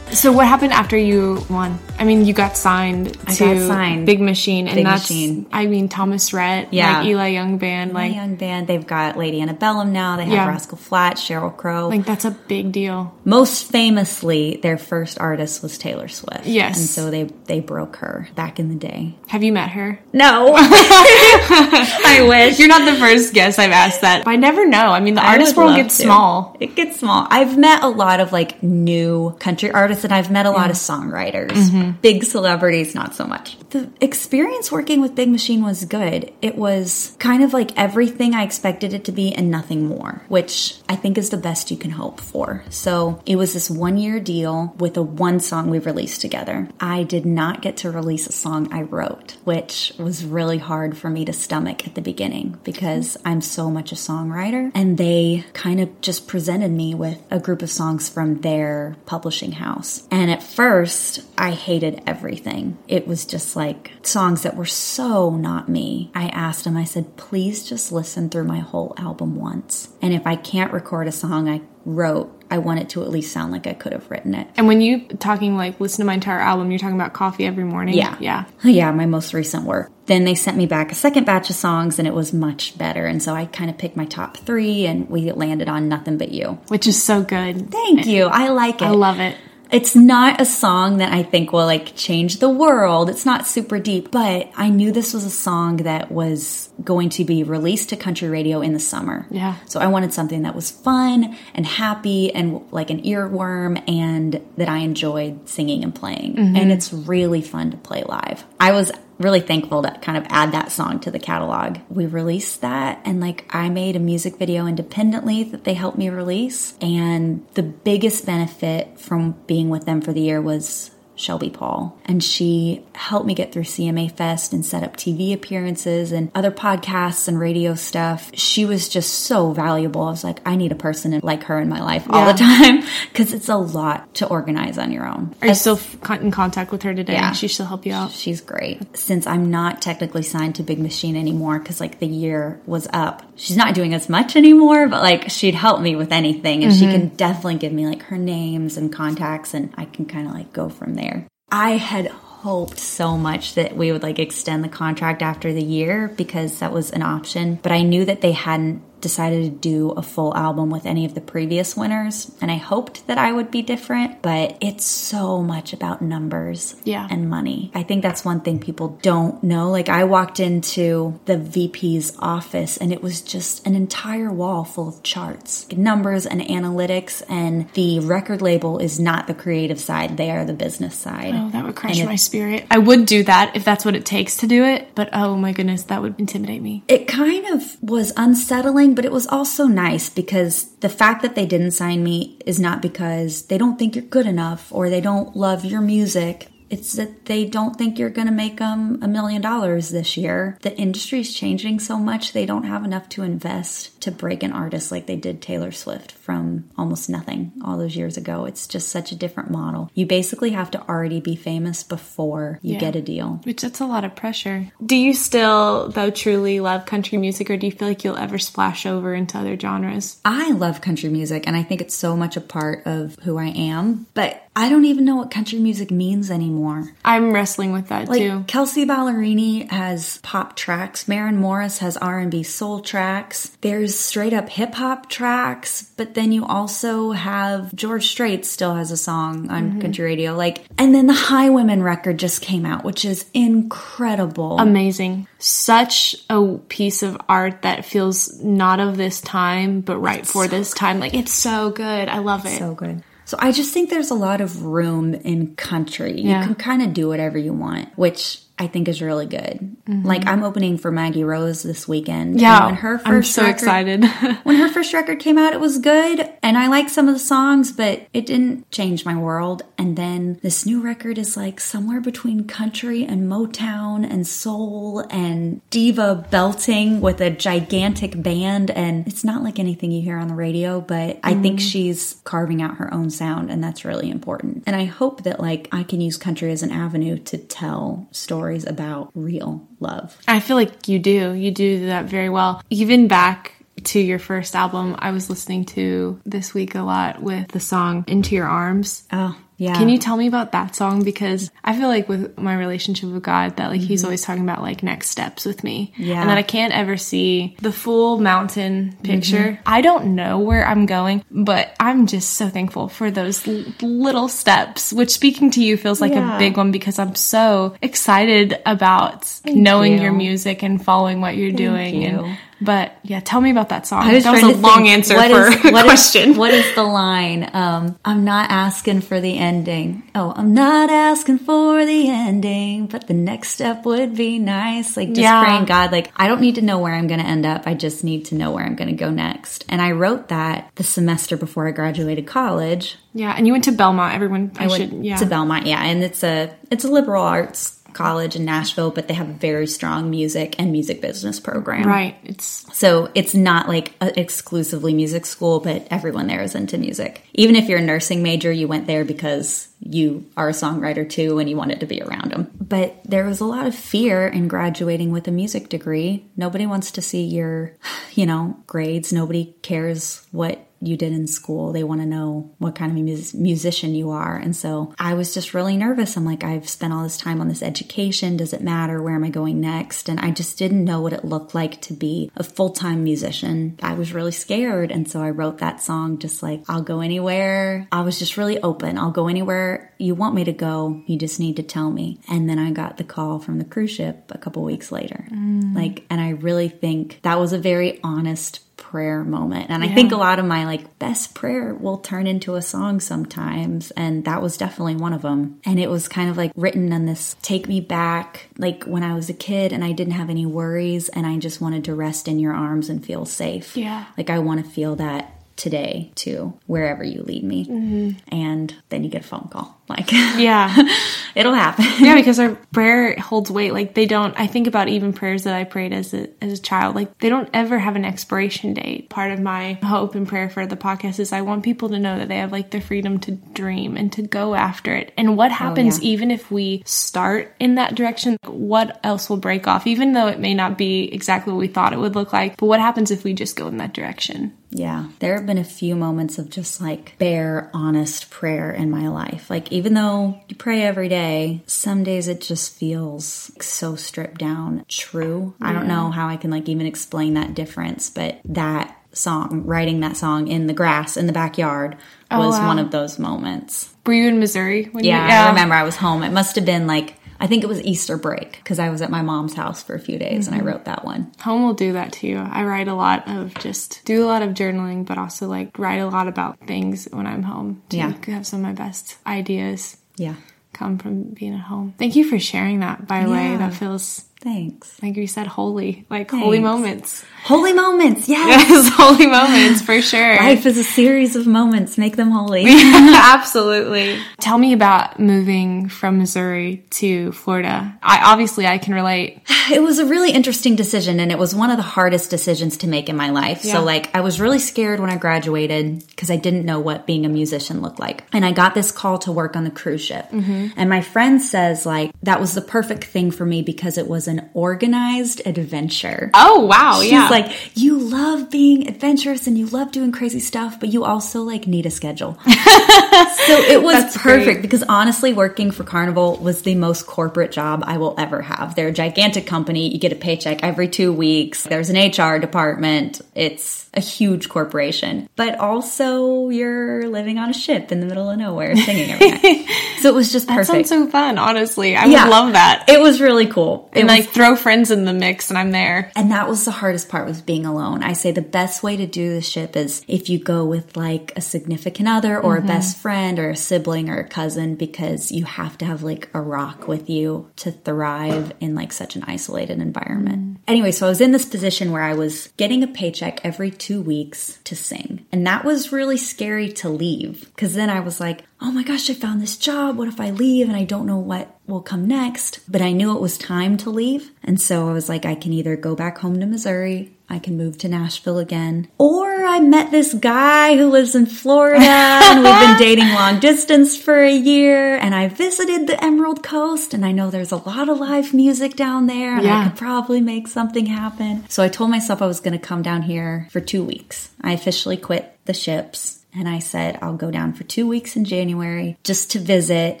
So 0.12 0.30
what 0.30 0.46
happened 0.46 0.72
after 0.72 0.96
you 0.96 1.44
won? 1.48 1.78
I 1.98 2.04
mean, 2.04 2.24
you 2.26 2.34
got 2.34 2.56
signed 2.56 3.16
I 3.26 3.32
to 3.34 3.54
got 3.54 3.66
signed. 3.66 4.06
Big 4.06 4.20
Machine, 4.20 4.66
and 4.68 4.76
Big 4.76 4.84
that's 4.84 5.08
Machine. 5.08 5.46
I 5.52 5.66
mean 5.66 5.88
Thomas 5.88 6.32
Rhett, 6.32 6.72
Yeah. 6.72 6.98
like 6.98 7.06
Eli 7.06 7.28
Young 7.28 7.58
Band, 7.58 7.92
My 7.92 8.06
like 8.08 8.14
young 8.16 8.34
band, 8.36 8.66
they've 8.66 8.86
got 8.86 9.16
Lady 9.16 9.40
Antebellum 9.40 9.92
now. 9.92 10.16
They 10.16 10.24
have 10.24 10.32
Yeah. 10.32 10.48
Rascal 10.48 10.76
Flatts, 10.78 11.22
Sheryl 11.26 11.56
Crow. 11.56 11.88
like 11.88 12.04
that's 12.04 12.24
a 12.24 12.30
big 12.32 12.72
deal. 12.72 13.14
Most 13.24 13.70
famously, 13.70 14.58
their 14.62 14.76
first 14.78 15.18
artist 15.18 15.62
was 15.62 15.78
Taylor 15.78 16.08
Swift. 16.08 16.44
Yes. 16.46 16.78
And 16.78 16.86
so 16.88 17.10
they, 17.10 17.24
they 17.46 17.60
broke 17.60 17.96
her 17.96 18.28
back 18.34 18.58
in 18.60 18.68
the 18.68 18.74
day. 18.74 19.14
Have 19.28 19.42
you 19.42 19.52
met 19.52 19.70
her? 19.70 19.98
No. 20.12 20.54
I 20.56 22.24
wish. 22.28 22.58
You're 22.58 22.68
not 22.68 22.84
the 22.90 22.98
first 22.98 23.32
guest 23.34 23.58
I've 23.58 23.70
asked 23.70 24.00
that. 24.02 24.24
But 24.24 24.30
I 24.32 24.36
never 24.36 24.66
know. 24.66 24.90
I 24.90 25.00
mean, 25.00 25.14
the 25.14 25.22
I 25.22 25.32
artist 25.32 25.56
world 25.56 25.76
gets 25.76 25.96
to. 25.98 26.02
small. 26.04 26.56
It 26.60 26.74
gets 26.74 26.98
small. 26.98 27.26
I've 27.30 27.56
met 27.58 27.82
a 27.82 27.88
lot 27.88 28.20
of 28.20 28.32
like 28.32 28.62
new 28.62 29.36
country 29.38 29.70
artists 29.70 30.01
and 30.04 30.12
I've 30.12 30.30
met 30.30 30.46
a 30.46 30.50
lot 30.50 30.70
of 30.70 30.76
songwriters. 30.76 31.50
Mm-hmm. 31.50 31.90
Big 32.00 32.24
celebrities, 32.24 32.94
not 32.94 33.14
so 33.14 33.26
much. 33.26 33.58
The 33.70 33.90
experience 34.00 34.70
working 34.70 35.00
with 35.00 35.14
Big 35.14 35.28
Machine 35.28 35.62
was 35.62 35.84
good. 35.84 36.32
It 36.42 36.56
was 36.56 37.16
kind 37.18 37.42
of 37.42 37.52
like 37.52 37.76
everything 37.78 38.34
I 38.34 38.42
expected 38.42 38.92
it 38.92 39.04
to 39.04 39.12
be 39.12 39.34
and 39.34 39.50
nothing 39.50 39.86
more, 39.86 40.22
which 40.28 40.78
I 40.88 40.96
think 40.96 41.18
is 41.18 41.30
the 41.30 41.36
best 41.36 41.70
you 41.70 41.76
can 41.76 41.90
hope 41.90 42.20
for. 42.20 42.64
So 42.70 43.22
it 43.26 43.36
was 43.36 43.52
this 43.52 43.70
one 43.70 43.96
year 43.96 44.20
deal 44.20 44.74
with 44.78 44.96
a 44.96 45.02
one 45.02 45.40
song 45.40 45.70
we 45.70 45.78
released 45.78 46.20
together. 46.20 46.68
I 46.80 47.02
did 47.02 47.26
not 47.26 47.62
get 47.62 47.78
to 47.78 47.90
release 47.90 48.26
a 48.26 48.32
song 48.32 48.72
I 48.72 48.82
wrote, 48.82 49.36
which 49.44 49.92
was 49.98 50.24
really 50.24 50.58
hard 50.58 50.96
for 50.96 51.10
me 51.10 51.24
to 51.24 51.32
stomach 51.32 51.86
at 51.86 51.94
the 51.94 52.00
beginning 52.00 52.58
because 52.64 53.16
I'm 53.24 53.40
so 53.40 53.70
much 53.70 53.92
a 53.92 53.96
songwriter. 53.96 54.70
And 54.74 54.98
they 54.98 55.44
kind 55.52 55.80
of 55.80 56.00
just 56.00 56.28
presented 56.28 56.70
me 56.70 56.94
with 56.94 57.18
a 57.30 57.38
group 57.38 57.62
of 57.62 57.70
songs 57.70 58.08
from 58.08 58.40
their 58.40 58.96
publishing 59.06 59.52
house. 59.52 59.91
And 60.10 60.30
at 60.30 60.42
first, 60.42 61.20
I 61.36 61.52
hated 61.52 62.02
everything. 62.06 62.78
It 62.88 63.06
was 63.06 63.24
just 63.24 63.56
like 63.56 63.92
songs 64.02 64.42
that 64.42 64.56
were 64.56 64.66
so 64.66 65.30
not 65.30 65.68
me. 65.68 66.10
I 66.14 66.28
asked 66.28 66.64
them, 66.64 66.76
I 66.76 66.84
said, 66.84 67.16
please 67.16 67.64
just 67.68 67.92
listen 67.92 68.30
through 68.30 68.44
my 68.44 68.60
whole 68.60 68.94
album 68.96 69.36
once. 69.36 69.88
And 70.00 70.12
if 70.12 70.26
I 70.26 70.36
can't 70.36 70.72
record 70.72 71.06
a 71.08 71.12
song 71.12 71.48
I 71.48 71.62
wrote, 71.84 72.42
I 72.50 72.58
want 72.58 72.80
it 72.80 72.90
to 72.90 73.02
at 73.02 73.10
least 73.10 73.32
sound 73.32 73.50
like 73.50 73.66
I 73.66 73.72
could 73.72 73.92
have 73.92 74.10
written 74.10 74.34
it. 74.34 74.46
And 74.56 74.68
when 74.68 74.80
you 74.82 75.08
talking 75.08 75.56
like 75.56 75.80
listen 75.80 76.02
to 76.02 76.06
my 76.06 76.14
entire 76.14 76.38
album, 76.38 76.70
you're 76.70 76.78
talking 76.78 76.96
about 76.96 77.14
coffee 77.14 77.46
every 77.46 77.64
morning. 77.64 77.94
Yeah. 77.94 78.16
Yeah. 78.20 78.44
Yeah, 78.64 78.90
my 78.92 79.06
most 79.06 79.34
recent 79.34 79.64
work. 79.64 79.90
Then 80.06 80.24
they 80.24 80.34
sent 80.34 80.56
me 80.56 80.66
back 80.66 80.92
a 80.92 80.94
second 80.94 81.24
batch 81.24 81.50
of 81.50 81.56
songs 81.56 81.98
and 81.98 82.06
it 82.06 82.14
was 82.14 82.32
much 82.32 82.76
better. 82.78 83.06
And 83.06 83.22
so 83.22 83.34
I 83.34 83.46
kind 83.46 83.70
of 83.70 83.78
picked 83.78 83.96
my 83.96 84.04
top 84.04 84.36
three 84.38 84.86
and 84.86 85.08
we 85.08 85.30
landed 85.32 85.68
on 85.68 85.88
Nothing 85.88 86.18
But 86.18 86.30
You. 86.30 86.58
Which 86.68 86.86
is 86.86 87.02
so 87.02 87.22
good. 87.22 87.70
Thank 87.70 88.06
you. 88.06 88.26
I 88.26 88.48
like 88.48 88.82
it. 88.82 88.86
I 88.86 88.90
love 88.90 89.18
it. 89.18 89.36
It's 89.72 89.96
not 89.96 90.40
a 90.40 90.44
song 90.44 90.98
that 90.98 91.12
I 91.12 91.22
think 91.22 91.52
will 91.52 91.64
like 91.64 91.96
change 91.96 92.38
the 92.38 92.48
world. 92.50 93.08
It's 93.08 93.24
not 93.24 93.46
super 93.46 93.78
deep, 93.78 94.10
but 94.10 94.50
I 94.54 94.68
knew 94.68 94.92
this 94.92 95.14
was 95.14 95.24
a 95.24 95.30
song 95.30 95.78
that 95.78 96.12
was 96.12 96.68
going 96.84 97.08
to 97.10 97.24
be 97.24 97.42
released 97.42 97.88
to 97.88 97.96
country 97.96 98.28
radio 98.28 98.60
in 98.60 98.74
the 98.74 98.78
summer. 98.78 99.26
Yeah. 99.30 99.56
So 99.66 99.80
I 99.80 99.86
wanted 99.86 100.12
something 100.12 100.42
that 100.42 100.54
was 100.54 100.70
fun 100.70 101.36
and 101.54 101.66
happy 101.66 102.34
and 102.34 102.70
like 102.70 102.90
an 102.90 103.02
earworm 103.02 103.82
and 103.88 104.42
that 104.58 104.68
I 104.68 104.78
enjoyed 104.78 105.48
singing 105.48 105.82
and 105.84 105.94
playing. 105.94 106.36
Mm-hmm. 106.36 106.56
And 106.56 106.70
it's 106.70 106.92
really 106.92 107.40
fun 107.40 107.70
to 107.70 107.76
play 107.78 108.02
live. 108.02 108.44
I 108.60 108.72
was 108.72 108.92
really 109.22 109.40
thankful 109.40 109.82
to 109.82 109.90
kind 110.02 110.18
of 110.18 110.26
add 110.28 110.52
that 110.52 110.72
song 110.72 111.00
to 111.00 111.10
the 111.10 111.18
catalog. 111.18 111.78
We 111.88 112.06
released 112.06 112.60
that 112.60 113.00
and 113.04 113.20
like 113.20 113.44
I 113.50 113.68
made 113.68 113.96
a 113.96 114.00
music 114.00 114.36
video 114.36 114.66
independently 114.66 115.44
that 115.44 115.64
they 115.64 115.74
helped 115.74 115.98
me 115.98 116.08
release. 116.08 116.74
And 116.80 117.46
the 117.54 117.62
biggest 117.62 118.26
benefit 118.26 118.98
from 118.98 119.32
being 119.46 119.70
with 119.70 119.86
them 119.86 120.00
for 120.00 120.12
the 120.12 120.20
year 120.20 120.40
was 120.40 120.90
Shelby 121.22 121.50
Paul. 121.50 121.96
And 122.04 122.22
she 122.22 122.84
helped 122.94 123.26
me 123.26 123.34
get 123.34 123.52
through 123.52 123.62
CMA 123.62 124.10
Fest 124.10 124.52
and 124.52 124.66
set 124.66 124.82
up 124.82 124.96
TV 124.96 125.32
appearances 125.32 126.10
and 126.10 126.30
other 126.34 126.50
podcasts 126.50 127.28
and 127.28 127.38
radio 127.38 127.74
stuff. 127.76 128.30
She 128.34 128.64
was 128.64 128.88
just 128.88 129.20
so 129.20 129.52
valuable. 129.52 130.02
I 130.02 130.10
was 130.10 130.24
like, 130.24 130.40
I 130.44 130.56
need 130.56 130.72
a 130.72 130.76
person 130.76 131.18
like 131.22 131.44
her 131.44 131.60
in 131.60 131.68
my 131.68 131.80
life 131.80 132.06
all 132.10 132.26
Yeah. 132.26 132.32
the 132.32 132.38
time 132.38 132.82
because 133.12 133.32
it's 133.32 133.48
a 133.48 133.56
lot 133.56 134.12
to 134.14 134.26
organize 134.26 134.78
on 134.78 134.90
your 134.90 135.06
own. 135.06 135.34
Are 135.40 135.48
you 135.48 135.54
still 135.54 135.78
in 136.10 136.32
contact 136.32 136.72
with 136.72 136.82
her 136.82 136.92
today? 136.94 137.14
Yeah. 137.14 137.32
She 137.32 137.46
still 137.48 137.66
help 137.66 137.86
you 137.86 137.92
out. 137.92 138.10
She's 138.10 138.40
great. 138.40 138.96
Since 138.96 139.26
I'm 139.26 139.50
not 139.50 139.80
technically 139.80 140.22
signed 140.22 140.56
to 140.56 140.64
Big 140.64 140.80
Machine 140.80 141.16
anymore 141.16 141.60
because 141.60 141.80
like 141.80 142.00
the 142.00 142.06
year 142.06 142.60
was 142.66 142.88
up, 142.92 143.22
she's 143.36 143.56
not 143.56 143.74
doing 143.74 143.94
as 143.94 144.08
much 144.08 144.34
anymore, 144.34 144.88
but 144.88 145.02
like 145.02 145.30
she'd 145.30 145.54
help 145.54 145.80
me 145.80 145.94
with 145.94 146.10
anything 146.10 146.64
and 146.64 146.72
she 146.74 146.86
mm-hmm. 146.86 146.92
can 146.92 147.08
definitely 147.10 147.56
give 147.56 147.72
me 147.72 147.86
like 147.86 148.02
her 148.04 148.18
names 148.18 148.76
and 148.76 148.92
contacts 148.92 149.54
and 149.54 149.72
I 149.76 149.84
can 149.84 150.06
kind 150.06 150.26
of 150.26 150.34
like 150.34 150.52
go 150.52 150.68
from 150.68 150.94
there. 150.94 151.11
I 151.52 151.72
had 151.72 152.06
hoped 152.06 152.78
so 152.78 153.18
much 153.18 153.54
that 153.54 153.76
we 153.76 153.92
would 153.92 154.02
like 154.02 154.18
extend 154.18 154.64
the 154.64 154.70
contract 154.70 155.20
after 155.20 155.52
the 155.52 155.62
year 155.62 156.08
because 156.16 156.60
that 156.60 156.72
was 156.72 156.90
an 156.90 157.02
option, 157.02 157.58
but 157.62 157.70
I 157.70 157.82
knew 157.82 158.06
that 158.06 158.22
they 158.22 158.32
hadn't 158.32 158.82
decided 159.02 159.44
to 159.44 159.50
do 159.50 159.90
a 159.90 160.02
full 160.02 160.34
album 160.34 160.70
with 160.70 160.86
any 160.86 161.04
of 161.04 161.14
the 161.14 161.20
previous 161.20 161.76
winners, 161.76 162.32
and 162.40 162.50
I 162.50 162.56
hoped 162.56 163.06
that 163.08 163.18
I 163.18 163.32
would 163.32 163.50
be 163.50 163.60
different, 163.60 164.22
but 164.22 164.56
it's 164.62 164.84
so 164.86 165.42
much 165.42 165.72
about 165.74 166.00
numbers 166.00 166.74
Yeah. 166.84 167.06
and 167.10 167.28
money. 167.28 167.70
I 167.74 167.82
think 167.82 168.02
that's 168.02 168.24
one 168.24 168.40
thing 168.40 168.58
people 168.58 168.98
don't 169.02 169.42
know. 169.44 169.70
Like, 169.70 169.88
I 169.90 170.04
walked 170.04 170.40
into 170.40 171.18
the 171.26 171.36
VP's 171.36 172.16
office, 172.18 172.76
and 172.78 172.92
it 172.92 173.02
was 173.02 173.20
just 173.20 173.66
an 173.66 173.74
entire 173.74 174.32
wall 174.32 174.64
full 174.64 174.88
of 174.88 175.02
charts, 175.02 175.66
numbers, 175.76 176.24
and 176.24 176.40
analytics, 176.40 177.22
and 177.28 177.68
the 177.74 178.00
record 178.00 178.40
label 178.40 178.78
is 178.78 178.98
not 179.00 179.26
the 179.26 179.34
creative 179.34 179.80
side, 179.80 180.16
they 180.16 180.30
are 180.30 180.44
the 180.44 180.52
business 180.54 180.94
side. 180.96 181.34
Oh, 181.36 181.50
that 181.50 181.64
would 181.64 181.74
crush 181.74 181.98
it- 181.98 182.06
my 182.06 182.16
spirit. 182.16 182.64
I 182.70 182.78
would 182.78 183.04
do 183.06 183.24
that 183.24 183.56
if 183.56 183.64
that's 183.64 183.84
what 183.84 183.96
it 183.96 184.04
takes 184.04 184.36
to 184.38 184.46
do 184.46 184.64
it, 184.64 184.88
but 184.94 185.08
oh 185.12 185.36
my 185.36 185.52
goodness, 185.52 185.82
that 185.84 186.00
would 186.00 186.14
intimidate 186.18 186.62
me. 186.62 186.84
It 186.88 187.08
kind 187.08 187.46
of 187.46 187.76
was 187.82 188.12
unsettling, 188.16 188.91
but 188.94 189.04
it 189.04 189.12
was 189.12 189.26
also 189.26 189.66
nice 189.66 190.08
because 190.08 190.74
the 190.76 190.88
fact 190.88 191.22
that 191.22 191.34
they 191.34 191.46
didn't 191.46 191.72
sign 191.72 192.04
me 192.04 192.38
is 192.46 192.60
not 192.60 192.82
because 192.82 193.46
they 193.46 193.58
don't 193.58 193.78
think 193.78 193.96
you're 193.96 194.04
good 194.04 194.26
enough 194.26 194.68
or 194.70 194.88
they 194.88 195.00
don't 195.00 195.34
love 195.36 195.64
your 195.64 195.80
music. 195.80 196.48
It's 196.72 196.94
that 196.94 197.26
they 197.26 197.44
don't 197.44 197.76
think 197.76 197.98
you're 197.98 198.08
going 198.08 198.28
to 198.28 198.32
make 198.32 198.56
them 198.58 198.98
a 199.02 199.06
million 199.08 199.42
dollars 199.42 199.90
this 199.90 200.16
year. 200.16 200.56
The 200.62 200.74
industry's 200.76 201.34
changing 201.34 201.80
so 201.80 201.98
much, 201.98 202.32
they 202.32 202.46
don't 202.46 202.64
have 202.64 202.82
enough 202.84 203.08
to 203.10 203.22
invest 203.22 204.00
to 204.00 204.10
break 204.10 204.42
an 204.42 204.52
artist 204.52 204.90
like 204.90 205.06
they 205.06 205.16
did 205.16 205.42
Taylor 205.42 205.70
Swift 205.70 206.12
from 206.12 206.70
almost 206.78 207.10
nothing 207.10 207.52
all 207.62 207.76
those 207.76 207.94
years 207.94 208.16
ago. 208.16 208.46
It's 208.46 208.66
just 208.66 208.88
such 208.88 209.12
a 209.12 209.16
different 209.16 209.50
model. 209.50 209.90
You 209.94 210.06
basically 210.06 210.50
have 210.50 210.70
to 210.72 210.80
already 210.88 211.20
be 211.20 211.36
famous 211.36 211.82
before 211.82 212.58
you 212.62 212.74
Yeah. 212.74 212.80
get 212.80 212.96
a 212.96 213.02
deal. 213.02 213.40
Which 213.44 213.60
that's 213.60 213.80
a 213.80 213.86
lot 213.86 214.04
of 214.04 214.16
pressure. 214.16 214.72
Do 214.84 214.96
you 214.96 215.12
still, 215.12 215.90
though, 215.90 216.10
truly 216.10 216.58
love 216.60 216.86
country 216.86 217.18
music, 217.18 217.50
or 217.50 217.56
do 217.58 217.66
you 217.66 217.72
feel 217.72 217.88
like 217.88 218.02
you'll 218.02 218.16
ever 218.16 218.38
splash 218.38 218.86
over 218.86 219.14
into 219.14 219.36
other 219.38 219.58
genres? 219.58 220.16
I 220.24 220.52
love 220.52 220.80
country 220.80 221.10
music 221.10 221.44
and 221.46 221.54
I 221.54 221.62
think 221.62 221.82
it's 221.82 221.94
so 221.94 222.16
much 222.16 222.36
a 222.36 222.40
part 222.40 222.86
of 222.86 223.16
who 223.24 223.36
I 223.38 223.48
am, 223.48 224.06
but 224.14 224.42
I 224.56 224.68
don't 224.68 224.84
even 224.84 225.04
know 225.04 225.16
what 225.16 225.30
country 225.30 225.58
music 225.58 225.90
means 225.90 226.30
anymore. 226.30 226.61
I'm 227.04 227.32
wrestling 227.32 227.72
with 227.72 227.88
that 227.88 228.08
Like 228.08 228.20
too. 228.20 228.44
Kelsea 228.46 228.86
Ballerini 228.86 229.70
has 229.70 230.18
pop 230.22 230.56
tracks, 230.56 231.08
Maren 231.08 231.36
Morris 231.36 231.78
has 231.78 231.96
R&B 231.96 232.42
soul 232.42 232.80
tracks. 232.80 233.56
There's 233.60 233.98
straight 233.98 234.32
up 234.32 234.48
hip 234.48 234.74
hop 234.74 235.08
tracks, 235.08 235.90
but 235.96 236.14
then 236.14 236.32
you 236.32 236.44
also 236.44 237.12
have 237.12 237.74
George 237.74 238.06
Strait 238.06 238.44
still 238.44 238.74
has 238.74 238.90
a 238.90 238.96
song 238.96 239.50
on 239.50 239.70
mm-hmm. 239.70 239.80
country 239.80 240.04
radio 240.04 240.34
like 240.34 240.64
and 240.78 240.94
then 240.94 241.06
the 241.06 241.12
Highwomen 241.12 241.82
record 241.82 242.18
just 242.18 242.40
came 242.42 242.66
out, 242.66 242.84
which 242.84 243.04
is 243.04 243.24
incredible. 243.34 244.58
Amazing. 244.58 245.26
Such 245.38 246.16
a 246.30 246.58
piece 246.68 247.02
of 247.02 247.16
art 247.28 247.62
that 247.62 247.84
feels 247.84 248.40
not 248.42 248.80
of 248.80 248.96
this 248.96 249.20
time, 249.20 249.80
but 249.80 249.98
right 249.98 250.26
for 250.26 250.46
this 250.46 250.72
time. 250.72 251.00
Like, 251.00 251.14
it's 251.14 251.32
so 251.32 251.70
good. 251.70 252.08
I 252.08 252.18
love 252.18 252.46
it. 252.46 252.58
So 252.58 252.74
good. 252.74 253.02
So 253.32 253.38
I 253.40 253.50
just 253.50 253.72
think 253.72 253.88
there's 253.88 254.10
a 254.10 254.14
lot 254.14 254.42
of 254.42 254.62
room 254.62 255.14
in 255.14 255.56
country. 255.56 256.20
Yeah. 256.20 256.40
You 256.40 256.48
can 256.48 256.54
kind 256.54 256.82
of 256.82 256.92
do 256.92 257.08
whatever 257.08 257.38
you 257.38 257.54
want, 257.54 257.88
which 257.96 258.42
I 258.62 258.68
think 258.68 258.86
is 258.86 259.02
really 259.02 259.26
good. 259.26 259.76
Like 259.88 260.24
I'm 260.28 260.44
opening 260.44 260.78
for 260.78 260.92
Maggie 260.92 261.24
Rose 261.24 261.64
this 261.64 261.88
weekend. 261.88 262.36
Mm-hmm. 262.36 262.42
yeah. 262.42 262.58
and 262.58 262.66
when 262.66 262.74
her 262.76 262.98
1st 262.98 263.06
I'm 263.06 263.22
so 263.24 263.46
excited. 263.46 264.04
when 264.44 264.56
her 264.56 264.68
first 264.68 264.94
record 264.94 265.18
came 265.18 265.36
out, 265.36 265.52
it 265.52 265.58
was 265.58 265.78
good, 265.78 266.32
and 266.44 266.56
I 266.56 266.68
like 266.68 266.88
some 266.88 267.08
of 267.08 267.14
the 267.14 267.18
songs, 267.18 267.72
but 267.72 268.06
it 268.12 268.24
didn't 268.24 268.70
change 268.70 269.04
my 269.04 269.16
world. 269.16 269.62
And 269.76 269.98
then 269.98 270.38
this 270.42 270.64
new 270.64 270.80
record 270.80 271.18
is 271.18 271.36
like 271.36 271.58
somewhere 271.58 272.00
between 272.00 272.46
country 272.46 273.04
and 273.04 273.28
Motown 273.28 274.08
and 274.08 274.24
soul 274.28 275.04
and 275.10 275.60
diva 275.70 276.24
belting 276.30 277.00
with 277.00 277.20
a 277.20 277.30
gigantic 277.30 278.22
band, 278.22 278.70
and 278.70 279.08
it's 279.08 279.24
not 279.24 279.42
like 279.42 279.58
anything 279.58 279.90
you 279.90 280.02
hear 280.02 280.18
on 280.18 280.28
the 280.28 280.36
radio, 280.36 280.80
but 280.80 281.18
I 281.24 281.34
think 281.34 281.58
she's 281.58 282.20
carving 282.22 282.62
out 282.62 282.76
her 282.76 282.94
own 282.94 283.10
sound, 283.10 283.50
and 283.50 283.62
that's 283.62 283.84
really 283.84 284.08
important. 284.08 284.62
And 284.68 284.76
I 284.76 284.84
hope 284.84 285.24
that 285.24 285.40
like 285.40 285.68
I 285.72 285.82
can 285.82 286.00
use 286.00 286.16
country 286.16 286.52
as 286.52 286.62
an 286.62 286.70
avenue 286.70 287.18
to 287.18 287.38
tell 287.38 288.06
stories 288.12 288.51
about 288.66 289.10
real 289.14 289.66
love. 289.80 290.16
I 290.28 290.40
feel 290.40 290.56
like 290.56 290.88
you 290.88 290.98
do. 290.98 291.32
You 291.32 291.50
do 291.50 291.86
that 291.86 292.06
very 292.06 292.28
well. 292.28 292.62
Even 292.70 293.08
back 293.08 293.54
to 293.84 294.00
your 294.00 294.18
first 294.18 294.54
album, 294.54 294.96
I 294.98 295.10
was 295.10 295.30
listening 295.30 295.64
to 295.66 296.20
this 296.24 296.54
week 296.54 296.74
a 296.74 296.82
lot 296.82 297.22
with 297.22 297.48
the 297.48 297.60
song 297.60 298.04
Into 298.06 298.34
Your 298.34 298.46
Arms. 298.46 299.06
Oh, 299.12 299.36
yeah. 299.62 299.74
Can 299.74 299.88
you 299.88 299.96
tell 299.96 300.16
me 300.16 300.26
about 300.26 300.50
that 300.52 300.74
song? 300.74 301.04
Because 301.04 301.52
I 301.62 301.78
feel 301.78 301.86
like 301.86 302.08
with 302.08 302.36
my 302.36 302.56
relationship 302.56 303.10
with 303.10 303.22
God, 303.22 303.56
that 303.58 303.70
like 303.70 303.80
He's 303.80 304.00
mm-hmm. 304.00 304.06
always 304.06 304.22
talking 304.22 304.42
about 304.42 304.60
like 304.60 304.82
next 304.82 305.10
steps 305.10 305.44
with 305.44 305.62
me. 305.62 305.92
Yeah. 305.96 306.20
And 306.20 306.30
that 306.30 306.36
I 306.36 306.42
can't 306.42 306.72
ever 306.72 306.96
see 306.96 307.56
the 307.60 307.70
full 307.70 308.18
mountain 308.18 308.90
mm-hmm. 308.90 309.02
picture. 309.02 309.60
I 309.64 309.80
don't 309.80 310.16
know 310.16 310.40
where 310.40 310.66
I'm 310.66 310.86
going, 310.86 311.24
but 311.30 311.76
I'm 311.78 312.08
just 312.08 312.30
so 312.30 312.48
thankful 312.48 312.88
for 312.88 313.12
those 313.12 313.46
l- 313.46 313.64
little 313.82 314.28
steps, 314.28 314.92
which 314.92 315.10
speaking 315.10 315.52
to 315.52 315.62
you 315.62 315.76
feels 315.76 316.00
like 316.00 316.12
Yeah. 316.12 316.34
a 316.34 316.38
big 316.40 316.56
one 316.56 316.72
because 316.72 316.98
I'm 316.98 317.14
so 317.14 317.76
excited 317.80 318.60
about 318.66 319.32
knowing 319.44 319.92
you. 319.94 320.02
your 320.02 320.12
music 320.12 320.64
and 320.64 320.84
following 320.84 321.20
what 321.20 321.36
you're 321.36 321.52
doing. 321.52 322.02
you. 322.02 322.08
And 322.08 322.36
but 322.64 322.92
yeah, 323.02 323.20
tell 323.20 323.40
me 323.40 323.50
about 323.50 323.68
that 323.70 323.86
song. 323.86 324.02
I 324.04 324.14
was 324.14 324.24
that 324.24 324.32
was 324.32 324.42
a 324.42 324.56
long 324.58 324.88
answer 324.88 325.14
what 325.16 325.30
for 325.30 325.46
is- 325.48 325.64
a 325.64 325.70
what 325.72 325.84
is- 325.84 325.90
question. 325.90 326.36
what 326.36 326.54
is 326.54 326.74
the 326.74 326.82
line? 326.84 327.50
Um, 327.52 327.98
I'm 328.04 328.24
not 328.24 328.50
asking 328.50 329.02
for 329.02 329.20
the 329.20 329.38
ending. 329.38 330.02
Oh, 330.14 330.32
I'm 330.36 330.54
not 330.54 330.90
asking 330.90 331.38
for 331.38 331.84
the 331.84 332.08
ending, 332.08 332.86
but 332.86 333.06
the 333.06 333.14
next 333.14 333.50
step 333.50 333.84
would 333.84 334.14
be 334.14 334.38
nice. 334.38 334.96
Like 334.96 335.08
just 335.08 335.20
Yeah. 335.20 335.42
praying 335.44 335.64
God, 335.66 335.92
like 335.92 336.10
I 336.16 336.28
don't 336.28 336.40
need 336.40 336.54
to 336.56 336.62
know 336.62 336.78
where 336.78 336.94
I'm 336.94 337.06
going 337.06 337.20
to 337.20 337.26
end 337.26 337.44
up. 337.46 337.62
I 337.66 337.74
just 337.74 338.04
need 338.04 338.26
to 338.26 338.34
know 338.34 338.50
where 338.50 338.64
I'm 338.64 338.74
going 338.76 338.88
to 338.90 338.96
go 338.96 339.10
next. 339.10 339.64
And 339.68 339.80
I 339.82 339.92
wrote 339.92 340.28
that 340.28 340.70
the 340.76 340.84
semester 340.84 341.36
before 341.36 341.68
I 341.68 341.72
graduated 341.72 342.26
college. 342.26 342.96
yeah, 343.14 343.34
and 343.36 343.46
you 343.46 343.52
went 343.52 343.64
to 343.64 343.72
Belmont. 343.72 344.14
Everyone, 344.14 344.52
I, 344.58 344.64
I 344.64 344.66
went 344.68 344.90
should. 344.90 345.04
Yeah, 345.04 345.16
to 345.16 345.26
Belmont, 345.26 345.66
yeah, 345.66 345.82
and 345.82 346.02
it's 346.02 346.22
a 346.24 346.54
it's 346.70 346.84
a 346.84 346.88
liberal 346.88 347.22
arts 347.22 347.78
college 347.94 348.36
in 348.36 348.44
Nashville, 348.44 348.90
but 348.90 349.08
they 349.08 349.14
have 349.14 349.28
a 349.28 349.32
very 349.32 349.66
strong 349.66 350.10
music 350.10 350.54
and 350.58 350.72
music 350.72 351.00
business 351.00 351.40
program. 351.40 351.86
right. 351.86 352.16
It's 352.24 352.66
So 352.76 353.10
it's 353.14 353.34
not 353.34 353.68
like 353.68 353.94
a 354.00 354.18
exclusively 354.18 354.94
music 354.94 355.26
school, 355.26 355.60
but 355.60 355.86
everyone 355.90 356.26
there 356.26 356.42
is 356.42 356.54
into 356.54 356.78
music. 356.78 357.24
Even 357.34 357.56
if 357.56 357.68
you're 357.68 357.78
a 357.78 357.82
nursing 357.82 358.22
major, 358.22 358.52
you 358.52 358.68
went 358.68 358.86
there 358.86 359.04
because 359.04 359.68
you 359.80 360.24
are 360.36 360.48
a 360.48 360.52
songwriter 360.52 361.08
too 361.08 361.38
and 361.38 361.50
you 361.50 361.56
wanted 361.56 361.80
to 361.80 361.86
be 361.86 362.00
around 362.00 362.30
them. 362.30 362.50
But 362.60 363.02
there 363.04 363.24
was 363.24 363.40
a 363.40 363.44
lot 363.44 363.66
of 363.66 363.74
fear 363.74 364.26
in 364.26 364.48
graduating 364.48 365.10
with 365.12 365.26
a 365.28 365.32
music 365.32 365.68
degree. 365.68 366.24
Nobody 366.36 366.66
wants 366.66 366.92
to 366.92 367.02
see 367.02 367.24
your, 367.24 367.72
you 368.14 368.26
know, 368.26 368.56
grades. 368.66 369.12
Nobody 369.12 369.54
cares 369.62 370.26
what 370.30 370.66
you 370.82 370.96
did 370.96 371.12
in 371.12 371.26
school. 371.26 371.72
They 371.72 371.84
want 371.84 372.00
to 372.00 372.06
know 372.06 372.54
what 372.58 372.74
kind 372.74 372.90
of 372.90 372.98
a 372.98 373.02
mus- 373.02 373.34
musician 373.34 373.94
you 373.94 374.10
are. 374.10 374.36
And 374.36 374.54
so 374.54 374.94
I 374.98 375.14
was 375.14 375.32
just 375.32 375.54
really 375.54 375.76
nervous. 375.76 376.16
I'm 376.16 376.24
like, 376.24 376.44
I've 376.44 376.68
spent 376.68 376.92
all 376.92 377.02
this 377.02 377.16
time 377.16 377.40
on 377.40 377.48
this 377.48 377.62
education. 377.62 378.36
Does 378.36 378.52
it 378.52 378.62
matter? 378.62 379.02
Where 379.02 379.14
am 379.14 379.24
I 379.24 379.30
going 379.30 379.60
next? 379.60 380.08
And 380.08 380.20
I 380.20 380.30
just 380.30 380.58
didn't 380.58 380.84
know 380.84 381.00
what 381.00 381.12
it 381.12 381.24
looked 381.24 381.54
like 381.54 381.80
to 381.82 381.94
be 381.94 382.30
a 382.36 382.42
full 382.42 382.70
time 382.70 383.04
musician. 383.04 383.78
I 383.82 383.94
was 383.94 384.12
really 384.12 384.32
scared. 384.32 384.90
And 384.90 385.08
so 385.08 385.22
I 385.22 385.30
wrote 385.30 385.58
that 385.58 385.82
song 385.82 386.18
just 386.18 386.42
like, 386.42 386.62
I'll 386.68 386.82
go 386.82 387.00
anywhere. 387.00 387.86
I 387.92 388.02
was 388.02 388.18
just 388.18 388.36
really 388.36 388.60
open. 388.60 388.98
I'll 388.98 389.10
go 389.10 389.28
anywhere 389.28 389.92
you 390.02 390.14
want 390.14 390.34
me 390.34 390.44
to 390.44 390.52
go. 390.52 391.00
You 391.06 391.16
just 391.16 391.38
need 391.38 391.56
to 391.56 391.62
tell 391.62 391.90
me. 391.90 392.18
And 392.28 392.48
then 392.48 392.58
I 392.58 392.72
got 392.72 392.96
the 392.96 393.04
call 393.04 393.38
from 393.38 393.58
the 393.58 393.64
cruise 393.64 393.92
ship 393.92 394.30
a 394.30 394.38
couple 394.38 394.62
weeks 394.64 394.90
later. 394.90 395.24
Mm. 395.30 395.74
Like, 395.74 396.04
and 396.10 396.20
I 396.20 396.30
really 396.30 396.68
think 396.68 397.20
that 397.22 397.38
was 397.38 397.52
a 397.52 397.58
very 397.58 398.00
honest 398.02 398.71
prayer 398.82 399.24
moment. 399.24 399.70
And 399.70 399.82
I 399.84 399.88
think 399.88 400.12
a 400.12 400.16
lot 400.16 400.38
of 400.38 400.44
my 400.44 400.64
like 400.64 400.98
best 400.98 401.34
prayer 401.34 401.72
will 401.72 401.98
turn 401.98 402.26
into 402.26 402.56
a 402.56 402.62
song 402.62 403.00
sometimes. 403.00 403.92
And 403.92 404.24
that 404.24 404.42
was 404.42 404.56
definitely 404.56 404.96
one 404.96 405.12
of 405.12 405.22
them. 405.22 405.60
And 405.64 405.78
it 405.78 405.88
was 405.88 406.08
kind 406.08 406.28
of 406.28 406.36
like 406.36 406.52
written 406.56 406.92
on 406.92 407.06
this 407.06 407.36
take 407.42 407.68
me 407.68 407.80
back, 407.80 408.48
like 408.58 408.84
when 408.84 409.02
I 409.02 409.14
was 409.14 409.30
a 409.30 409.34
kid 409.34 409.72
and 409.72 409.84
I 409.84 409.92
didn't 409.92 410.14
have 410.14 410.28
any 410.28 410.44
worries 410.44 411.08
and 411.08 411.26
I 411.26 411.38
just 411.38 411.60
wanted 411.60 411.84
to 411.84 411.94
rest 411.94 412.28
in 412.28 412.38
your 412.38 412.52
arms 412.52 412.90
and 412.90 413.04
feel 413.04 413.24
safe. 413.24 413.76
Yeah. 413.76 414.04
Like 414.18 414.28
I 414.28 414.40
want 414.40 414.64
to 414.64 414.70
feel 414.70 414.96
that 414.96 415.41
today 415.62 416.10
to 416.16 416.52
wherever 416.66 417.04
you 417.04 417.22
lead 417.22 417.44
me. 417.44 417.64
Mm-hmm. 417.64 418.34
And 418.34 418.74
then 418.88 419.04
you 419.04 419.10
get 419.10 419.24
a 419.24 419.26
phone 419.26 419.48
call. 419.48 419.78
Like, 419.92 420.10
yeah. 420.10 420.74
it'll 421.34 421.52
happen. 421.52 421.84
yeah, 422.00 422.14
because 422.14 422.38
our 422.38 422.54
prayer 422.72 423.14
holds 423.16 423.50
weight. 423.50 423.74
Like 423.74 423.92
they 423.92 424.06
don't. 424.06 424.32
I 424.40 424.46
think 424.46 424.66
about 424.66 424.88
even 424.88 425.12
prayers 425.12 425.44
that 425.44 425.52
I 425.52 425.64
prayed 425.64 425.92
as 425.92 426.14
a 426.14 426.30
as 426.42 426.58
a 426.58 426.62
child. 426.62 426.94
Like 426.94 427.18
they 427.18 427.28
don't 427.28 427.50
ever 427.52 427.78
have 427.78 427.94
an 427.94 428.06
expiration 428.06 428.72
date. 428.72 429.10
Part 429.10 429.32
of 429.32 429.40
my 429.40 429.74
hope 429.82 430.14
and 430.14 430.26
prayer 430.26 430.48
for 430.48 430.66
the 430.66 430.78
podcast 430.78 431.18
is 431.18 431.30
I 431.30 431.42
want 431.42 431.62
people 431.62 431.90
to 431.90 431.98
know 431.98 432.16
that 432.16 432.28
they 432.28 432.38
have 432.38 432.52
like 432.52 432.70
the 432.70 432.80
freedom 432.80 433.20
to 433.20 433.32
dream 433.32 433.98
and 433.98 434.10
to 434.14 434.22
go 434.22 434.54
after 434.54 434.94
it. 434.94 435.12
And 435.18 435.36
what 435.36 435.50
oh, 435.50 435.54
happens 435.54 436.02
yeah. 436.02 436.12
even 436.12 436.30
if 436.30 436.50
we 436.50 436.82
start 436.86 437.54
in 437.60 437.74
that 437.74 437.94
direction? 437.94 438.38
What 438.46 438.98
else 439.04 439.28
will 439.28 439.36
break 439.36 439.66
off? 439.68 439.86
Even 439.86 440.14
though 440.14 440.28
it 440.28 440.40
may 440.40 440.54
not 440.54 440.78
be 440.78 441.12
exactly 441.12 441.52
what 441.52 441.60
we 441.60 441.68
thought 441.68 441.92
it 441.92 441.98
would 441.98 442.14
look 442.14 442.32
like, 442.32 442.56
but 442.56 442.64
what 442.64 442.80
happens 442.80 443.10
if 443.10 443.24
we 443.24 443.34
just 443.34 443.56
go 443.56 443.68
in 443.68 443.76
that 443.76 443.92
direction? 443.92 444.56
Yeah. 444.72 445.08
There 445.18 445.36
have 445.36 445.46
been 445.46 445.58
a 445.58 445.64
few 445.64 445.94
moments 445.94 446.38
of 446.38 446.50
just 446.50 446.80
like 446.80 447.16
bare, 447.18 447.70
honest 447.74 448.30
prayer 448.30 448.72
in 448.72 448.90
my 448.90 449.08
life. 449.08 449.50
Like, 449.50 449.70
even 449.70 449.94
though 449.94 450.40
you 450.48 450.56
pray 450.56 450.82
every 450.82 451.08
day, 451.08 451.62
some 451.66 452.02
days 452.02 452.26
it 452.26 452.40
just 452.40 452.74
feels 452.74 453.52
so 453.60 453.96
stripped 453.96 454.38
down 454.38 454.84
true. 454.88 455.54
I 455.60 455.72
don't 455.72 455.88
know 455.88 456.10
how 456.10 456.28
I 456.28 456.36
can 456.36 456.50
like 456.50 456.68
even 456.68 456.86
explain 456.86 457.34
that 457.34 457.54
difference, 457.54 458.10
but 458.10 458.40
that 458.46 458.96
song, 459.12 459.64
writing 459.64 460.00
that 460.00 460.16
song 460.16 460.48
in 460.48 460.66
the 460.66 460.72
grass 460.72 461.16
in 461.16 461.26
the 461.26 461.32
backyard 461.32 461.96
oh, 462.30 462.38
was 462.38 462.58
wow. 462.58 462.68
one 462.68 462.78
of 462.78 462.90
those 462.90 463.18
moments. 463.18 463.92
Were 464.06 464.14
you 464.14 464.28
in 464.28 464.40
Missouri 464.40 464.84
when 464.86 465.04
Yeah, 465.04 465.22
you 465.22 465.28
yeah, 465.28 465.44
I 465.44 465.48
remember 465.50 465.74
I 465.74 465.82
was 465.82 465.96
home. 465.96 466.22
It 466.22 466.32
must 466.32 466.56
have 466.56 466.64
been 466.64 466.86
like, 466.86 467.14
I 467.42 467.48
think 467.48 467.64
it 467.64 467.66
was 467.66 467.82
Easter 467.82 468.16
break 468.16 468.52
because 468.52 468.78
I 468.78 468.90
was 468.90 469.02
at 469.02 469.10
my 469.10 469.22
mom's 469.22 469.54
house 469.54 469.82
for 469.82 469.96
a 469.96 469.98
few 469.98 470.16
days 470.16 470.46
and 470.46 470.54
I 470.54 470.60
mm-hmm. 470.60 470.68
wrote 470.68 470.84
that 470.84 471.04
one. 471.04 471.32
Home 471.40 471.64
will 471.64 471.74
do 471.74 471.94
that 471.94 472.12
too. 472.12 472.36
I 472.36 472.62
write 472.62 472.86
a 472.86 472.94
lot 472.94 473.26
of 473.26 473.52
just 473.56 474.04
do 474.04 474.24
a 474.24 474.28
lot 474.28 474.42
of 474.42 474.50
journaling, 474.50 475.04
but 475.04 475.18
also 475.18 475.48
like 475.48 475.76
write 475.76 475.98
a 475.98 476.06
lot 476.06 476.28
about 476.28 476.60
things 476.68 477.08
when 477.10 477.26
I'm 477.26 477.42
home. 477.42 477.82
To 477.88 477.96
Yeah. 477.96 478.14
have 478.26 478.46
some 478.46 478.60
of 478.60 478.66
my 478.66 478.72
best 478.72 479.16
ideas 479.26 479.96
Yeah. 480.16 480.36
come 480.72 480.98
from 480.98 481.24
being 481.34 481.54
at 481.54 481.62
home. 481.62 481.94
Thank 481.98 482.14
you 482.14 482.22
for 482.22 482.38
sharing 482.38 482.78
that, 482.78 483.08
by 483.08 483.24
the 483.24 483.30
way. 483.30 483.56
That 483.56 483.74
feels 483.74 484.24
Thanks. 484.40 485.02
like 485.02 485.16
you 485.16 485.26
said 485.26 485.48
holy, 485.48 486.06
like 486.08 486.30
holy 486.30 486.60
moments. 486.60 487.24
Holy 487.44 487.72
moments. 487.72 488.28
Yes. 488.28 488.42
Yes, 488.72 488.90
holy 488.94 489.26
moments 489.26 489.82
for 489.82 490.00
sure. 490.00 490.36
Life 490.36 490.66
is 490.66 490.78
a 490.78 490.84
series 490.84 491.36
of 491.36 491.46
moments. 491.46 491.98
Make 491.98 492.16
them 492.16 492.30
holy. 492.30 492.64
Absolutely. 492.68 494.18
Tell 494.40 494.56
me 494.56 494.72
about 494.72 495.18
moving 495.18 495.88
from 495.88 496.18
Missouri 496.18 496.84
to 496.90 497.32
Florida. 497.32 497.98
I 498.02 498.32
obviously 498.32 498.66
I 498.66 498.78
can 498.78 498.94
relate. 498.94 499.42
It 499.72 499.80
was 499.80 500.00
a 500.00 500.04
really 500.04 500.32
interesting 500.32 500.74
decision 500.74 501.20
and 501.20 501.30
it 501.30 501.38
was 501.38 501.54
one 501.54 501.70
of 501.70 501.76
the 501.76 501.84
hardest 501.84 502.30
decisions 502.30 502.78
to 502.78 502.88
make 502.88 503.08
in 503.08 503.16
my 503.16 503.30
life. 503.30 503.64
Yeah. 503.64 503.74
So 503.74 503.84
like 503.84 504.14
I 504.14 504.20
was 504.20 504.40
really 504.40 504.58
scared 504.58 504.98
when 504.98 505.08
I 505.08 505.16
graduated 505.16 506.04
because 506.08 506.30
I 506.30 506.36
didn't 506.36 506.66
know 506.66 506.80
what 506.80 507.06
being 507.06 507.24
a 507.24 507.28
musician 507.28 507.80
looked 507.80 508.00
like. 508.00 508.24
And 508.32 508.44
I 508.44 508.50
got 508.50 508.74
this 508.74 508.90
call 508.90 509.18
to 509.20 509.32
work 509.32 509.54
on 509.54 509.62
the 509.62 509.70
cruise 509.70 510.04
ship. 510.04 510.28
Mm-hmm. 510.30 510.68
And 510.76 510.90
my 510.90 511.00
friend 511.00 511.40
says 511.40 511.86
like 511.86 512.10
that 512.24 512.40
was 512.40 512.54
the 512.54 512.60
perfect 512.60 513.04
thing 513.04 513.30
for 513.30 513.46
me 513.46 513.62
because 513.62 513.98
it 513.98 514.08
was 514.08 514.26
an 514.26 514.50
organized 514.52 515.42
adventure. 515.46 516.30
Oh 516.34 516.66
wow, 516.66 517.00
She's 517.00 517.12
yeah. 517.12 517.28
Like, 517.32 517.76
you 517.76 517.98
love 517.98 518.50
being 518.50 518.88
adventurous 518.88 519.46
and 519.46 519.58
you 519.58 519.66
love 519.66 519.90
doing 519.90 520.12
crazy 520.12 520.40
stuff, 520.40 520.78
but 520.78 520.90
you 520.90 521.04
also 521.04 521.42
like 521.42 521.66
need 521.66 521.86
a 521.86 521.90
schedule. 521.90 522.38
so 522.44 522.48
it 522.48 523.82
was 523.82 523.94
That's 523.94 524.16
perfect 524.18 524.44
great. 524.44 524.62
because 524.62 524.82
honestly, 524.84 525.32
working 525.32 525.70
for 525.70 525.84
Carnival 525.84 526.36
was 526.36 526.62
the 526.62 526.74
most 526.74 527.06
corporate 527.06 527.52
job 527.52 527.82
I 527.86 527.98
will 527.98 528.14
ever 528.18 528.42
have. 528.42 528.74
They're 528.74 528.88
a 528.88 528.92
gigantic 528.92 529.46
company. 529.46 529.92
You 529.92 529.98
get 529.98 530.12
a 530.12 530.16
paycheck 530.16 530.62
every 530.62 530.88
two 530.88 531.12
weeks. 531.12 531.64
There's 531.64 531.90
an 531.90 531.96
HR 531.96 532.38
department. 532.38 533.20
It's 533.34 533.90
a 533.94 534.00
huge 534.00 534.48
corporation, 534.48 535.28
but 535.36 535.58
also 535.58 536.48
you're 536.48 537.08
living 537.08 537.38
on 537.38 537.50
a 537.50 537.54
ship 537.54 537.92
in 537.92 538.00
the 538.00 538.06
middle 538.06 538.30
of 538.30 538.38
nowhere 538.38 538.74
singing 538.76 539.10
every 539.10 539.30
night. 539.30 539.68
so 540.00 540.08
it 540.08 540.14
was 540.14 540.32
just 540.32 540.48
perfect. 540.48 540.68
that 540.68 540.86
sounds 540.86 540.88
so 540.88 541.06
fun, 541.08 541.38
honestly. 541.38 541.96
I 541.96 542.06
Yeah. 542.06 542.24
would 542.24 542.30
love 542.30 542.52
that. 542.54 542.84
it 542.88 543.00
was 543.00 543.20
really 543.20 543.46
cool. 543.46 543.90
It 543.92 544.00
and 544.00 544.08
was 544.08 544.18
like 544.18 544.28
throw 544.30 544.56
friends 544.56 544.90
in 544.90 545.04
the 545.04 545.12
mix 545.12 545.50
and 545.50 545.58
I'm 545.58 545.72
there. 545.72 546.10
And 546.16 546.30
that 546.30 546.48
was 546.48 546.64
the 546.64 546.70
hardest 546.70 547.08
part 547.08 547.26
was 547.26 547.42
being 547.42 547.66
alone. 547.66 548.02
I 548.02 548.14
say 548.14 548.32
the 548.32 548.42
best 548.42 548.82
way 548.82 548.96
to 548.96 549.06
do 549.06 549.34
the 549.34 549.42
ship 549.42 549.76
is 549.76 550.02
if 550.08 550.28
you 550.28 550.38
go 550.38 550.64
with 550.64 550.96
like 550.96 551.32
a 551.36 551.40
significant 551.40 552.08
other 552.08 552.40
or 552.40 552.56
a 552.56 552.58
mm-hmm. 552.58 552.68
best 552.68 552.96
friend 552.98 553.38
or 553.38 553.50
a 553.50 553.56
sibling 553.56 554.08
or 554.08 554.18
a 554.18 554.28
cousin 554.28 554.74
because 554.74 555.30
you 555.30 555.44
have 555.44 555.76
to 555.78 555.84
have 555.84 556.02
like 556.02 556.28
a 556.34 556.40
rock 556.40 556.88
with 556.88 557.10
you 557.10 557.50
to 557.56 557.70
thrive 557.70 558.52
in 558.60 558.74
like 558.74 558.92
such 558.92 559.16
an 559.16 559.24
isolated 559.24 559.80
environment. 559.80 560.38
Mm. 560.38 560.56
Anyway, 560.66 560.92
so 560.92 561.06
I 561.06 561.08
was 561.08 561.20
in 561.20 561.32
this 561.32 561.44
position 561.44 561.92
where 561.92 562.02
I 562.02 562.14
was 562.14 562.48
getting 562.56 562.82
a 562.82 562.86
paycheck 562.86 563.44
every 563.44 563.70
2 563.82 564.00
weeks 564.00 564.58
to 564.64 564.74
sing. 564.76 565.26
And 565.32 565.46
that 565.46 565.64
was 565.64 565.92
really 565.92 566.16
scary 566.16 566.70
to 566.80 566.88
leave 566.88 567.50
cuz 567.56 567.74
then 567.74 567.90
I 567.90 568.00
was 568.00 568.20
like, 568.20 568.44
"Oh 568.60 568.70
my 568.70 568.84
gosh, 568.84 569.10
I 569.10 569.14
found 569.14 569.40
this 569.40 569.56
job. 569.56 569.96
What 569.96 570.08
if 570.08 570.20
I 570.20 570.30
leave 570.30 570.68
and 570.68 570.76
I 570.76 570.84
don't 570.84 571.06
know 571.10 571.22
what 571.30 571.56
will 571.66 571.80
come 571.80 572.06
next?" 572.06 572.60
But 572.68 572.82
I 572.82 572.92
knew 572.92 573.14
it 573.14 573.20
was 573.26 573.36
time 573.36 573.76
to 573.78 573.90
leave. 573.90 574.30
And 574.44 574.60
so 574.60 574.88
I 574.88 574.92
was 574.92 575.08
like, 575.08 575.24
I 575.24 575.34
can 575.34 575.52
either 575.52 575.76
go 575.76 575.94
back 575.94 576.18
home 576.18 576.38
to 576.40 576.46
Missouri, 576.46 577.00
I 577.32 577.38
can 577.38 577.56
move 577.56 577.78
to 577.78 577.88
Nashville 577.88 578.38
again, 578.38 578.88
or 578.98 579.44
I 579.44 579.58
met 579.58 579.90
this 579.90 580.12
guy 580.12 580.76
who 580.76 580.90
lives 580.90 581.14
in 581.14 581.24
Florida 581.24 581.82
and 581.82 582.44
we've 582.44 582.60
been 582.60 582.76
dating 582.78 583.08
long 583.08 583.40
distance 583.40 583.96
for 583.96 584.22
a 584.22 584.30
year 584.30 584.96
and 584.96 585.14
I 585.14 585.28
visited 585.28 585.86
the 585.86 586.02
Emerald 586.04 586.42
Coast 586.42 586.92
and 586.92 587.06
I 587.06 587.12
know 587.12 587.30
there's 587.30 587.52
a 587.52 587.56
lot 587.56 587.88
of 587.88 587.98
live 587.98 588.34
music 588.34 588.76
down 588.76 589.06
there 589.06 589.38
and 589.38 589.48
I 589.48 589.68
could 589.68 589.78
probably 589.78 590.20
make 590.20 590.46
something 590.46 590.86
happen. 590.86 591.48
So 591.48 591.62
I 591.62 591.68
told 591.68 591.90
myself 591.90 592.20
I 592.20 592.26
was 592.26 592.40
going 592.40 592.58
to 592.58 592.64
come 592.64 592.82
down 592.82 593.00
here 593.00 593.48
for 593.50 593.60
2 593.60 593.82
weeks. 593.82 594.30
I 594.42 594.52
officially 594.52 594.98
quit 594.98 595.38
the 595.46 595.54
ships 595.54 596.21
and 596.34 596.48
I 596.48 596.58
said, 596.60 596.98
I'll 597.02 597.16
go 597.16 597.30
down 597.30 597.52
for 597.52 597.64
two 597.64 597.86
weeks 597.86 598.16
in 598.16 598.24
January 598.24 598.96
just 599.04 599.32
to 599.32 599.38
visit 599.38 600.00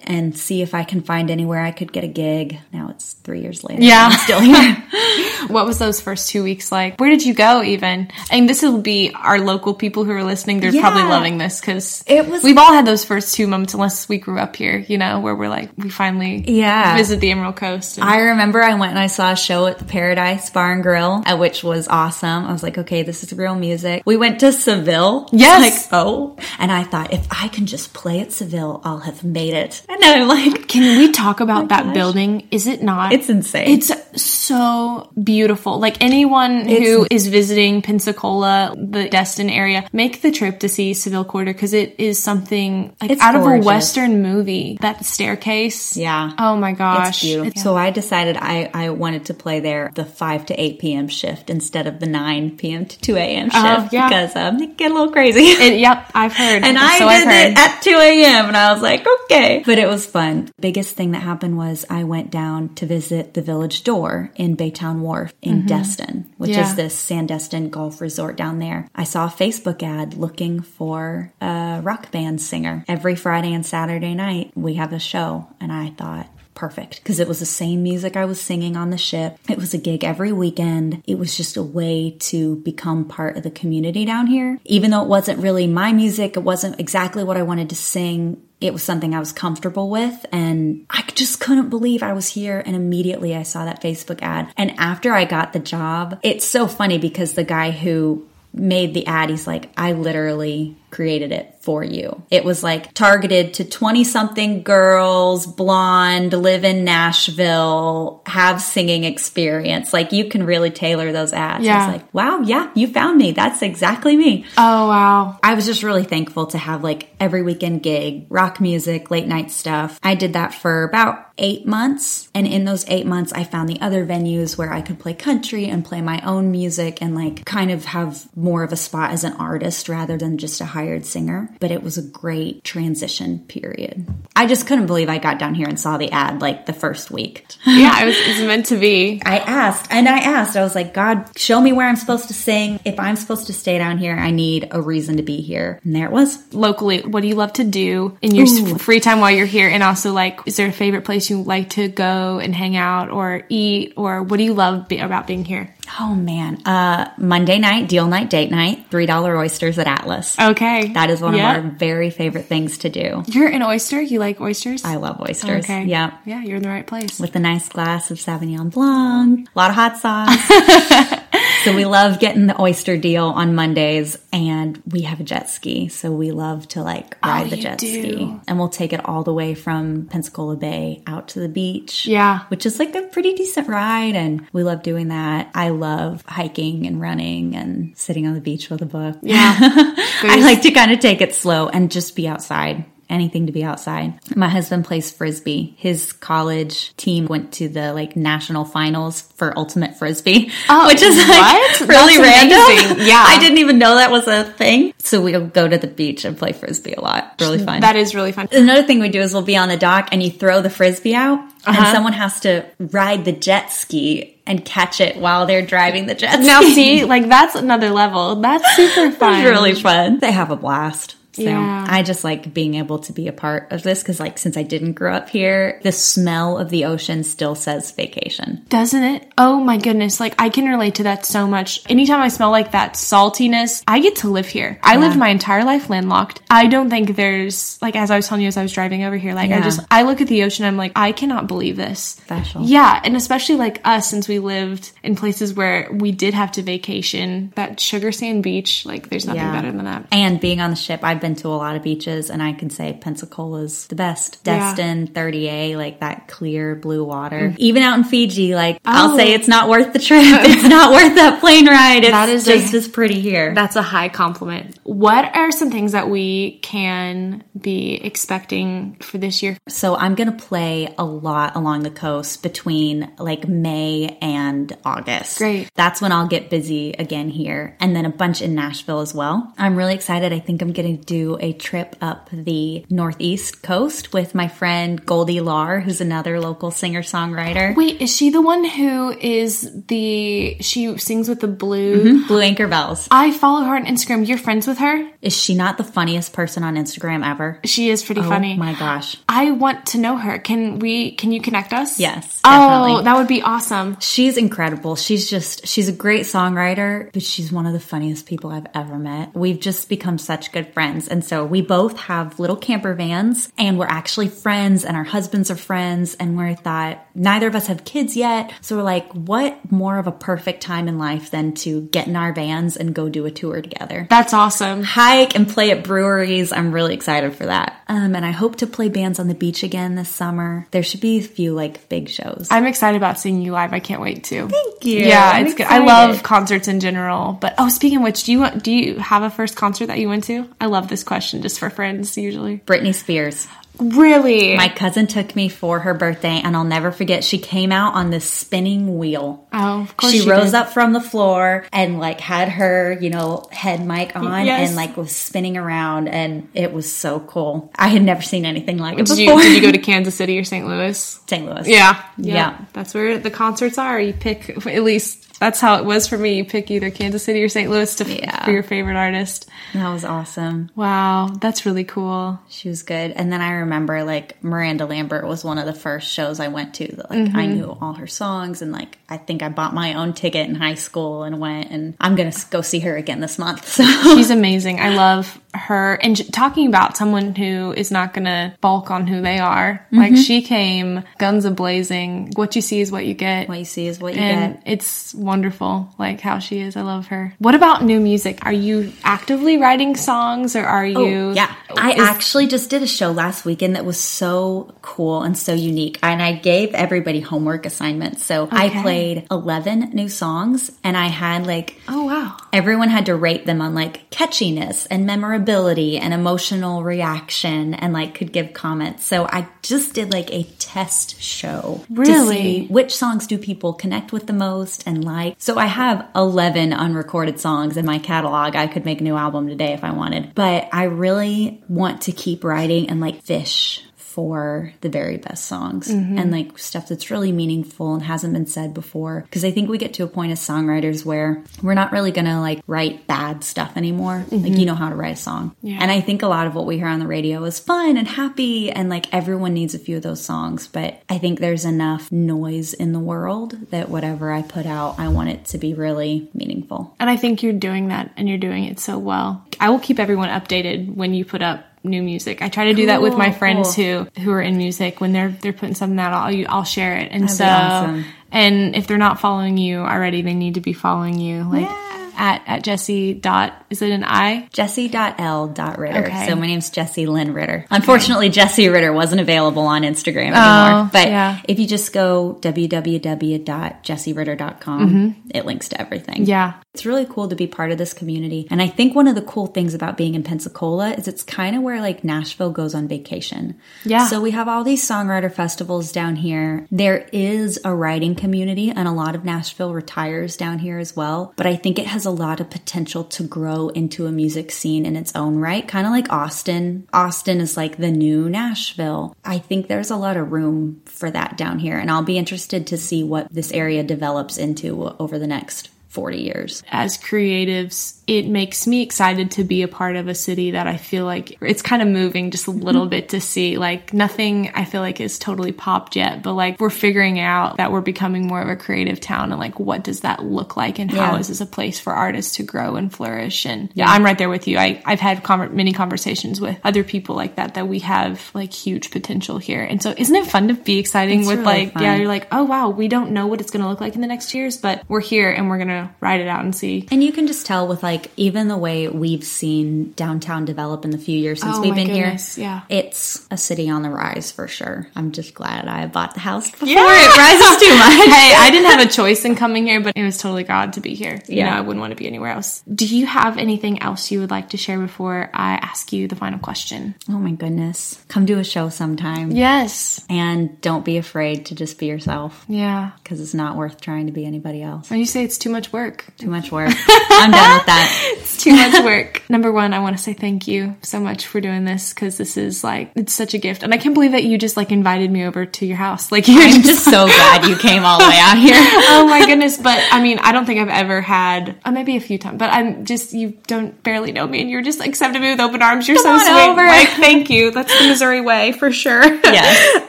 and 0.04 0.36
see 0.36 0.62
if 0.62 0.74
I 0.74 0.84
can 0.84 1.02
find 1.02 1.30
anywhere 1.30 1.60
I 1.62 1.70
could 1.72 1.92
get 1.92 2.04
a 2.04 2.08
gig. 2.08 2.58
Now 2.72 2.88
it's 2.88 3.12
three 3.12 3.40
years 3.42 3.62
later. 3.64 3.82
Yeah. 3.82 4.08
I'm 4.10 4.18
still 4.18 4.40
here. 4.40 4.76
What 5.48 5.66
was 5.66 5.78
those 5.80 6.00
first 6.00 6.28
two 6.30 6.44
weeks 6.44 6.70
like? 6.70 7.00
Where 7.00 7.10
did 7.10 7.26
you 7.26 7.34
go 7.34 7.64
even? 7.64 8.08
And 8.30 8.48
this 8.48 8.62
will 8.62 8.80
be 8.80 9.12
our 9.12 9.40
local 9.40 9.74
people 9.74 10.04
who 10.04 10.12
are 10.12 10.22
listening. 10.22 10.60
They're 10.60 10.70
probably 10.80 11.02
loving 11.02 11.36
this 11.36 11.60
because 11.60 12.04
It 12.06 12.28
was- 12.28 12.44
we've 12.44 12.56
all 12.56 12.72
had 12.72 12.86
those 12.86 13.04
first 13.04 13.34
two 13.34 13.48
moments 13.48 13.74
unless 13.74 14.08
we 14.08 14.18
grew 14.18 14.38
up 14.38 14.54
here, 14.54 14.78
you 14.78 14.98
know, 14.98 15.18
where 15.18 15.34
we're 15.34 15.48
like, 15.48 15.70
we 15.76 15.90
finally 15.90 16.44
Yeah. 16.46 16.96
visit 16.96 17.18
the 17.20 17.32
Emerald 17.32 17.56
Coast. 17.56 17.98
And, 17.98 18.08
I 18.08 18.18
remember 18.18 18.62
I 18.62 18.74
went 18.74 18.90
and 18.90 19.00
I 19.00 19.08
saw 19.08 19.32
a 19.32 19.36
show 19.36 19.66
at 19.66 19.78
the 19.80 19.84
Paradise 19.84 20.48
Bar 20.50 20.72
and 20.74 20.82
Grill, 20.82 21.24
uh, 21.26 21.36
which 21.36 21.64
was 21.64 21.88
awesome. 21.88 22.46
I 22.46 22.52
was 22.52 22.62
like, 22.62 22.78
okay, 22.78 23.02
this 23.02 23.24
is 23.24 23.32
real 23.32 23.56
music. 23.56 24.04
We 24.06 24.16
went 24.16 24.38
to 24.40 24.52
Seville. 24.52 25.28
Yes. 25.32 25.90
Like, 25.90 26.00
oh. 26.00 26.21
And 26.58 26.70
I 26.72 26.82
thought, 26.84 27.12
if 27.12 27.26
I 27.30 27.48
can 27.48 27.66
just 27.66 27.92
play 27.94 28.20
at 28.20 28.32
Seville, 28.32 28.80
I'll 28.84 29.00
have 29.00 29.24
made 29.24 29.54
it. 29.54 29.82
And 29.88 30.02
I'm 30.04 30.28
like, 30.28 30.68
Can 30.68 30.98
we 30.98 31.12
talk 31.12 31.40
about 31.40 31.64
oh 31.64 31.68
that 31.68 31.84
gosh. 31.84 31.94
building? 31.94 32.48
Is 32.50 32.66
it 32.66 32.82
not? 32.82 33.12
it's 33.12 33.28
insane. 33.28 33.68
It's 33.78 33.90
so 34.16 35.10
beautiful. 35.22 35.78
Like 35.78 36.02
anyone 36.02 36.66
who 36.68 37.06
is 37.10 37.26
visiting 37.28 37.82
Pensacola, 37.82 38.74
the 38.76 39.08
Destin 39.08 39.50
area, 39.50 39.88
make 39.92 40.22
the 40.22 40.30
trip 40.30 40.60
to 40.60 40.68
see 40.68 40.94
Seville 40.94 41.24
Quarter 41.24 41.52
because 41.52 41.72
it 41.72 41.96
is 41.98 42.22
something 42.22 42.94
like 43.00 43.10
It's 43.10 43.20
out 43.22 43.34
of 43.34 43.42
a 43.46 43.58
Western 43.58 44.22
movie. 44.22 44.78
That 44.80 45.04
staircase. 45.04 45.96
Yeah. 45.96 46.32
Oh 46.38 46.56
my 46.56 46.72
gosh. 46.72 47.24
It's. 47.24 47.62
So 47.62 47.76
I 47.76 47.90
decided 47.90 48.36
I, 48.36 48.70
I 48.72 48.90
wanted 48.90 49.26
to 49.26 49.34
play 49.34 49.60
there 49.60 49.90
the 49.94 50.04
5 50.04 50.46
to 50.46 50.60
8 50.60 50.78
p.m. 50.78 51.08
shift 51.08 51.50
instead 51.50 51.86
of 51.86 52.00
the 52.00 52.06
9 52.06 52.56
p.m. 52.56 52.86
to 52.86 53.00
2 53.00 53.16
a.m. 53.16 53.50
shift 53.50 53.64
Oh, 53.64 53.88
yeah. 53.92 54.08
because 54.08 54.36
um, 54.36 54.60
it 54.60 54.76
get 54.76 54.90
a 54.90 54.94
little 54.94 55.12
crazy. 55.12 55.40
It- 55.42 55.78
yep, 55.80 56.10
I've 56.14 56.34
heard. 56.34 56.62
and 56.64 56.78
I 56.78 56.98
so 56.98 57.08
did 57.08 57.28
it 57.52 57.58
at 57.58 57.80
2 57.82 57.90
a.m. 57.90 58.46
and 58.46 58.56
I 58.56 58.72
was 58.72 58.82
like, 58.82 59.06
okay. 59.24 59.62
But 59.64 59.78
it 59.78 59.86
was 59.86 60.04
fun. 60.06 60.50
Biggest 60.60 60.96
thing 60.96 61.12
that 61.12 61.22
happened 61.22 61.56
was 61.56 61.84
I 61.88 62.04
went 62.04 62.30
down 62.30 62.74
to 62.76 62.86
visit 62.86 63.34
the 63.34 63.42
Village 63.42 63.84
Door 63.84 64.01
in 64.36 64.56
Baytowne 64.56 65.00
Wharf 65.00 65.32
in 65.42 65.66
Destin, 65.66 66.32
which 66.38 66.50
Mm-hmm. 66.50 66.60
Yeah. 66.60 66.68
is 66.70 66.74
this 66.76 67.08
Sandestin 67.10 67.70
golf 67.70 68.00
resort 68.00 68.36
down 68.36 68.58
there. 68.58 68.88
I 68.94 69.04
saw 69.04 69.26
a 69.26 69.30
Facebook 69.30 69.82
ad 69.82 70.14
looking 70.14 70.60
for 70.60 71.32
a 71.40 71.80
rock 71.82 72.10
band 72.10 72.40
singer. 72.40 72.84
Every 72.88 73.14
Friday 73.16 73.52
and 73.54 73.64
Saturday 73.64 74.14
night, 74.14 74.52
we 74.54 74.74
have 74.74 74.92
a 74.92 74.98
show. 74.98 75.48
And 75.60 75.72
I 75.72 75.90
thought, 75.90 76.26
perfect 76.54 76.96
because 76.96 77.20
it 77.20 77.28
was 77.28 77.40
the 77.40 77.46
same 77.46 77.82
music 77.82 78.16
I 78.16 78.24
was 78.24 78.40
singing 78.40 78.76
on 78.76 78.90
the 78.90 78.98
ship. 78.98 79.38
It 79.48 79.58
was 79.58 79.74
a 79.74 79.78
gig 79.78 80.04
every 80.04 80.32
weekend. 80.32 81.02
It 81.06 81.18
was 81.18 81.36
just 81.36 81.56
a 81.56 81.62
way 81.62 82.16
to 82.20 82.56
become 82.56 83.04
part 83.06 83.36
of 83.36 83.42
the 83.42 83.50
community 83.50 84.04
down 84.04 84.26
here. 84.26 84.58
Even 84.64 84.90
though 84.90 85.02
it 85.02 85.08
wasn't 85.08 85.40
really 85.40 85.66
my 85.66 85.92
music, 85.92 86.36
it 86.36 86.42
wasn't 86.42 86.80
exactly 86.80 87.24
what 87.24 87.36
I 87.36 87.42
wanted 87.42 87.70
to 87.70 87.76
sing. 87.76 88.42
It 88.60 88.72
was 88.72 88.82
something 88.82 89.14
I 89.14 89.18
was 89.18 89.32
comfortable 89.32 89.90
with 89.90 90.24
and 90.30 90.86
I 90.88 91.02
just 91.14 91.40
couldn't 91.40 91.70
believe 91.70 92.02
I 92.02 92.12
was 92.12 92.28
here 92.28 92.62
and 92.64 92.76
immediately 92.76 93.34
I 93.34 93.42
saw 93.42 93.64
that 93.64 93.82
Facebook 93.82 94.22
ad. 94.22 94.52
And 94.56 94.72
after 94.78 95.12
I 95.12 95.24
got 95.24 95.52
the 95.52 95.58
job, 95.58 96.20
it's 96.22 96.46
so 96.46 96.68
funny 96.68 96.98
because 96.98 97.34
the 97.34 97.44
guy 97.44 97.70
who 97.72 98.26
made 98.54 98.94
the 98.94 99.06
ad, 99.06 99.30
he's 99.30 99.46
like, 99.46 99.70
I 99.76 99.92
literally 99.92 100.76
created 100.92 101.32
it 101.32 101.56
for 101.60 101.82
you. 101.82 102.22
It 102.30 102.44
was 102.44 102.62
like 102.62 102.92
targeted 102.92 103.54
to 103.54 103.64
20 103.64 104.04
something 104.04 104.62
girls, 104.62 105.46
blonde, 105.46 106.32
live 106.32 106.64
in 106.64 106.84
Nashville, 106.84 108.22
have 108.26 108.60
singing 108.60 109.04
experience. 109.04 109.92
Like 109.92 110.12
you 110.12 110.28
can 110.28 110.44
really 110.44 110.70
tailor 110.70 111.10
those 111.12 111.32
ads. 111.32 111.64
Yeah. 111.64 111.74
I 111.74 111.86
was 111.86 111.96
like, 111.96 112.14
wow, 112.14 112.40
yeah, 112.40 112.70
you 112.74 112.88
found 112.88 113.16
me. 113.16 113.32
That's 113.32 113.62
exactly 113.62 114.16
me. 114.16 114.44
oh 114.58 114.88
wow. 114.88 115.38
I 115.42 115.54
was 115.54 115.66
just 115.66 115.82
really 115.82 116.04
thankful 116.04 116.46
to 116.48 116.58
have 116.58 116.84
like 116.84 117.08
every 117.18 117.42
weekend 117.42 117.82
gig, 117.82 118.26
rock 118.28 118.60
music, 118.60 119.10
late 119.10 119.26
night 119.26 119.50
stuff. 119.50 119.98
I 120.02 120.14
did 120.14 120.34
that 120.34 120.54
for 120.54 120.84
about 120.84 121.32
eight 121.38 121.66
months. 121.66 122.28
And 122.34 122.46
in 122.46 122.64
those 122.64 122.84
eight 122.88 123.06
months, 123.06 123.32
I 123.32 123.44
found 123.44 123.68
the 123.68 123.80
other 123.80 124.04
venues 124.04 124.58
where 124.58 124.72
I 124.72 124.82
could 124.82 124.98
play 124.98 125.14
country 125.14 125.66
and 125.66 125.84
play 125.84 126.00
my 126.00 126.20
own 126.20 126.50
music 126.50 127.00
and 127.00 127.14
like 127.14 127.44
kind 127.44 127.70
of 127.70 127.86
have 127.86 128.28
more 128.36 128.62
of 128.62 128.72
a 128.72 128.76
spot 128.76 129.12
as 129.12 129.24
an 129.24 129.32
artist 129.34 129.88
rather 129.88 130.18
than 130.18 130.38
just 130.38 130.60
a 130.60 130.66
hired 130.66 130.81
hired 130.82 131.06
singer, 131.06 131.48
but 131.60 131.70
it 131.70 131.82
was 131.82 131.96
a 131.96 132.02
great 132.02 132.64
transition 132.64 133.38
period. 133.46 134.04
I 134.34 134.46
just 134.46 134.66
couldn't 134.66 134.86
believe 134.86 135.08
I 135.08 135.18
got 135.18 135.38
down 135.38 135.54
here 135.54 135.68
and 135.68 135.78
saw 135.78 135.96
the 135.96 136.10
ad 136.10 136.42
like 136.42 136.66
the 136.66 136.72
first 136.72 137.10
week. 137.10 137.46
yeah, 137.66 138.02
it 138.02 138.06
was, 138.06 138.16
it 138.16 138.28
was 138.28 138.46
meant 138.46 138.66
to 138.66 138.76
be. 138.76 139.22
I 139.24 139.38
asked, 139.38 139.92
and 139.92 140.08
I 140.08 140.18
asked, 140.18 140.56
I 140.56 140.62
was 140.62 140.74
like, 140.74 140.92
God, 140.92 141.38
show 141.38 141.60
me 141.60 141.72
where 141.72 141.86
I'm 141.86 141.96
supposed 141.96 142.28
to 142.28 142.34
sing. 142.34 142.80
If 142.84 142.98
I'm 142.98 143.14
supposed 143.14 143.46
to 143.46 143.52
stay 143.52 143.78
down 143.78 143.98
here, 143.98 144.16
I 144.16 144.32
need 144.32 144.68
a 144.72 144.82
reason 144.82 145.18
to 145.18 145.22
be 145.22 145.40
here. 145.40 145.78
And 145.84 145.94
there 145.94 146.06
it 146.06 146.12
was. 146.12 146.52
Locally, 146.52 147.02
what 147.02 147.20
do 147.20 147.28
you 147.28 147.36
love 147.36 147.52
to 147.54 147.64
do 147.64 148.18
in 148.20 148.34
your 148.34 148.46
Ooh. 148.48 148.78
free 148.78 148.98
time 148.98 149.20
while 149.20 149.30
you're 149.30 149.46
here? 149.46 149.68
And 149.68 149.84
also, 149.84 150.12
like, 150.12 150.40
is 150.46 150.56
there 150.56 150.66
a 150.66 150.72
favorite 150.72 151.04
place 151.04 151.30
you 151.30 151.42
like 151.42 151.70
to 151.70 151.88
go 151.88 152.40
and 152.40 152.54
hang 152.54 152.76
out 152.76 153.10
or 153.10 153.42
eat? 153.48 153.94
Or 153.96 154.22
what 154.22 154.38
do 154.38 154.42
you 154.42 154.54
love 154.54 154.88
be- 154.88 154.98
about 154.98 155.28
being 155.28 155.44
here? 155.44 155.72
Oh 156.00 156.14
man, 156.14 156.62
uh, 156.64 157.10
Monday 157.18 157.58
night, 157.58 157.88
deal 157.88 158.06
night, 158.06 158.30
date 158.30 158.50
night, 158.50 158.90
$3 158.90 159.38
oysters 159.38 159.78
at 159.78 159.86
Atlas. 159.86 160.38
Okay. 160.38 160.92
That 160.92 161.10
is 161.10 161.20
one 161.20 161.34
yep. 161.34 161.58
of 161.58 161.64
our 161.64 161.70
very 161.70 162.10
favorite 162.10 162.46
things 162.46 162.78
to 162.78 162.88
do. 162.88 163.22
You're 163.26 163.48
an 163.48 163.62
oyster? 163.62 164.00
You 164.00 164.18
like 164.18 164.40
oysters? 164.40 164.84
I 164.84 164.96
love 164.96 165.20
oysters. 165.20 165.64
Okay. 165.64 165.84
Yeah. 165.84 166.16
Yeah, 166.24 166.42
you're 166.42 166.56
in 166.56 166.62
the 166.62 166.68
right 166.68 166.86
place. 166.86 167.18
With 167.18 167.34
a 167.36 167.40
nice 167.40 167.68
glass 167.68 168.10
of 168.10 168.18
Sauvignon 168.18 168.70
Blanc, 168.70 169.48
a 169.54 169.58
lot 169.58 169.70
of 169.70 169.76
hot 169.76 169.98
sauce. 169.98 171.18
so 171.64 171.74
we 171.74 171.84
love 171.84 172.18
getting 172.18 172.46
the 172.46 172.60
oyster 172.60 172.96
deal 172.96 173.26
on 173.26 173.54
Mondays 173.54 174.18
and 174.32 174.82
we 174.86 175.02
have 175.02 175.20
a 175.20 175.24
jet 175.24 175.48
ski. 175.48 175.88
So 175.88 176.10
we 176.10 176.30
love 176.32 176.66
to 176.68 176.82
like 176.82 177.16
oh, 177.22 177.28
ride 177.28 177.46
oh, 177.46 177.50
the 177.50 177.56
jet 177.56 177.78
do. 177.78 177.86
ski 177.86 178.36
and 178.46 178.58
we'll 178.58 178.68
take 178.68 178.92
it 178.92 179.04
all 179.04 179.22
the 179.22 179.32
way 179.32 179.54
from 179.54 180.06
Pensacola 180.06 180.56
Bay 180.56 181.02
out 181.06 181.28
to 181.28 181.40
the 181.40 181.48
beach. 181.48 182.06
Yeah. 182.06 182.40
Which 182.48 182.66
is 182.66 182.78
like 182.78 182.94
a 182.94 183.02
pretty 183.02 183.34
decent 183.34 183.68
ride. 183.68 184.16
And 184.16 184.46
we 184.52 184.62
love 184.62 184.82
doing 184.82 185.08
that. 185.08 185.50
I 185.54 185.70
love 185.70 186.24
hiking 186.26 186.86
and 186.86 187.00
running 187.00 187.56
and 187.56 187.96
sitting 187.96 188.26
on 188.26 188.34
the 188.34 188.40
beach 188.40 188.70
with 188.70 188.82
a 188.82 188.86
book. 188.86 189.18
Yeah. 189.22 189.56
I 189.60 190.40
like 190.42 190.62
to 190.62 190.70
kind 190.70 190.92
of 190.92 191.00
take 191.00 191.20
it 191.20 191.34
slow 191.34 191.68
and 191.68 191.90
just 191.90 192.16
be 192.16 192.28
outside 192.28 192.84
anything 193.12 193.46
to 193.46 193.52
be 193.52 193.62
outside. 193.62 194.18
My 194.34 194.48
husband 194.48 194.84
plays 194.84 195.10
frisbee. 195.10 195.74
His 195.76 196.12
college 196.12 196.96
team 196.96 197.26
went 197.26 197.52
to 197.54 197.68
the 197.68 197.92
like 197.92 198.16
national 198.16 198.64
finals 198.64 199.20
for 199.36 199.56
ultimate 199.56 199.96
frisbee, 199.96 200.50
oh, 200.68 200.86
which 200.88 201.02
is 201.02 201.16
like 201.28 201.88
really 201.88 202.18
random. 202.18 202.98
Yeah, 203.02 203.22
I 203.24 203.38
didn't 203.38 203.58
even 203.58 203.78
know 203.78 203.96
that 203.96 204.10
was 204.10 204.26
a 204.26 204.44
thing. 204.44 204.94
So 204.98 205.20
we'll 205.20 205.46
go 205.46 205.68
to 205.68 205.76
the 205.76 205.86
beach 205.86 206.24
and 206.24 206.36
play 206.38 206.52
frisbee 206.52 206.94
a 206.94 207.00
lot. 207.00 207.34
Really 207.40 207.58
fun. 207.58 207.80
That 207.80 207.96
is 207.96 208.14
really 208.14 208.32
fun. 208.32 208.48
Another 208.52 208.84
thing 208.84 209.00
we 209.00 209.08
do 209.08 209.20
is 209.20 209.32
we'll 209.32 209.42
be 209.42 209.56
on 209.56 209.68
the 209.68 209.76
dock 209.76 210.08
and 210.12 210.22
you 210.22 210.30
throw 210.30 210.62
the 210.62 210.70
frisbee 210.70 211.14
out, 211.14 211.38
uh-huh. 211.38 211.72
and 211.76 211.94
someone 211.94 212.12
has 212.12 212.40
to 212.40 212.64
ride 212.78 213.24
the 213.24 213.32
jet 213.32 213.72
ski 213.72 214.40
and 214.46 214.64
catch 214.64 215.00
it 215.00 215.16
while 215.16 215.46
they're 215.46 215.64
driving 215.64 216.06
the 216.06 216.14
jet 216.14 216.34
ski. 216.34 216.46
Now, 216.46 216.62
see, 216.62 217.04
like 217.04 217.28
that's 217.28 217.54
another 217.54 217.90
level. 217.90 218.36
That's 218.36 218.76
super 218.76 219.10
fun. 219.18 219.40
It's 219.40 219.50
really 219.50 219.74
fun. 219.74 220.18
They 220.18 220.32
have 220.32 220.50
a 220.50 220.56
blast. 220.56 221.16
So 221.32 221.42
yeah. 221.42 221.86
I 221.88 222.02
just 222.02 222.24
like 222.24 222.52
being 222.52 222.74
able 222.74 222.98
to 223.00 223.12
be 223.12 223.26
a 223.26 223.32
part 223.32 223.72
of 223.72 223.82
this 223.82 224.02
because, 224.02 224.20
like, 224.20 224.36
since 224.36 224.58
I 224.58 224.62
didn't 224.62 224.92
grow 224.92 225.14
up 225.14 225.30
here, 225.30 225.80
the 225.82 225.92
smell 225.92 226.58
of 226.58 226.68
the 226.68 226.84
ocean 226.84 227.24
still 227.24 227.54
says 227.54 227.90
vacation. 227.92 228.62
Doesn't 228.68 229.02
it? 229.02 229.32
Oh 229.38 229.58
my 229.58 229.78
goodness. 229.78 230.20
Like, 230.20 230.34
I 230.38 230.50
can 230.50 230.66
relate 230.66 230.96
to 230.96 231.04
that 231.04 231.24
so 231.24 231.46
much. 231.46 231.88
Anytime 231.88 232.20
I 232.20 232.28
smell 232.28 232.50
like 232.50 232.72
that 232.72 232.94
saltiness, 232.94 233.82
I 233.88 234.00
get 234.00 234.16
to 234.16 234.28
live 234.28 234.46
here. 234.46 234.78
I 234.82 234.94
yeah. 234.94 235.00
lived 235.00 235.16
my 235.16 235.30
entire 235.30 235.64
life 235.64 235.88
landlocked. 235.88 236.42
I 236.50 236.66
don't 236.66 236.90
think 236.90 237.16
there's, 237.16 237.80
like, 237.80 237.96
as 237.96 238.10
I 238.10 238.16
was 238.16 238.28
telling 238.28 238.42
you 238.42 238.48
as 238.48 238.58
I 238.58 238.62
was 238.62 238.72
driving 238.72 239.04
over 239.04 239.16
here, 239.16 239.32
like, 239.32 239.48
yeah. 239.48 239.60
I 239.60 239.62
just, 239.62 239.80
I 239.90 240.02
look 240.02 240.20
at 240.20 240.28
the 240.28 240.42
ocean, 240.42 240.66
I'm 240.66 240.76
like, 240.76 240.92
I 240.96 241.12
cannot 241.12 241.46
believe 241.46 241.76
this. 241.76 242.00
Special. 242.24 242.62
Yeah. 242.64 243.00
And 243.02 243.16
especially 243.16 243.56
like 243.56 243.80
us, 243.86 244.10
since 244.10 244.28
we 244.28 244.38
lived 244.38 244.92
in 245.02 245.16
places 245.16 245.54
where 245.54 245.88
we 245.90 246.12
did 246.12 246.34
have 246.34 246.52
to 246.52 246.62
vacation, 246.62 247.54
that 247.56 247.80
Sugar 247.80 248.12
Sand 248.12 248.42
Beach, 248.42 248.84
like, 248.84 249.08
there's 249.08 249.24
nothing 249.24 249.50
better 249.50 249.72
than 249.72 249.86
that. 249.86 250.08
And 250.12 250.38
being 250.38 250.60
on 250.60 250.68
the 250.68 250.76
ship, 250.76 251.02
I've 251.02 251.21
been 251.22 251.36
to 251.36 251.48
a 251.48 251.56
lot 251.56 251.76
of 251.76 251.82
beaches 251.82 252.28
and 252.28 252.42
I 252.42 252.52
can 252.52 252.68
say 252.68 252.98
Pensacola's 253.00 253.86
the 253.86 253.94
best. 253.94 254.44
Destin, 254.44 255.06
yeah. 255.06 255.12
30A, 255.12 255.76
like 255.76 256.00
that 256.00 256.28
clear 256.28 256.74
blue 256.74 257.04
water. 257.04 257.50
Mm. 257.50 257.58
Even 257.58 257.82
out 257.82 257.96
in 257.96 258.04
Fiji, 258.04 258.54
like 258.54 258.76
oh. 258.76 258.80
I'll 258.84 259.16
say 259.16 259.32
it's 259.32 259.48
not 259.48 259.70
worth 259.70 259.94
the 259.94 259.98
trip. 259.98 260.20
it's 260.24 260.68
not 260.68 260.92
worth 260.92 261.14
that 261.14 261.40
plane 261.40 261.66
ride. 261.66 262.04
It's 262.04 262.10
that 262.10 262.28
is 262.28 262.44
just 262.44 262.74
a, 262.74 262.76
as 262.76 262.88
pretty 262.88 263.20
here. 263.20 263.54
That's 263.54 263.76
a 263.76 263.82
high 263.82 264.10
compliment. 264.10 264.78
What 264.82 265.34
are 265.34 265.50
some 265.50 265.70
things 265.70 265.92
that 265.92 266.10
we 266.10 266.58
can 266.58 267.44
be 267.58 267.94
expecting 267.94 268.96
for 268.96 269.18
this 269.18 269.42
year? 269.42 269.56
So 269.68 269.96
I'm 269.96 270.14
going 270.14 270.36
to 270.36 270.44
play 270.44 270.92
a 270.98 271.04
lot 271.04 271.56
along 271.56 271.84
the 271.84 271.90
coast 271.90 272.42
between 272.42 273.12
like 273.18 273.46
May 273.48 274.18
and 274.20 274.76
August. 274.84 275.38
Great. 275.38 275.70
That's 275.74 276.02
when 276.02 276.10
I'll 276.10 276.26
get 276.26 276.50
busy 276.50 276.92
again 276.92 277.28
here 277.28 277.76
and 277.78 277.94
then 277.94 278.04
a 278.04 278.10
bunch 278.10 278.42
in 278.42 278.54
Nashville 278.54 279.00
as 279.00 279.14
well. 279.14 279.52
I'm 279.56 279.76
really 279.76 279.94
excited. 279.94 280.32
I 280.32 280.40
think 280.40 280.60
I'm 280.60 280.72
going 280.72 280.98
to 280.98 281.04
do 281.12 281.36
a 281.40 281.52
trip 281.52 281.94
up 282.00 282.30
the 282.32 282.86
Northeast 282.88 283.62
coast 283.62 284.14
with 284.14 284.34
my 284.34 284.48
friend 284.48 285.04
Goldie 285.04 285.42
Lar, 285.42 285.80
who's 285.80 286.00
another 286.00 286.40
local 286.40 286.70
singer 286.70 287.02
songwriter. 287.02 287.76
Wait, 287.76 288.00
is 288.00 288.14
she 288.16 288.30
the 288.30 288.40
one 288.40 288.64
who 288.64 289.10
is 289.10 289.70
the 289.88 290.56
she 290.60 290.96
sings 290.96 291.28
with 291.28 291.40
the 291.40 291.48
blue 291.48 291.96
mm-hmm. 292.02 292.26
blue 292.28 292.40
anchor 292.40 292.66
bells? 292.66 293.08
I 293.10 293.30
follow 293.30 293.64
her 293.64 293.76
on 293.76 293.84
Instagram. 293.84 294.26
You're 294.26 294.38
friends 294.38 294.66
with 294.66 294.78
her? 294.78 295.06
Is 295.20 295.36
she 295.36 295.54
not 295.54 295.76
the 295.76 295.84
funniest 295.84 296.32
person 296.32 296.64
on 296.64 296.76
Instagram 296.76 297.28
ever? 297.28 297.60
She 297.64 297.90
is 297.90 298.02
pretty 298.02 298.22
oh, 298.22 298.28
funny. 298.28 298.56
My 298.56 298.72
gosh, 298.72 299.18
I 299.28 299.50
want 299.50 299.86
to 299.86 299.98
know 299.98 300.16
her. 300.16 300.38
Can 300.38 300.78
we? 300.78 301.12
Can 301.12 301.30
you 301.30 301.42
connect 301.42 301.74
us? 301.74 302.00
Yes. 302.00 302.40
Definitely. 302.40 302.92
Oh, 302.92 303.02
that 303.02 303.18
would 303.18 303.28
be 303.28 303.42
awesome. 303.42 303.98
She's 304.00 304.38
incredible. 304.38 304.96
She's 304.96 305.28
just 305.28 305.66
she's 305.66 305.88
a 305.90 305.92
great 305.92 306.22
songwriter, 306.22 307.12
but 307.12 307.22
she's 307.22 307.52
one 307.52 307.66
of 307.66 307.74
the 307.74 307.80
funniest 307.80 308.24
people 308.24 308.50
I've 308.50 308.66
ever 308.74 308.98
met. 308.98 309.34
We've 309.34 309.60
just 309.60 309.90
become 309.90 310.16
such 310.16 310.52
good 310.52 310.72
friends, 310.72 311.01
and 311.08 311.24
so 311.24 311.44
we 311.44 311.62
both 311.62 311.98
have 311.98 312.38
little 312.38 312.56
camper 312.56 312.94
vans 312.94 313.52
and 313.58 313.78
we're 313.78 313.86
actually 313.86 314.28
friends 314.28 314.84
and 314.84 314.96
our 314.96 315.04
husbands 315.04 315.50
are 315.50 315.56
friends. 315.56 316.14
And 316.14 316.36
we 316.36 316.54
thought 316.54 317.04
neither 317.14 317.46
of 317.46 317.54
us 317.54 317.66
have 317.66 317.84
kids 317.84 318.16
yet. 318.16 318.52
So 318.60 318.76
we're 318.76 318.82
like, 318.82 319.10
what 319.12 319.70
more 319.70 319.98
of 319.98 320.06
a 320.06 320.12
perfect 320.12 320.62
time 320.62 320.88
in 320.88 320.98
life 320.98 321.30
than 321.30 321.54
to 321.54 321.82
get 321.82 322.06
in 322.06 322.16
our 322.16 322.32
vans 322.32 322.76
and 322.76 322.94
go 322.94 323.08
do 323.08 323.26
a 323.26 323.30
tour 323.30 323.60
together? 323.60 324.06
That's 324.10 324.32
awesome. 324.32 324.82
Hike 324.82 325.34
and 325.34 325.48
play 325.48 325.70
at 325.70 325.84
breweries. 325.84 326.52
I'm 326.52 326.72
really 326.72 326.94
excited 326.94 327.34
for 327.34 327.46
that. 327.46 327.82
Um, 327.88 328.14
and 328.14 328.24
I 328.24 328.30
hope 328.30 328.56
to 328.56 328.66
play 328.66 328.88
bands 328.88 329.18
on 329.18 329.28
the 329.28 329.34
beach 329.34 329.62
again 329.62 329.94
this 329.94 330.08
summer. 330.08 330.66
There 330.70 330.82
should 330.82 331.00
be 331.00 331.18
a 331.18 331.22
few 331.22 331.54
like 331.54 331.88
big 331.88 332.08
shows. 332.08 332.48
I'm 332.50 332.66
excited 332.66 332.96
about 332.96 333.18
seeing 333.18 333.42
you 333.42 333.52
live. 333.52 333.72
I 333.72 333.80
can't 333.80 334.00
wait 334.00 334.24
to. 334.24 334.48
Thank 334.48 334.84
you. 334.84 335.00
Yeah, 335.00 335.30
I'm 335.34 335.46
it's 335.46 335.54
excited. 335.54 335.78
good. 335.78 335.90
I 335.90 336.06
love 336.06 336.22
concerts 336.22 336.68
in 336.68 336.80
general. 336.80 337.32
But 337.34 337.54
oh, 337.58 337.68
speaking 337.68 337.98
of 337.98 338.04
which, 338.04 338.24
do 338.24 338.32
you 338.32 338.50
do 338.60 338.72
you 338.72 338.98
have 338.98 339.22
a 339.22 339.30
first 339.30 339.56
concert 339.56 339.86
that 339.86 339.98
you 339.98 340.08
went 340.08 340.24
to? 340.24 340.48
I 340.60 340.66
love 340.66 340.88
this 340.92 341.02
question 341.02 341.42
just 341.42 341.58
for 341.58 341.70
friends 341.70 342.16
usually. 342.16 342.58
Britney 342.58 342.94
Spears. 342.94 343.48
Really? 343.78 344.54
My 344.54 344.68
cousin 344.68 345.06
took 345.06 345.34
me 345.34 345.48
for 345.48 345.80
her 345.80 345.94
birthday, 345.94 346.40
and 346.44 346.54
I'll 346.54 346.62
never 346.62 346.92
forget. 346.92 347.24
She 347.24 347.38
came 347.38 347.72
out 347.72 347.94
on 347.94 348.10
this 348.10 348.30
spinning 348.30 348.98
wheel. 348.98 349.48
Oh, 349.52 349.82
of 349.82 349.96
course. 349.96 350.12
She, 350.12 350.20
she 350.20 350.30
rose 350.30 350.50
did. 350.50 350.54
up 350.54 350.68
from 350.68 350.92
the 350.92 351.00
floor 351.00 351.64
and 351.72 351.98
like 351.98 352.20
had 352.20 352.50
her, 352.50 352.92
you 353.00 353.08
know, 353.08 353.44
head 353.50 353.84
mic 353.84 354.14
on 354.14 354.44
yes. 354.44 354.68
and 354.68 354.76
like 354.76 354.96
was 354.96 355.16
spinning 355.16 355.56
around, 355.56 356.08
and 356.08 356.48
it 356.52 356.72
was 356.72 356.92
so 356.92 357.20
cool. 357.20 357.72
I 357.74 357.88
had 357.88 358.02
never 358.02 358.22
seen 358.22 358.44
anything 358.44 358.76
like 358.76 358.98
it 358.98 359.06
did 359.06 359.16
before. 359.16 359.40
You, 359.40 359.48
did 359.48 359.56
you 359.56 359.62
go 359.62 359.72
to 359.72 359.78
Kansas 359.84 360.14
City 360.14 360.38
or 360.38 360.44
St. 360.44 360.66
Louis? 360.66 361.20
St. 361.26 361.46
Louis. 361.46 361.66
Yeah. 361.66 362.02
yeah. 362.18 362.34
Yeah. 362.34 362.64
That's 362.74 362.92
where 362.92 363.18
the 363.18 363.30
concerts 363.30 363.78
are. 363.78 363.98
You 363.98 364.12
pick 364.12 364.50
at 364.66 364.82
least 364.82 365.31
that's 365.42 365.60
how 365.60 365.76
it 365.78 365.84
was 365.84 366.06
for 366.06 366.16
me. 366.16 366.36
You 366.36 366.44
pick 366.44 366.70
either 366.70 366.88
Kansas 366.88 367.24
City 367.24 367.42
or 367.42 367.48
St. 367.48 367.68
Louis 367.68 367.92
to, 367.96 368.04
yeah. 368.04 368.44
for 368.44 368.52
your 368.52 368.62
favorite 368.62 368.94
artist. 368.94 369.48
That 369.74 369.92
was 369.92 370.04
awesome. 370.04 370.70
Wow, 370.76 371.30
that's 371.40 371.66
really 371.66 371.82
cool. 371.82 372.38
She 372.48 372.68
was 372.68 372.84
good. 372.84 373.10
And 373.10 373.32
then 373.32 373.40
I 373.40 373.50
remember 373.54 374.04
like 374.04 374.42
Miranda 374.44 374.86
Lambert 374.86 375.26
was 375.26 375.42
one 375.42 375.58
of 375.58 375.66
the 375.66 375.72
first 375.74 376.08
shows 376.08 376.38
I 376.38 376.46
went 376.46 376.74
to 376.74 376.86
that 376.94 377.10
like 377.10 377.18
mm-hmm. 377.18 377.36
I 377.36 377.46
knew 377.46 377.76
all 377.80 377.94
her 377.94 378.06
songs 378.06 378.62
and 378.62 378.70
like 378.70 378.98
I 379.08 379.16
think 379.16 379.42
I 379.42 379.48
bought 379.48 379.74
my 379.74 379.94
own 379.94 380.12
ticket 380.12 380.48
in 380.48 380.54
high 380.54 380.74
school 380.76 381.24
and 381.24 381.40
went 381.40 381.72
and 381.72 381.96
I'm 381.98 382.14
to 382.14 382.32
go 382.50 382.62
see 382.62 382.78
her 382.78 382.96
again 382.96 383.18
this 383.18 383.38
month. 383.38 383.68
So 383.82 383.84
She's 384.14 384.30
amazing. 384.30 384.78
I 384.78 384.90
love 384.90 385.40
her 385.54 385.94
and 385.94 386.32
talking 386.32 386.66
about 386.66 386.96
someone 386.96 387.34
who 387.34 387.72
is 387.72 387.90
not 387.90 388.14
going 388.14 388.24
to 388.24 388.54
balk 388.60 388.90
on 388.90 389.06
who 389.06 389.20
they 389.20 389.38
are. 389.38 389.86
Mm-hmm. 389.86 389.98
Like 389.98 390.16
she 390.16 390.42
came 390.42 391.04
guns 391.18 391.44
a 391.44 391.50
blazing. 391.50 392.32
What 392.34 392.56
you 392.56 392.62
see 392.62 392.80
is 392.80 392.90
what 392.90 393.04
you 393.04 393.14
get. 393.14 393.48
What 393.48 393.58
you 393.58 393.64
see 393.64 393.86
is 393.86 393.98
what 393.98 394.14
you 394.14 394.20
and 394.20 394.54
get. 394.54 394.62
It's 394.66 395.14
wonderful, 395.14 395.92
like 395.98 396.20
how 396.20 396.38
she 396.38 396.60
is. 396.60 396.76
I 396.76 396.82
love 396.82 397.08
her. 397.08 397.34
What 397.38 397.54
about 397.54 397.84
new 397.84 398.00
music? 398.00 398.44
Are 398.44 398.52
you 398.52 398.92
actively 399.04 399.58
writing 399.58 399.96
songs 399.96 400.56
or 400.56 400.64
are 400.64 400.86
you? 400.86 400.98
Oh, 400.98 401.32
yeah. 401.32 401.54
I 401.76 401.92
is, 401.92 402.00
actually 402.00 402.46
just 402.46 402.70
did 402.70 402.82
a 402.82 402.86
show 402.86 403.12
last 403.12 403.44
weekend 403.44 403.76
that 403.76 403.84
was 403.84 403.98
so 403.98 404.74
cool 404.80 405.22
and 405.22 405.36
so 405.36 405.52
unique. 405.52 405.98
And 406.02 406.22
I 406.22 406.32
gave 406.32 406.74
everybody 406.74 407.20
homework 407.20 407.66
assignments. 407.66 408.24
So 408.24 408.44
okay. 408.44 408.56
I 408.56 408.82
played 408.82 409.26
11 409.30 409.90
new 409.92 410.08
songs 410.08 410.72
and 410.82 410.96
I 410.96 411.08
had 411.08 411.46
like, 411.46 411.80
oh 411.88 412.04
wow. 412.04 412.36
Everyone 412.52 412.88
had 412.88 413.06
to 413.06 413.14
rate 413.14 413.44
them 413.44 413.60
on 413.60 413.74
like 413.74 414.08
catchiness 414.10 414.86
and 414.90 415.06
memorability 415.06 415.41
vulnerability 415.44 415.98
and 415.98 416.14
emotional 416.14 416.82
reaction 416.82 417.74
and 417.74 417.92
like 417.92 418.14
could 418.14 418.32
give 418.32 418.52
comments. 418.52 419.04
So 419.04 419.26
I 419.26 419.48
just 419.62 419.94
did 419.94 420.12
like 420.12 420.32
a 420.32 420.44
test 420.58 421.20
show. 421.20 421.84
Really? 421.90 422.36
To 422.36 422.42
see 422.42 422.66
which 422.68 422.94
songs 422.94 423.26
do 423.26 423.38
people 423.38 423.72
connect 423.72 424.12
with 424.12 424.26
the 424.26 424.32
most 424.32 424.86
and 424.86 425.04
like. 425.04 425.34
So 425.38 425.58
I 425.58 425.66
have 425.66 426.08
11 426.14 426.72
unrecorded 426.72 427.40
songs 427.40 427.76
in 427.76 427.86
my 427.86 427.98
catalog. 427.98 428.56
I 428.56 428.66
could 428.66 428.84
make 428.84 429.00
a 429.00 429.04
new 429.04 429.16
album 429.16 429.48
today 429.48 429.72
if 429.72 429.84
I 429.84 429.92
wanted, 429.92 430.34
but 430.34 430.68
I 430.72 430.84
really 430.84 431.62
want 431.68 432.02
to 432.02 432.12
keep 432.12 432.44
writing 432.44 432.88
and 432.88 433.00
like 433.00 433.22
fish 433.22 433.82
for 434.12 434.72
the 434.82 434.88
very 434.88 435.16
best 435.16 435.46
songs 435.46 435.88
Mm-hmm. 435.88 436.18
and 436.18 436.30
like 436.30 436.58
stuff 436.58 436.88
that's 436.88 437.10
really 437.10 437.32
meaningful 437.32 437.94
and 437.94 438.02
hasn't 438.02 438.32
been 438.32 438.46
said 438.46 438.72
before. 438.74 439.22
Because 439.22 439.44
I 439.44 439.50
think 439.50 439.68
we 439.68 439.78
get 439.78 439.94
to 439.94 440.04
a 440.04 440.06
point 440.06 440.32
as 440.32 440.40
songwriters 440.40 441.04
where 441.04 441.42
we're 441.62 441.74
not 441.74 441.92
really 441.92 442.12
gonna 442.12 442.40
like 442.40 442.62
write 442.66 443.06
bad 443.06 443.42
stuff 443.44 443.76
anymore. 443.76 444.24
Like 444.30 444.56
you 444.58 444.66
know 444.66 444.74
how 444.74 444.88
to 444.88 444.94
write 444.94 445.14
a 445.14 445.16
song. 445.16 445.50
Mm-hmm. 445.50 445.66
Yeah. 445.68 445.78
And 445.80 445.90
I 445.90 446.00
think 446.00 446.22
a 446.22 446.28
lot 446.28 446.46
of 446.46 446.54
what 446.54 446.66
we 446.66 446.76
hear 446.76 446.86
on 446.88 446.98
the 447.00 447.06
radio 447.06 447.42
is 447.44 447.58
fun 447.58 447.96
and 447.96 448.06
happy 448.06 448.70
and 448.70 448.88
like 448.88 449.12
everyone 449.14 449.54
needs 449.54 449.74
a 449.74 449.78
few 449.78 449.96
of 449.96 450.02
those 450.02 450.22
songs. 450.24 450.68
But 450.68 451.02
I 451.08 451.18
think 451.18 451.40
there's 451.40 451.64
enough 451.64 452.10
noise 452.12 452.74
in 452.74 452.92
the 452.92 453.00
world 453.00 453.56
that 453.70 453.88
whatever 453.88 454.30
I 454.32 454.42
put 454.42 454.66
out, 454.66 454.98
I 454.98 455.08
want 455.08 455.30
it 455.30 455.44
to 455.46 455.58
be 455.58 455.74
really 455.74 456.28
meaningful. 456.34 456.94
And 457.00 457.08
I 457.10 457.16
think 457.16 457.42
you're 457.42 457.52
doing 457.52 457.88
that 457.88 458.12
and 458.16 458.28
you're 458.28 458.38
doing 458.38 458.64
it 458.64 458.78
so 458.80 458.98
well. 458.98 459.46
I 459.60 459.70
will 459.70 459.78
keep 459.80 459.98
everyone 459.98 460.28
updated 460.28 460.94
when 460.94 461.14
you 461.14 461.24
put 461.24 461.42
up 461.42 461.64
new 461.84 462.02
music. 462.02 462.42
I 462.42 462.48
try 462.48 462.66
to 462.66 462.74
do 462.74 462.86
that 462.86 463.02
with 463.02 463.16
my 463.16 463.30
Cool, 463.30 463.38
friends 463.38 463.74
who 463.74 464.06
who 464.20 464.30
are 464.32 464.40
in 464.42 464.56
music 464.56 465.00
when 465.00 465.12
they're 465.12 465.30
they're 465.30 465.52
putting 465.52 465.74
something 465.74 465.98
out 465.98 466.12
I'll 466.12 466.44
I'll 466.48 466.64
share 466.64 466.96
it. 466.96 467.08
And 467.10 467.24
That'd 467.24 467.36
so 467.36 467.44
awesome. 467.44 468.04
and 468.30 468.76
if 468.76 468.86
they're 468.86 468.98
not 468.98 469.20
following 469.20 469.56
you 469.58 469.78
already, 469.78 470.22
they 470.22 470.34
need 470.34 470.54
to 470.54 470.60
be 470.60 470.72
following 470.72 471.18
you 471.18 471.42
like 471.44 471.68
at 472.16 472.42
at 472.46 472.62
Jesse 472.62 473.14
dot 473.14 473.64
is 473.70 473.82
it 473.82 473.90
an 473.90 474.04
I? 474.04 474.48
Jesse.l.ritter. 474.52 476.04
Okay. 476.04 476.26
So 476.26 476.36
my 476.36 476.46
name's 476.46 476.68
Jesse 476.70 477.06
Lynn 477.06 477.32
Ritter. 477.32 477.64
Unfortunately, 477.70 478.28
Jesse 478.28 478.68
Ritter 478.68 478.92
wasn't 478.92 479.20
available 479.22 479.62
on 479.62 479.82
Instagram 479.82 480.32
anymore. 480.32 480.84
Oh, 480.84 480.90
but 480.92 481.08
yeah. 481.08 481.40
if 481.48 481.58
you 481.58 481.66
just 481.66 481.90
go 481.92 482.38
www.jesseritter.com, 482.40 485.16
it 485.30 485.46
links 485.46 485.68
to 485.70 485.80
everything. 485.80 486.14
Mm-hmm. 486.16 486.24
Yeah. 486.24 486.52
It's 486.74 486.86
really 486.86 487.04
cool 487.04 487.28
to 487.28 487.36
be 487.36 487.46
part 487.46 487.70
of 487.70 487.76
this 487.76 487.92
community. 487.92 488.48
And 488.50 488.62
I 488.62 488.66
think 488.66 488.94
one 488.94 489.06
of 489.06 489.14
the 489.14 489.20
cool 489.20 489.46
things 489.46 489.74
about 489.74 489.98
being 489.98 490.14
in 490.14 490.22
Pensacola 490.22 490.92
is 490.92 491.06
it's 491.06 491.22
kind 491.22 491.54
of 491.54 491.60
where 491.60 491.82
like 491.82 492.02
Nashville 492.02 492.50
goes 492.50 492.74
on 492.74 492.88
vacation. 492.88 493.60
Yeah. 493.84 494.06
So 494.06 494.22
we 494.22 494.30
have 494.30 494.48
all 494.48 494.64
these 494.64 494.82
songwriter 494.82 495.30
festivals 495.30 495.92
down 495.92 496.16
here. 496.16 496.66
There 496.70 497.06
is 497.12 497.60
a 497.62 497.74
writing 497.74 498.14
community 498.14 498.70
and 498.70 498.88
a 498.88 498.92
lot 498.92 499.14
of 499.14 499.22
Nashville 499.22 499.74
retires 499.74 500.34
down 500.38 500.60
here 500.60 500.78
as 500.78 500.96
well. 500.96 501.34
But 501.36 501.46
I 501.46 501.56
think 501.56 501.78
it 501.78 501.88
has 501.88 502.06
a 502.06 502.10
lot 502.10 502.40
of 502.40 502.48
potential 502.48 503.04
to 503.04 503.22
grow 503.22 503.68
into 503.68 504.06
a 504.06 504.12
music 504.12 504.50
scene 504.50 504.86
in 504.86 504.96
its 504.96 505.14
own 505.14 505.36
right. 505.36 505.68
Kind 505.68 505.86
of 505.86 505.92
like 505.92 506.10
Austin. 506.10 506.88
Austin 506.94 507.42
is 507.42 507.54
like 507.54 507.76
the 507.76 507.90
new 507.90 508.30
Nashville. 508.30 509.14
I 509.26 509.36
think 509.40 509.68
there's 509.68 509.90
a 509.90 509.96
lot 509.96 510.16
of 510.16 510.32
room 510.32 510.80
for 510.86 511.10
that 511.10 511.36
down 511.36 511.58
here. 511.58 511.76
And 511.76 511.90
I'll 511.90 512.02
be 512.02 512.16
interested 512.16 512.68
to 512.68 512.78
see 512.78 513.04
what 513.04 513.30
this 513.30 513.52
area 513.52 513.82
develops 513.82 514.38
into 514.38 514.88
over 514.98 515.18
the 515.18 515.26
next 515.26 515.68
40 515.92 516.18
years. 516.18 516.62
as 516.70 516.98
creatives, 516.98 518.01
it 518.06 518.26
makes 518.26 518.66
me 518.66 518.82
excited 518.82 519.30
to 519.32 519.44
be 519.44 519.62
a 519.62 519.68
part 519.68 519.96
of 519.96 520.08
a 520.08 520.14
city 520.14 520.52
that 520.52 520.66
I 520.66 520.76
feel 520.76 521.04
like 521.04 521.38
it's 521.40 521.62
kind 521.62 521.82
of 521.82 521.88
moving 521.88 522.30
just 522.30 522.48
a 522.48 522.50
mm-hmm. 522.50 522.60
little 522.60 522.86
bit 522.86 523.10
to 523.10 523.20
see. 523.20 523.58
Like 523.58 523.92
nothing 523.92 524.50
I 524.54 524.64
feel 524.64 524.80
like 524.80 525.00
is 525.00 525.18
totally 525.18 525.52
popped 525.52 525.94
yet, 525.94 526.22
but 526.22 526.34
like 526.34 526.60
we're 526.60 526.70
figuring 526.70 527.20
out 527.20 527.58
that 527.58 527.70
we're 527.70 527.80
becoming 527.80 528.26
more 528.26 528.40
of 528.40 528.48
a 528.48 528.56
creative 528.56 529.00
town 529.00 529.30
and 529.30 529.40
like 529.40 529.60
what 529.60 529.84
does 529.84 530.00
that 530.00 530.24
look 530.24 530.56
like 530.56 530.78
and 530.78 530.90
how 530.90 531.12
Yeah. 531.12 531.18
is 531.18 531.28
this 531.28 531.40
a 531.40 531.46
place 531.46 531.78
for 531.78 531.92
artists 531.92 532.36
to 532.36 532.42
grow 532.42 532.76
and 532.76 532.92
flourish? 532.92 533.46
And 533.46 533.70
yeah, 533.74 533.88
I'm 533.88 534.04
right 534.04 534.18
there 534.18 534.28
with 534.28 534.48
you. 534.48 534.58
I, 534.58 534.82
I've 534.84 535.00
had 535.00 535.22
conver- 535.22 535.52
many 535.52 535.72
conversations 535.72 536.40
with 536.40 536.58
other 536.64 536.82
people 536.82 537.14
like 537.14 537.36
that, 537.36 537.54
that 537.54 537.68
we 537.68 537.80
have 537.80 538.30
like 538.34 538.52
huge 538.52 538.90
potential 538.90 539.38
here. 539.38 539.62
And 539.62 539.80
so 539.80 539.94
isn't 539.96 540.14
it 540.14 540.26
fun 540.26 540.48
to 540.48 540.54
be 540.54 540.78
exciting 540.78 541.20
It's 541.20 541.28
with 541.28 541.38
really 541.38 541.66
like, 541.66 541.74
yeah, 541.76 541.96
you're 541.96 542.08
like, 542.08 542.26
oh 542.32 542.44
wow, 542.44 542.70
we 542.70 542.88
don't 542.88 543.12
know 543.12 543.28
what 543.28 543.40
it's 543.40 543.50
going 543.50 543.62
to 543.62 543.68
look 543.68 543.80
like 543.80 543.94
in 543.94 544.00
the 544.00 544.06
next 544.08 544.34
years, 544.34 544.56
but 544.56 544.82
we're 544.88 545.00
here 545.00 545.30
and 545.30 545.48
we're 545.48 545.58
going 545.58 545.68
to 545.68 545.90
ride 546.00 546.20
it 546.20 546.28
out 546.28 546.42
and 546.44 546.54
see. 546.54 546.88
And 546.90 547.02
you 547.02 547.12
can 547.12 547.26
just 547.26 547.46
tell 547.46 547.68
with 547.68 547.82
like 547.82 548.01
even 548.16 548.48
the 548.48 548.56
way 548.56 548.88
we've 548.88 549.24
seen 549.24 549.92
downtown 549.92 550.44
develop 550.44 550.84
in 550.84 550.90
the 550.90 550.98
few 550.98 551.18
years 551.18 551.40
since 551.40 551.56
Oh 551.56 551.60
we've 551.60 551.74
been 551.74 551.88
goodness, 551.88 552.36
here. 552.36 552.44
yeah. 552.44 552.60
It's 552.68 553.26
a 553.30 553.36
city 553.36 553.68
on 553.70 553.82
the 553.82 553.90
rise 553.90 554.30
for 554.32 554.48
sure. 554.48 554.88
I'm 554.96 555.12
just 555.12 555.34
glad 555.34 555.66
I 555.68 555.86
bought 555.86 556.14
the 556.14 556.20
house 556.20 556.50
before 556.50 556.68
Yeah. 556.68 556.80
it 556.86 557.16
rises 557.16 557.62
too 557.62 557.74
much. 557.78 558.14
hey, 558.14 558.34
I 558.36 558.48
didn't 558.50 558.70
have 558.70 558.80
a 558.86 558.90
choice 558.90 559.24
in 559.24 559.34
coming 559.34 559.66
here, 559.66 559.80
but 559.80 559.96
it 559.96 560.02
was 560.02 560.18
totally 560.18 560.44
God 560.44 560.74
to 560.74 560.80
be 560.80 560.94
here. 560.94 561.20
You 561.28 561.36
Yeah. 561.38 561.50
know, 561.50 561.56
I 561.56 561.60
wouldn't 561.60 561.80
want 561.80 561.90
to 561.92 561.96
be 561.96 562.06
anywhere 562.06 562.30
else. 562.32 562.62
Do 562.72 562.86
you 562.86 563.06
have 563.06 563.38
anything 563.38 563.82
else 563.82 564.10
you 564.10 564.20
would 564.20 564.30
like 564.30 564.50
to 564.50 564.56
share 564.56 564.78
before 564.78 565.30
I 565.34 565.54
ask 565.54 565.92
you 565.92 566.08
the 566.08 566.16
final 566.16 566.38
question? 566.38 566.94
Oh 567.08 567.18
my 567.18 567.32
goodness. 567.32 568.02
Come 568.08 568.26
do 568.26 568.38
a 568.38 568.44
show 568.44 568.68
sometime. 568.68 569.30
Yes. 569.32 570.04
And 570.08 570.60
don't 570.60 570.84
be 570.84 570.96
afraid 570.98 571.46
to 571.46 571.54
just 571.54 571.78
be 571.78 571.86
yourself 571.86 572.44
Yeah. 572.48 572.90
because 573.02 573.20
it's 573.20 573.34
not 573.34 573.56
worth 573.56 573.80
trying 573.80 574.06
to 574.06 574.12
be 574.12 574.24
anybody 574.24 574.62
else. 574.62 574.90
And 574.90 574.98
you 575.00 575.06
say 575.06 575.24
it's 575.24 575.38
too 575.38 575.50
much 575.50 575.72
work, 575.72 576.04
Too 576.18 576.28
much 576.30 576.50
work. 576.52 576.72
I'm 576.88 577.30
done 577.30 577.56
with 577.58 577.66
that. 577.66 577.81
it's 578.18 578.42
too 578.42 578.52
much 578.54 578.84
work. 578.84 579.22
Number 579.28 579.52
one, 579.52 579.72
I 579.74 579.78
want 579.80 579.96
to 579.96 580.02
say 580.02 580.12
thank 580.12 580.46
you 580.48 580.76
so 580.82 581.00
much 581.00 581.26
for 581.26 581.40
doing 581.40 581.64
this 581.64 581.92
because 581.92 582.16
this 582.18 582.36
is 582.36 582.62
like, 582.62 582.92
it's 582.94 583.12
such 583.12 583.34
a 583.34 583.38
gift. 583.38 583.62
And 583.62 583.72
I 583.72 583.78
can't 583.78 583.94
believe 583.94 584.12
that 584.12 584.24
you 584.24 584.38
just 584.38 584.56
like 584.56 584.70
invited 584.72 585.10
me 585.10 585.24
over 585.24 585.46
to 585.46 585.66
your 585.66 585.76
house. 585.76 586.12
Like, 586.12 586.28
you're 586.28 586.42
I'm 586.42 586.62
just 586.62 586.66
just 586.66 586.84
so 586.84 587.06
glad 587.06 587.46
you 587.46 587.56
came 587.56 587.84
all 587.84 587.98
the 587.98 588.08
way 588.08 588.18
out 588.18 588.38
here. 588.38 588.54
oh 588.56 589.06
my 589.08 589.24
goodness. 589.26 589.56
But 589.58 589.82
I 589.90 590.02
mean, 590.02 590.18
I 590.18 590.32
don't 590.32 590.44
think 590.46 590.60
I've 590.60 590.68
ever 590.68 591.00
had, 591.00 591.56
uh, 591.64 591.70
maybe 591.70 591.96
a 591.96 592.00
few 592.00 592.18
times, 592.18 592.38
but 592.38 592.50
I'm 592.52 592.84
just, 592.84 593.12
you 593.12 593.30
don't 593.46 593.80
barely 593.82 594.12
know 594.12 594.26
me 594.26 594.40
and 594.40 594.50
you're 594.50 594.62
just 594.62 594.78
like 594.78 594.88
accepted 594.88 595.20
me 595.20 595.30
with 595.30 595.40
open 595.40 595.62
arms. 595.62 595.88
You're 595.88 596.02
Come 596.02 596.18
so 596.18 596.24
sweet. 596.24 596.48
over. 596.50 596.64
Like, 596.66 596.88
thank 596.88 597.30
you. 597.30 597.50
That's 597.50 597.76
the 597.78 597.88
Missouri 597.88 598.20
way 598.20 598.52
for 598.52 598.70
sure. 598.72 599.02
Yes. 599.04 599.88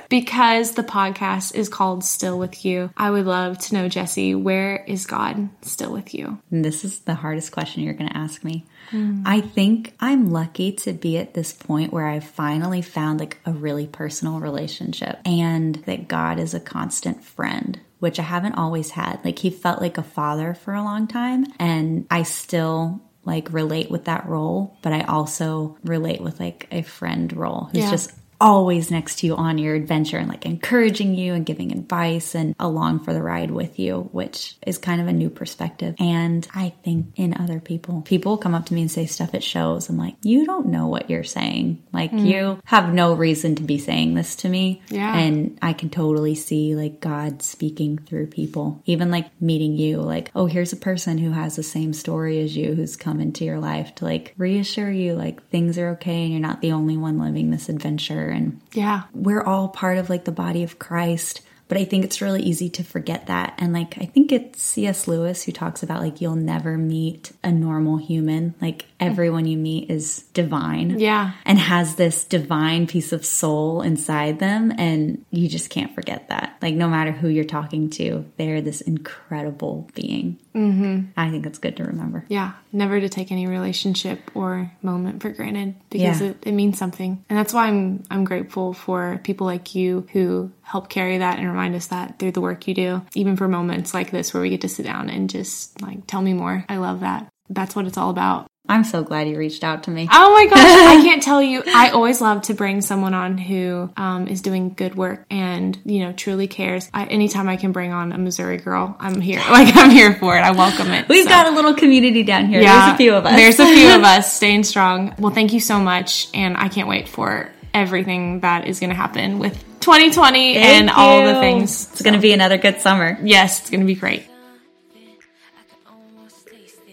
because 0.10 0.74
the 0.74 0.84
podcast 0.84 1.56
is 1.56 1.70
called 1.70 2.04
Still 2.04 2.38
With 2.40 2.64
You, 2.66 2.92
I 2.96 3.10
would 3.12 3.26
love 3.26 3.58
to 3.60 3.74
know, 3.74 3.90
Jesse, 3.90 4.36
where 4.36 4.78
is 4.86 5.06
God 5.06 5.50
still 5.64 5.92
with 5.92 6.14
you? 6.14 6.40
And 6.52 6.64
this 6.64 6.84
is 6.86 7.00
the 7.00 7.16
hardest 7.16 7.52
question 7.52 7.83
you're 7.84 7.94
going 7.94 8.10
to 8.10 8.18
ask 8.18 8.44
me. 8.44 8.66
Hmm. 8.90 9.22
I 9.26 9.42
think 9.42 9.94
I'm 10.00 10.32
lucky 10.32 10.72
to 10.74 10.94
be 10.94 11.18
at 11.18 11.34
this 11.34 11.54
point 11.54 11.94
where 11.94 12.08
I've 12.08 12.24
finally 12.24 12.82
found 12.82 13.20
like 13.20 13.40
a 13.46 13.52
really 13.52 13.88
personal 13.88 14.40
relationship 14.40 15.20
and 15.26 15.76
that 15.86 16.08
God 16.08 16.40
is 16.40 16.54
a 16.54 16.60
constant 16.60 17.24
friend. 17.24 17.80
Which 18.00 18.20
I 18.20 18.24
haven't 18.24 18.56
always 18.56 18.90
had. 18.92 19.24
Like, 19.24 19.40
he 19.40 19.50
felt 19.50 19.80
like 19.80 19.98
a 19.98 20.04
father 20.04 20.56
for 20.56 20.74
a 20.74 20.84
long 20.84 21.08
time, 21.08 21.46
and 21.58 22.06
I 22.12 22.24
still 22.24 23.02
like 23.24 23.54
relate 23.54 23.90
with 23.90 24.04
that 24.06 24.28
role, 24.28 24.76
but 24.82 24.92
I 24.92 25.04
also 25.04 25.78
relate 25.86 26.20
with 26.20 26.38
like 26.38 26.68
a 26.70 26.82
friend 26.82 27.32
role 27.32 27.70
who's 27.72 27.84
Yeah. 27.86 27.92
just 27.92 28.12
always 28.44 28.92
next 28.92 29.20
to 29.20 29.26
you 29.26 29.36
on 29.38 29.58
your 29.58 29.74
adventure 29.74 30.18
and 30.18 30.28
like 30.28 30.46
encouraging 30.46 31.16
you 31.16 31.34
and 31.34 31.46
giving 31.46 31.72
advice 31.72 32.36
and 32.36 32.54
along 32.60 33.00
for 33.00 33.14
the 33.14 33.24
ride 33.24 33.50
with 33.50 33.80
you, 33.80 34.10
which 34.12 34.58
is 34.68 34.78
kind 34.78 35.00
of 35.00 35.08
a 35.08 35.14
new 35.14 35.30
perspective. 35.30 35.96
And 35.98 36.46
I 36.54 36.74
think 36.84 37.14
in 37.16 37.36
other 37.40 37.62
people, 37.62 38.02
people 38.02 38.38
come 38.38 38.54
up 38.54 38.66
to 38.66 38.74
me 38.74 38.82
and 38.82 38.92
say 38.92 39.06
stuff 39.06 39.34
at 39.34 39.44
shows. 39.44 39.88
I'm 39.88 39.98
like, 39.98 40.16
you 40.24 40.46
don't 40.46 40.68
know 40.68 40.88
what 40.88 41.10
you're 41.10 41.24
saying. 41.24 41.82
Like, 41.94 42.12
mm. 42.12 42.28
you 42.28 42.60
have 42.66 42.94
no 42.94 43.14
reason 43.14 43.56
to 43.56 43.64
be 43.64 43.78
saying 43.78 44.16
this 44.16 44.36
to 44.38 44.50
me. 44.50 44.82
Yeah. 44.90 45.16
And 45.18 45.58
I 45.62 45.72
can 45.72 45.90
totally 45.90 46.36
see 46.36 46.76
like 46.76 47.00
God 47.00 47.42
speaking 47.42 47.98
through 47.98 48.28
people, 48.28 48.84
even 48.86 49.10
like 49.10 49.30
meeting 49.42 49.78
you, 49.78 50.02
like, 50.02 50.32
oh, 50.36 50.48
here's 50.48 50.74
a 50.74 50.78
person 50.78 51.18
who 51.18 51.32
has 51.32 51.56
the 51.56 51.64
same 51.64 51.94
story 51.94 52.44
as 52.44 52.58
you 52.58 52.76
who's 52.76 52.98
come 52.98 53.22
into 53.22 53.46
your 53.46 53.60
life 53.60 53.96
to 53.96 54.04
like 54.04 54.34
reassure 54.38 54.92
you 54.92 55.14
like 55.14 55.48
things 55.48 55.78
are 55.78 55.92
okay 55.92 56.24
and 56.24 56.32
you're 56.32 56.42
not 56.42 56.60
the 56.60 56.74
only 56.74 56.98
one 56.98 57.20
living 57.20 57.50
this 57.50 57.70
adventure. 57.70 58.33
And 58.34 58.60
Yeah. 58.74 59.04
we're 59.14 59.42
all 59.44 59.70
part 59.70 59.98
of 59.98 60.10
like 60.10 60.26
the 60.26 60.32
body 60.32 60.64
of 60.64 60.80
Christ. 60.80 61.42
But 61.70 61.78
I 61.78 61.86
think 61.86 62.04
it's 62.04 62.22
really 62.22 62.44
easy 62.44 62.70
to 62.72 62.84
forget 62.84 63.28
that. 63.28 63.54
And 63.58 63.72
like, 63.74 63.98
I 64.00 64.06
think 64.06 64.32
it's 64.32 64.62
C.S. 64.62 65.08
Lewis 65.08 65.44
who 65.44 65.52
talks 65.54 65.82
about 65.82 66.02
like, 66.02 66.20
you'll 66.20 66.36
never 66.36 66.78
meet 66.78 67.32
a 67.44 67.52
normal 67.52 67.98
human. 67.98 68.54
Like, 68.62 68.86
everyone 69.04 69.46
you 69.46 69.58
meet 69.58 69.90
is 69.90 70.24
divine. 70.34 71.00
Yeah. 71.00 71.34
And 71.46 71.60
has 71.60 71.96
this 71.96 72.24
divine 72.24 72.88
piece 72.88 73.12
of 73.14 73.26
soul 73.26 73.82
inside 73.82 74.40
them. 74.40 74.74
And 74.78 75.26
you 75.32 75.48
just 75.48 75.70
can't 75.70 75.94
forget 75.94 76.30
that. 76.30 76.58
Like, 76.62 76.76
no 76.76 76.88
matter 76.88 77.12
who 77.12 77.28
you're 77.28 77.44
talking 77.44 77.90
to, 77.92 78.26
they're 78.38 78.62
this 78.62 78.82
incredible 78.82 79.90
being. 79.94 80.40
Mm-hmm. 80.56 81.12
I 81.18 81.30
think 81.32 81.46
it's 81.46 81.60
good 81.60 81.78
to 81.78 81.84
remember. 81.84 82.26
Yeah, 82.28 82.54
never 82.72 83.00
to 83.00 83.10
take 83.10 83.32
any 83.32 83.48
relationship 83.48 84.20
or 84.36 84.72
moment 84.82 85.22
for 85.22 85.30
granted 85.32 85.76
because 85.90 86.22
Yeah. 86.22 86.28
it, 86.30 86.38
it 86.44 86.52
means 86.52 86.78
something. 86.78 87.24
And 87.30 87.38
that's 87.40 87.54
why 87.54 87.68
I'm 87.68 88.04
I'm 88.12 88.24
grateful 88.24 88.74
for 88.74 89.20
people 89.24 89.48
like 89.48 89.74
you 89.76 90.08
who 90.14 90.52
help 90.62 90.90
carry 90.90 91.18
that 91.18 91.40
and 91.40 91.48
remind 91.48 91.76
us 91.76 91.88
that 91.88 92.20
through 92.20 92.32
the 92.34 92.42
work 92.42 92.68
you 92.68 92.74
do, 92.76 93.02
even 93.16 93.36
for 93.36 93.48
moments 93.48 93.94
like 93.94 94.12
this 94.12 94.34
where 94.34 94.42
we 94.42 94.50
get 94.50 94.62
to 94.62 94.70
sit 94.70 94.84
down 94.86 95.10
and 95.10 95.30
just 95.30 95.82
like 95.82 96.06
tell 96.08 96.22
me 96.22 96.34
more. 96.34 96.66
I 96.70 96.78
love 96.78 97.00
that. 97.02 97.28
That's 97.50 97.76
what 97.76 97.86
it's 97.88 97.98
all 97.98 98.10
about. 98.10 98.48
I'm 98.70 98.86
so 98.86 99.04
glad 99.04 99.28
you 99.28 99.38
reached 99.38 99.66
out 99.66 99.84
to 99.84 99.92
me. 99.92 100.08
Oh 100.10 100.34
my 100.34 100.46
gosh, 100.46 100.58
I 100.58 101.02
can't 101.04 101.22
tell 101.22 101.42
you. 101.42 101.64
I 101.68 101.90
always 101.90 102.22
love 102.22 102.44
to 102.44 102.54
bring 102.54 102.80
someone 102.80 103.14
on 103.14 103.38
who 103.38 103.92
um, 103.98 104.28
is 104.28 104.42
doing 104.42 104.74
good 104.74 104.96
work 104.96 105.26
and 105.30 105.78
you 105.84 106.00
know 106.00 106.14
truly 106.14 106.48
cares. 106.48 106.90
I, 106.94 107.06
anytime 107.06 107.50
I 107.50 107.58
can 107.58 107.74
bring 107.74 107.92
on 107.92 108.14
a 108.14 108.18
Missouri 108.18 108.58
girl, 108.58 108.96
I'm 109.00 109.20
here. 109.20 109.42
Like 109.54 109.76
I'm 109.76 109.92
here 109.92 110.16
for 110.16 110.36
it. 110.36 110.42
I 110.42 110.50
welcome 110.52 110.88
it. 110.88 111.08
We've 111.08 111.26
so. 111.26 111.30
got 111.30 111.46
a 111.46 111.52
little 111.52 111.76
community 111.76 112.24
down 112.24 112.48
here. 112.48 112.60
Yeah, 112.60 112.88
there's 112.88 112.94
a 112.96 112.98
few 112.98 113.14
of 113.14 113.26
us. 113.26 113.36
There's 113.36 113.60
a 113.60 113.66
few 113.66 113.96
of 113.96 114.04
us 114.04 114.34
staying 114.34 114.64
strong. 114.64 115.14
Well, 115.20 115.32
thank 115.32 115.54
you 115.54 115.60
so 115.60 115.80
much, 115.80 116.28
and 116.34 116.58
I 116.58 116.70
can't 116.70 116.88
wait 116.88 117.08
for 117.08 117.52
everything 117.72 118.40
that 118.40 118.68
is 118.68 118.80
going 118.80 118.90
to 118.90 118.96
happen 118.96 119.38
with 119.38 119.54
2020 119.82 120.56
thank 120.56 120.66
and 120.66 120.88
you. 120.88 120.96
all 120.96 121.26
the 121.26 121.40
things. 121.40 121.88
It's 121.90 122.00
so. 122.00 122.04
going 122.04 122.16
to 122.16 122.20
be 122.20 122.34
another 122.34 122.58
good 122.58 122.82
summer. 122.82 123.20
Yes, 123.22 123.60
it's 123.60 123.70
going 123.70 123.82
to 123.82 123.86
be 123.86 123.96
great. 123.96 124.28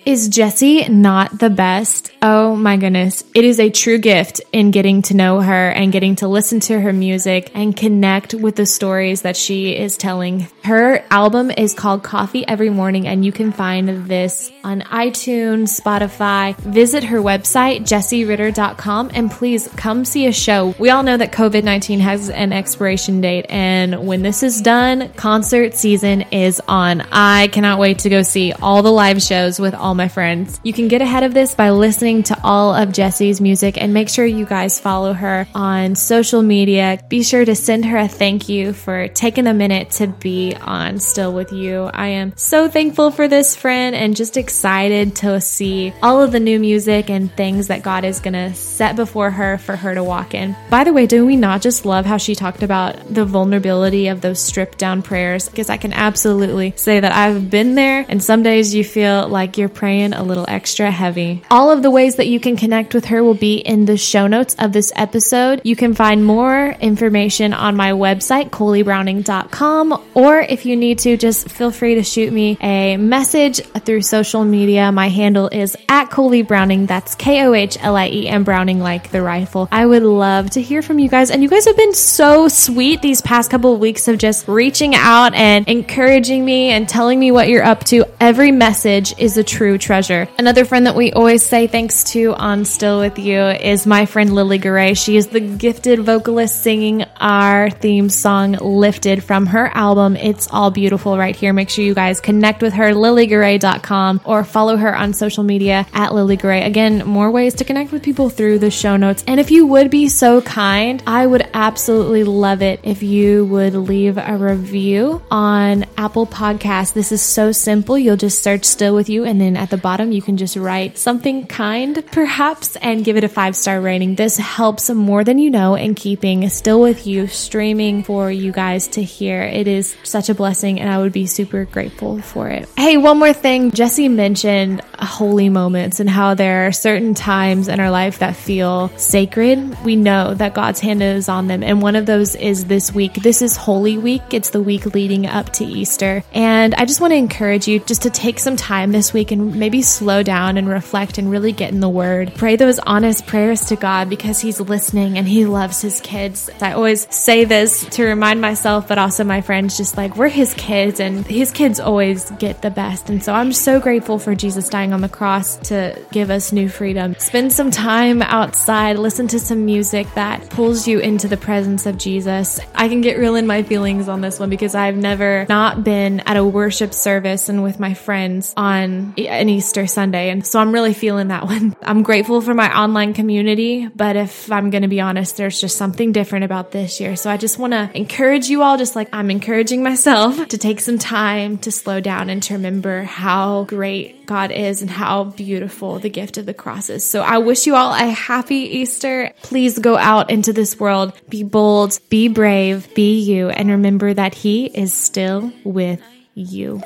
Is 0.07 0.29
Jesse 0.29 0.89
not 0.89 1.39
the 1.39 1.51
best? 1.51 2.11
Oh 2.23 2.57
my 2.57 2.79
goodness. 2.79 3.23
It 3.35 3.45
is 3.45 3.61
a 3.61 3.69
true 3.69 3.99
gift 3.99 4.41
in 4.51 4.71
getting 4.71 5.03
to 5.03 5.15
know 5.15 5.41
her 5.41 5.71
and 5.71 5.93
getting 5.93 6.17
to 6.17 6.29
listen 6.29 6.61
to 6.61 6.81
her 6.81 6.93
music 6.93 7.51
and 7.55 7.77
connect 7.77 8.33
with 8.33 8.57
the 8.57 8.65
stories 8.65 9.23
that 9.23 9.37
she 9.37 9.77
is 9.77 9.99
telling. 9.99 10.49
Her 10.65 11.05
album 11.11 11.51
is 11.51 11.75
called 11.75 12.03
Coffee 12.03 12.49
Every 12.49 12.71
Morning 12.71 13.07
and 13.07 13.27
you 13.27 13.33
can 13.33 13.53
find 13.53 14.07
this 14.07 14.51
on 14.65 14.81
iTunes, 14.83 15.79
Spotify. 15.79 16.57
Visit 16.57 17.05
her 17.05 17.19
website, 17.19 17.81
jesseritter.com 17.83 19.11
and 19.13 19.31
please 19.31 19.69
come 19.77 20.07
see 20.07 20.27
a 20.27 20.33
show. 20.33 20.75
We 20.79 20.89
all 20.89 21.03
know 21.03 21.19
that 21.19 21.33
COVID-19 21.33 22.01
has 22.01 22.31
an 22.31 22.55
expiration 22.55 23.21
date 23.21 23.47
and 23.51 24.07
when 24.07 24.23
this 24.23 24.43
is 24.43 24.63
done, 24.63 25.11
concert 25.13 25.75
season 25.75 26.23
is 26.33 26.61
on. 26.67 27.03
I 27.13 27.49
cannot 27.49 27.79
wait 27.79 28.01
to 28.01 28.09
go 28.09 28.23
see 28.23 28.53
all 28.53 28.83
the 28.83 28.93
live 28.93 29.21
shows 29.21 29.61
with 29.61 29.75
all 29.75 29.91
all 29.91 29.95
my 30.01 30.09
friends. 30.09 30.59
You 30.65 30.73
can 30.73 30.89
get 30.89 31.03
ahead 31.03 31.25
of 31.25 31.35
this 31.35 31.55
by 31.55 31.69
listening 31.71 32.23
to 32.25 32.41
all 32.43 32.75
of 32.75 32.91
Jesse's 32.91 33.39
music 33.39 33.77
and 33.77 33.93
make 33.93 34.09
sure 34.09 34.25
you 34.25 34.47
guys 34.47 34.81
follow 34.81 35.13
her 35.13 35.47
on 35.55 35.95
social 35.95 36.41
media. 36.41 36.99
Be 37.11 37.23
sure 37.23 37.45
to 37.45 37.55
send 37.55 37.85
her 37.85 37.99
a 37.99 38.09
thank 38.09 38.49
you 38.49 38.73
for 38.73 39.09
taking 39.09 39.47
a 39.47 39.53
minute 39.53 39.91
to 39.93 40.07
be 40.07 40.57
on 40.57 41.01
Still 41.01 41.35
With 41.35 41.53
You. 41.53 41.91
I 41.93 42.07
am 42.21 42.33
so 42.35 42.67
thankful 42.67 43.11
for 43.11 43.29
this 43.29 43.55
friend 43.55 43.95
and 43.95 44.17
just 44.17 44.39
excited 44.39 45.17
to 45.17 45.39
see 45.39 45.93
all 46.03 46.23
of 46.23 46.33
the 46.33 46.41
new 46.41 46.59
music 46.59 47.11
and 47.11 47.31
things 47.37 47.67
that 47.67 47.83
God 47.83 48.07
is 48.07 48.21
going 48.21 48.33
to 48.33 48.55
set 48.55 48.97
before 48.97 49.31
her 49.31 49.59
for 49.59 49.77
her 49.77 49.95
to 49.95 50.03
walk 50.03 50.33
in. 50.33 50.57
By 50.71 50.85
the 50.85 50.95
way, 50.95 51.07
do 51.07 51.27
we 51.27 51.37
not 51.37 51.61
just 51.61 51.85
love 51.85 52.07
how 52.07 52.17
she 52.17 52.35
talked 52.35 52.63
about 52.63 53.13
the 53.13 53.27
vulnerability 53.27 54.09
of 54.09 54.23
those 54.23 54.41
stripped 54.41 54.79
down 54.79 55.03
prayers? 55.03 55.51
Because 55.51 55.69
I 55.69 55.77
can 55.77 55.93
absolutely 55.93 56.73
say 56.77 57.01
that 57.01 57.13
I've 57.13 57.51
been 57.51 57.75
there 57.75 58.07
and 58.09 58.25
some 58.25 58.43
days 58.43 58.75
you 58.75 58.83
feel 58.83 59.29
like 59.29 59.59
you're 59.59 59.69
praying 59.81 60.13
a 60.13 60.23
little 60.23 60.45
extra 60.47 60.91
heavy. 60.91 61.43
All 61.51 61.71
of 61.71 61.83
the 61.83 61.91
ways 61.91 62.17
that 62.17 62.27
you 62.27 62.39
can 62.39 62.55
connect 62.55 62.93
with 62.93 63.07
her 63.07 63.25
will 63.25 63.33
be 63.33 63.57
in 63.57 63.87
the 63.87 63.97
show 63.97 64.27
notes 64.27 64.55
of 64.59 64.75
this 64.75 64.93
episode. 64.95 65.63
You 65.65 65.75
can 65.75 65.95
find 65.95 66.23
more 66.23 66.77
information 66.81 67.55
on 67.55 67.77
my 67.77 67.93
website, 67.93 68.51
KohlieBrowning.com, 68.51 70.03
or 70.13 70.39
if 70.39 70.67
you 70.67 70.77
need 70.77 70.99
to, 70.99 71.17
just 71.17 71.49
feel 71.49 71.71
free 71.71 71.95
to 71.95 72.03
shoot 72.03 72.31
me 72.31 72.59
a 72.61 72.99
message 72.99 73.63
through 73.87 74.03
social 74.03 74.45
media. 74.45 74.93
My 74.93 75.09
handle 75.09 75.49
is 75.49 75.79
at 75.89 76.11
Kohlie 76.11 76.47
Browning. 76.47 76.85
That's 76.85 77.15
K 77.15 77.43
O 77.47 77.55
H 77.55 77.79
L 77.81 77.97
I 77.97 78.09
E 78.09 78.29
M 78.29 78.45
Browning, 78.45 78.81
like 78.81 79.11
the 79.11 79.23
rifle. 79.23 79.67
I 79.73 79.87
would 79.87 80.03
love 80.03 80.51
to 80.51 80.61
hear 80.61 80.83
from 80.83 80.99
you 80.99 81.09
guys. 81.09 81.31
And 81.31 81.43
you 81.43 81.49
guys 81.49 81.65
have 81.65 81.77
been 81.79 81.95
so 81.95 82.49
sweet 82.49 83.01
these 83.01 83.23
past 83.23 83.51
couple 83.51 83.73
of 83.73 83.81
weeks 83.81 84.09
of 84.09 84.19
just 84.19 84.47
reaching 84.47 84.95
out 84.95 85.33
and 85.33 85.67
encouraging 85.69 86.45
me 86.45 86.69
and 86.69 86.87
telling 86.87 87.19
me 87.19 87.33
what 87.33 87.49
you're 87.49 87.65
up 87.65 87.85
to. 87.85 88.05
Every 88.21 88.53
message 88.53 89.15
is 89.19 89.39
a 89.39 89.43
true 89.43 89.70
true 89.71 89.79
treasure. 89.79 90.29
Another 90.37 90.65
friend 90.65 90.87
that 90.87 90.97
we 90.97 91.13
always 91.13 91.45
say 91.45 91.69
thanks 91.69 92.03
to 92.05 92.35
on 92.35 92.65
Still 92.65 92.99
With 93.01 93.19
You 93.19 93.41
is 93.41 93.87
my 93.87 94.05
friend 94.07 94.35
Lily 94.35 94.59
Garay. 94.59 94.97
She 94.97 95.17
is 95.17 95.29
the 95.29 95.39
gifted 95.39 96.01
vocalist 96.01 96.61
singing 96.61 97.05
our 97.19 97.71
theme 97.71 98.09
song 98.09 98.53
Lifted 98.53 99.23
from 99.23 99.47
her 99.47 99.69
album 99.73 100.17
It's 100.17 100.49
All 100.51 100.73
Beautiful 100.73 101.17
right 101.17 101.37
here. 101.37 101.53
Make 101.53 101.71
sure 101.71 101.85
you 101.85 101.95
guys 101.95 102.21
connect 102.21 102.63
with 102.63 102.73
her, 102.75 102.93
lilygaray.com, 102.93 104.23
or 104.25 104.43
follow 104.43 104.77
her 104.77 104.97
on 104.97 105.13
social 105.13 105.45
media 105.45 105.87
at 105.93 106.15
Lily 106.15 106.37
Garay. 106.37 106.67
Again, 106.67 107.07
more 107.07 107.31
ways 107.31 107.55
to 107.55 107.65
connect 107.65 107.93
with 107.93 108.03
people 108.03 108.29
through 108.29 108.59
the 108.59 108.73
show 108.73 108.97
notes. 108.97 109.23
And 109.29 109.39
if 109.39 109.53
you 109.53 109.67
would 109.67 109.91
be 109.91 110.09
so 110.09 110.41
kind, 110.41 111.01
I 111.07 111.27
would 111.27 111.49
absolutely 111.55 112.25
love 112.25 112.63
it 112.63 112.81
if 112.83 113.05
you 113.05 113.45
would 113.47 113.75
leave 113.75 114.19
a 114.19 114.37
review 114.37 115.23
on 115.31 115.85
Apple 115.97 116.27
Podcasts. 116.27 116.93
This 116.93 117.13
is 117.13 117.23
so 117.23 117.53
simple. 117.53 117.97
You'll 117.97 118.17
just 118.17 118.43
search 118.43 118.65
Still 118.65 118.97
With 118.97 119.09
You 119.09 119.25
and 119.25 119.41
then 119.41 119.60
at 119.61 119.69
the 119.69 119.77
bottom, 119.77 120.11
you 120.11 120.23
can 120.23 120.39
just 120.39 120.57
write 120.57 120.97
something 120.97 121.47
kind, 121.47 122.03
perhaps, 122.13 122.77
and 122.77 123.05
give 123.05 123.19
it 123.19 123.25
a 123.25 123.29
five 123.29 123.55
star 123.55 123.79
rating. 123.79 124.15
This 124.15 124.39
helps 124.39 124.89
more 124.89 125.23
than 125.23 125.39
you 125.39 125.51
know 125.51 125.75
in 125.75 125.95
keeping 125.95 126.49
Still 126.49 126.81
With 126.81 127.07
You 127.07 127.27
streaming 127.27 128.03
for 128.03 128.33
you 128.33 128.53
guys 128.53 128.89
to 128.89 129.03
hear. 129.03 129.43
It 129.43 129.69
is 129.69 129.95
such 130.03 130.31
a 130.31 130.35
blessing, 130.35 130.81
and 130.81 130.89
I 130.89 130.97
would 130.97 131.13
be 131.13 131.27
super 131.27 131.67
grateful 131.67 132.23
for 132.23 132.49
it. 132.49 132.71
Hey, 132.79 132.97
one 132.97 133.19
more 133.19 133.35
thing. 133.35 133.71
Jesse 133.73 134.09
mentioned 134.09 134.81
holy 134.99 135.51
moments 135.51 136.01
and 136.01 136.09
how 136.09 136.33
there 136.33 136.67
are 136.67 136.73
certain 136.73 137.13
times 137.13 137.69
in 137.69 137.81
our 137.81 137.91
life 137.91 138.21
that 138.21 138.37
feel 138.37 138.89
sacred. 138.97 139.85
We 139.85 139.95
know 139.95 140.33
that 140.35 140.55
God's 140.55 140.81
hand 140.81 141.03
is 141.03 141.29
on 141.29 141.49
them, 141.49 141.63
and 141.63 141.83
one 141.83 141.97
of 141.97 142.07
those 142.07 142.35
is 142.35 142.65
this 142.65 142.95
week. 142.95 143.13
This 143.15 143.43
is 143.43 143.57
Holy 143.57 143.99
Week, 143.99 144.23
it's 144.33 144.51
the 144.51 144.63
week 144.63 144.87
leading 144.95 145.27
up 145.27 145.51
to 145.55 145.67
Easter. 145.67 146.25
And 146.33 146.75
I 146.77 146.87
just 146.87 147.03
want 147.03 147.13
to 147.13 147.17
encourage 147.17 147.69
you 147.69 147.81
just 147.81 148.03
to 148.03 148.11
take 148.11 148.39
some 148.39 148.57
time 148.57 148.93
this 148.93 149.13
week 149.13 149.31
and 149.33 149.50
maybe 149.51 149.83
slow 149.83 150.23
down 150.23 150.57
and 150.57 150.69
reflect 150.69 151.19
and 151.19 151.31
really 151.31 151.53
get 151.53 151.73
in 151.73 151.81
the 151.81 151.89
word. 151.89 152.33
Pray 152.37 152.57
those 152.57 152.79
honest 152.79 153.27
prayers 153.27 153.67
to 153.67 153.77
God 153.77 154.09
because 154.09 154.41
He's 154.41 154.61
listening 154.61 155.19
and 155.19 155.27
He 155.27 155.47
loves 155.47 155.81
His 155.81 156.01
kids. 156.01 156.51
I 156.61 156.73
always 156.73 157.13
say 157.15 157.45
this 157.45 157.85
to 157.91 158.05
remind 158.05 158.41
myself, 158.41 158.89
but 158.89 158.99
also 158.99 159.25
my 159.25 159.41
friends, 159.41 159.77
just 159.77 159.97
like 159.97 160.17
we're 160.17 160.29
His 160.29 160.55
kids 160.55 161.01
and 161.01 161.27
His 161.27 161.51
kids 161.51 161.81
always 161.81 162.31
get 162.33 162.63
the 162.63 162.71
best. 162.71 163.11
And 163.11 163.23
so 163.23 163.33
I'm 163.33 163.53
so 163.53 163.81
grateful 163.81 164.19
for 164.19 164.35
Jesus 164.35 164.69
dying 164.69 164.93
on 164.93 165.01
the 165.01 165.09
cross 165.09 165.57
to 165.69 165.99
give 166.13 166.31
us 166.31 166.53
new 166.53 166.69
freedom. 166.69 167.15
Spend 167.19 167.53
some 167.53 167.71
time 167.71 168.23
outside, 168.23 168.99
listen 168.99 169.29
to 169.29 169.39
some 169.39 169.65
music 169.65 170.07
that 170.15 170.49
pulls 170.51 170.87
you 170.87 170.99
into 170.99 171.29
the 171.29 171.37
presence 171.37 171.87
of 171.87 171.99
Jesus. 171.99 172.61
I 172.75 172.89
can 172.89 173.01
get 173.01 173.19
real 173.19 173.35
in 173.35 173.47
my 173.47 173.63
feelings 173.63 174.09
on 174.09 174.21
this 174.21 174.39
one 174.39 174.51
because 174.51 174.75
I've 174.75 174.97
never 174.97 175.47
not 175.49 175.85
been 175.85 176.21
at 176.21 176.37
a 176.37 176.45
worship 176.45 176.95
service 176.95 177.49
and 177.49 177.63
with 177.63 177.81
my 177.81 177.95
friends 177.95 178.55
on 178.57 179.15
an 179.41 179.49
Easter 179.49 179.87
Sunday. 179.87 180.31
And 180.31 180.47
so 180.47 180.61
I'm 180.61 180.73
really 180.73 180.95
feeling 180.95 181.29
that 181.29 181.47
one. 181.47 181.75
I'm 181.83 182.03
grateful 182.03 182.41
for 182.41 182.55
my 182.55 182.77
online 182.79 183.15
community, 183.15 183.89
but 183.89 184.17
if 184.17 184.53
I'm 184.53 184.71
going 184.71 184.83
to 184.83 184.89
be 184.89 185.01
honest, 185.01 185.37
there's 185.37 185.61
just 185.61 185.77
something 185.77 186.13
different 186.13 186.45
about 186.45 186.71
this 186.71 187.01
year. 187.01 187.17
So 187.17 187.31
I 187.31 187.37
just 187.37 187.59
want 187.59 187.73
to 187.73 187.91
encourage 187.95 188.49
you 188.49 188.63
all, 188.63 188.77
just 188.77 188.95
like 188.95 189.09
I'm 189.13 189.31
encouraging 189.31 189.83
myself, 189.83 190.49
to 190.49 190.59
take 190.59 190.81
some 190.81 190.99
time 190.99 191.59
to 191.59 191.73
slow 191.73 192.01
down 192.01 192.31
and 192.31 192.43
to 192.45 192.55
remember 192.55 193.03
how 193.03 193.65
great 193.65 194.27
God 194.27 194.53
is 194.53 194.83
and 194.83 194.91
how 194.91 195.25
beautiful 195.25 195.99
the 195.99 196.11
gift 196.11 196.39
of 196.39 196.47
the 196.47 196.55
cross 196.55 196.91
is. 196.91 197.05
So 197.05 197.23
I 197.23 197.39
wish 197.39 197.67
you 197.67 197.75
all 197.75 197.93
a 197.93 198.11
happy 198.11 198.79
Easter. 198.79 199.33
Please 199.43 199.79
go 199.79 199.97
out 199.97 200.31
into 200.31 200.53
this 200.53 200.79
world, 200.79 201.13
be 201.29 201.43
bold, 201.43 201.99
be 202.11 202.29
brave, 202.29 202.95
be 202.95 203.19
you, 203.19 203.49
and 203.49 203.71
remember 203.71 204.15
that 204.15 204.35
He 204.35 204.67
is 204.67 204.93
still 204.93 205.53
with 205.65 206.01
you. 206.35 206.81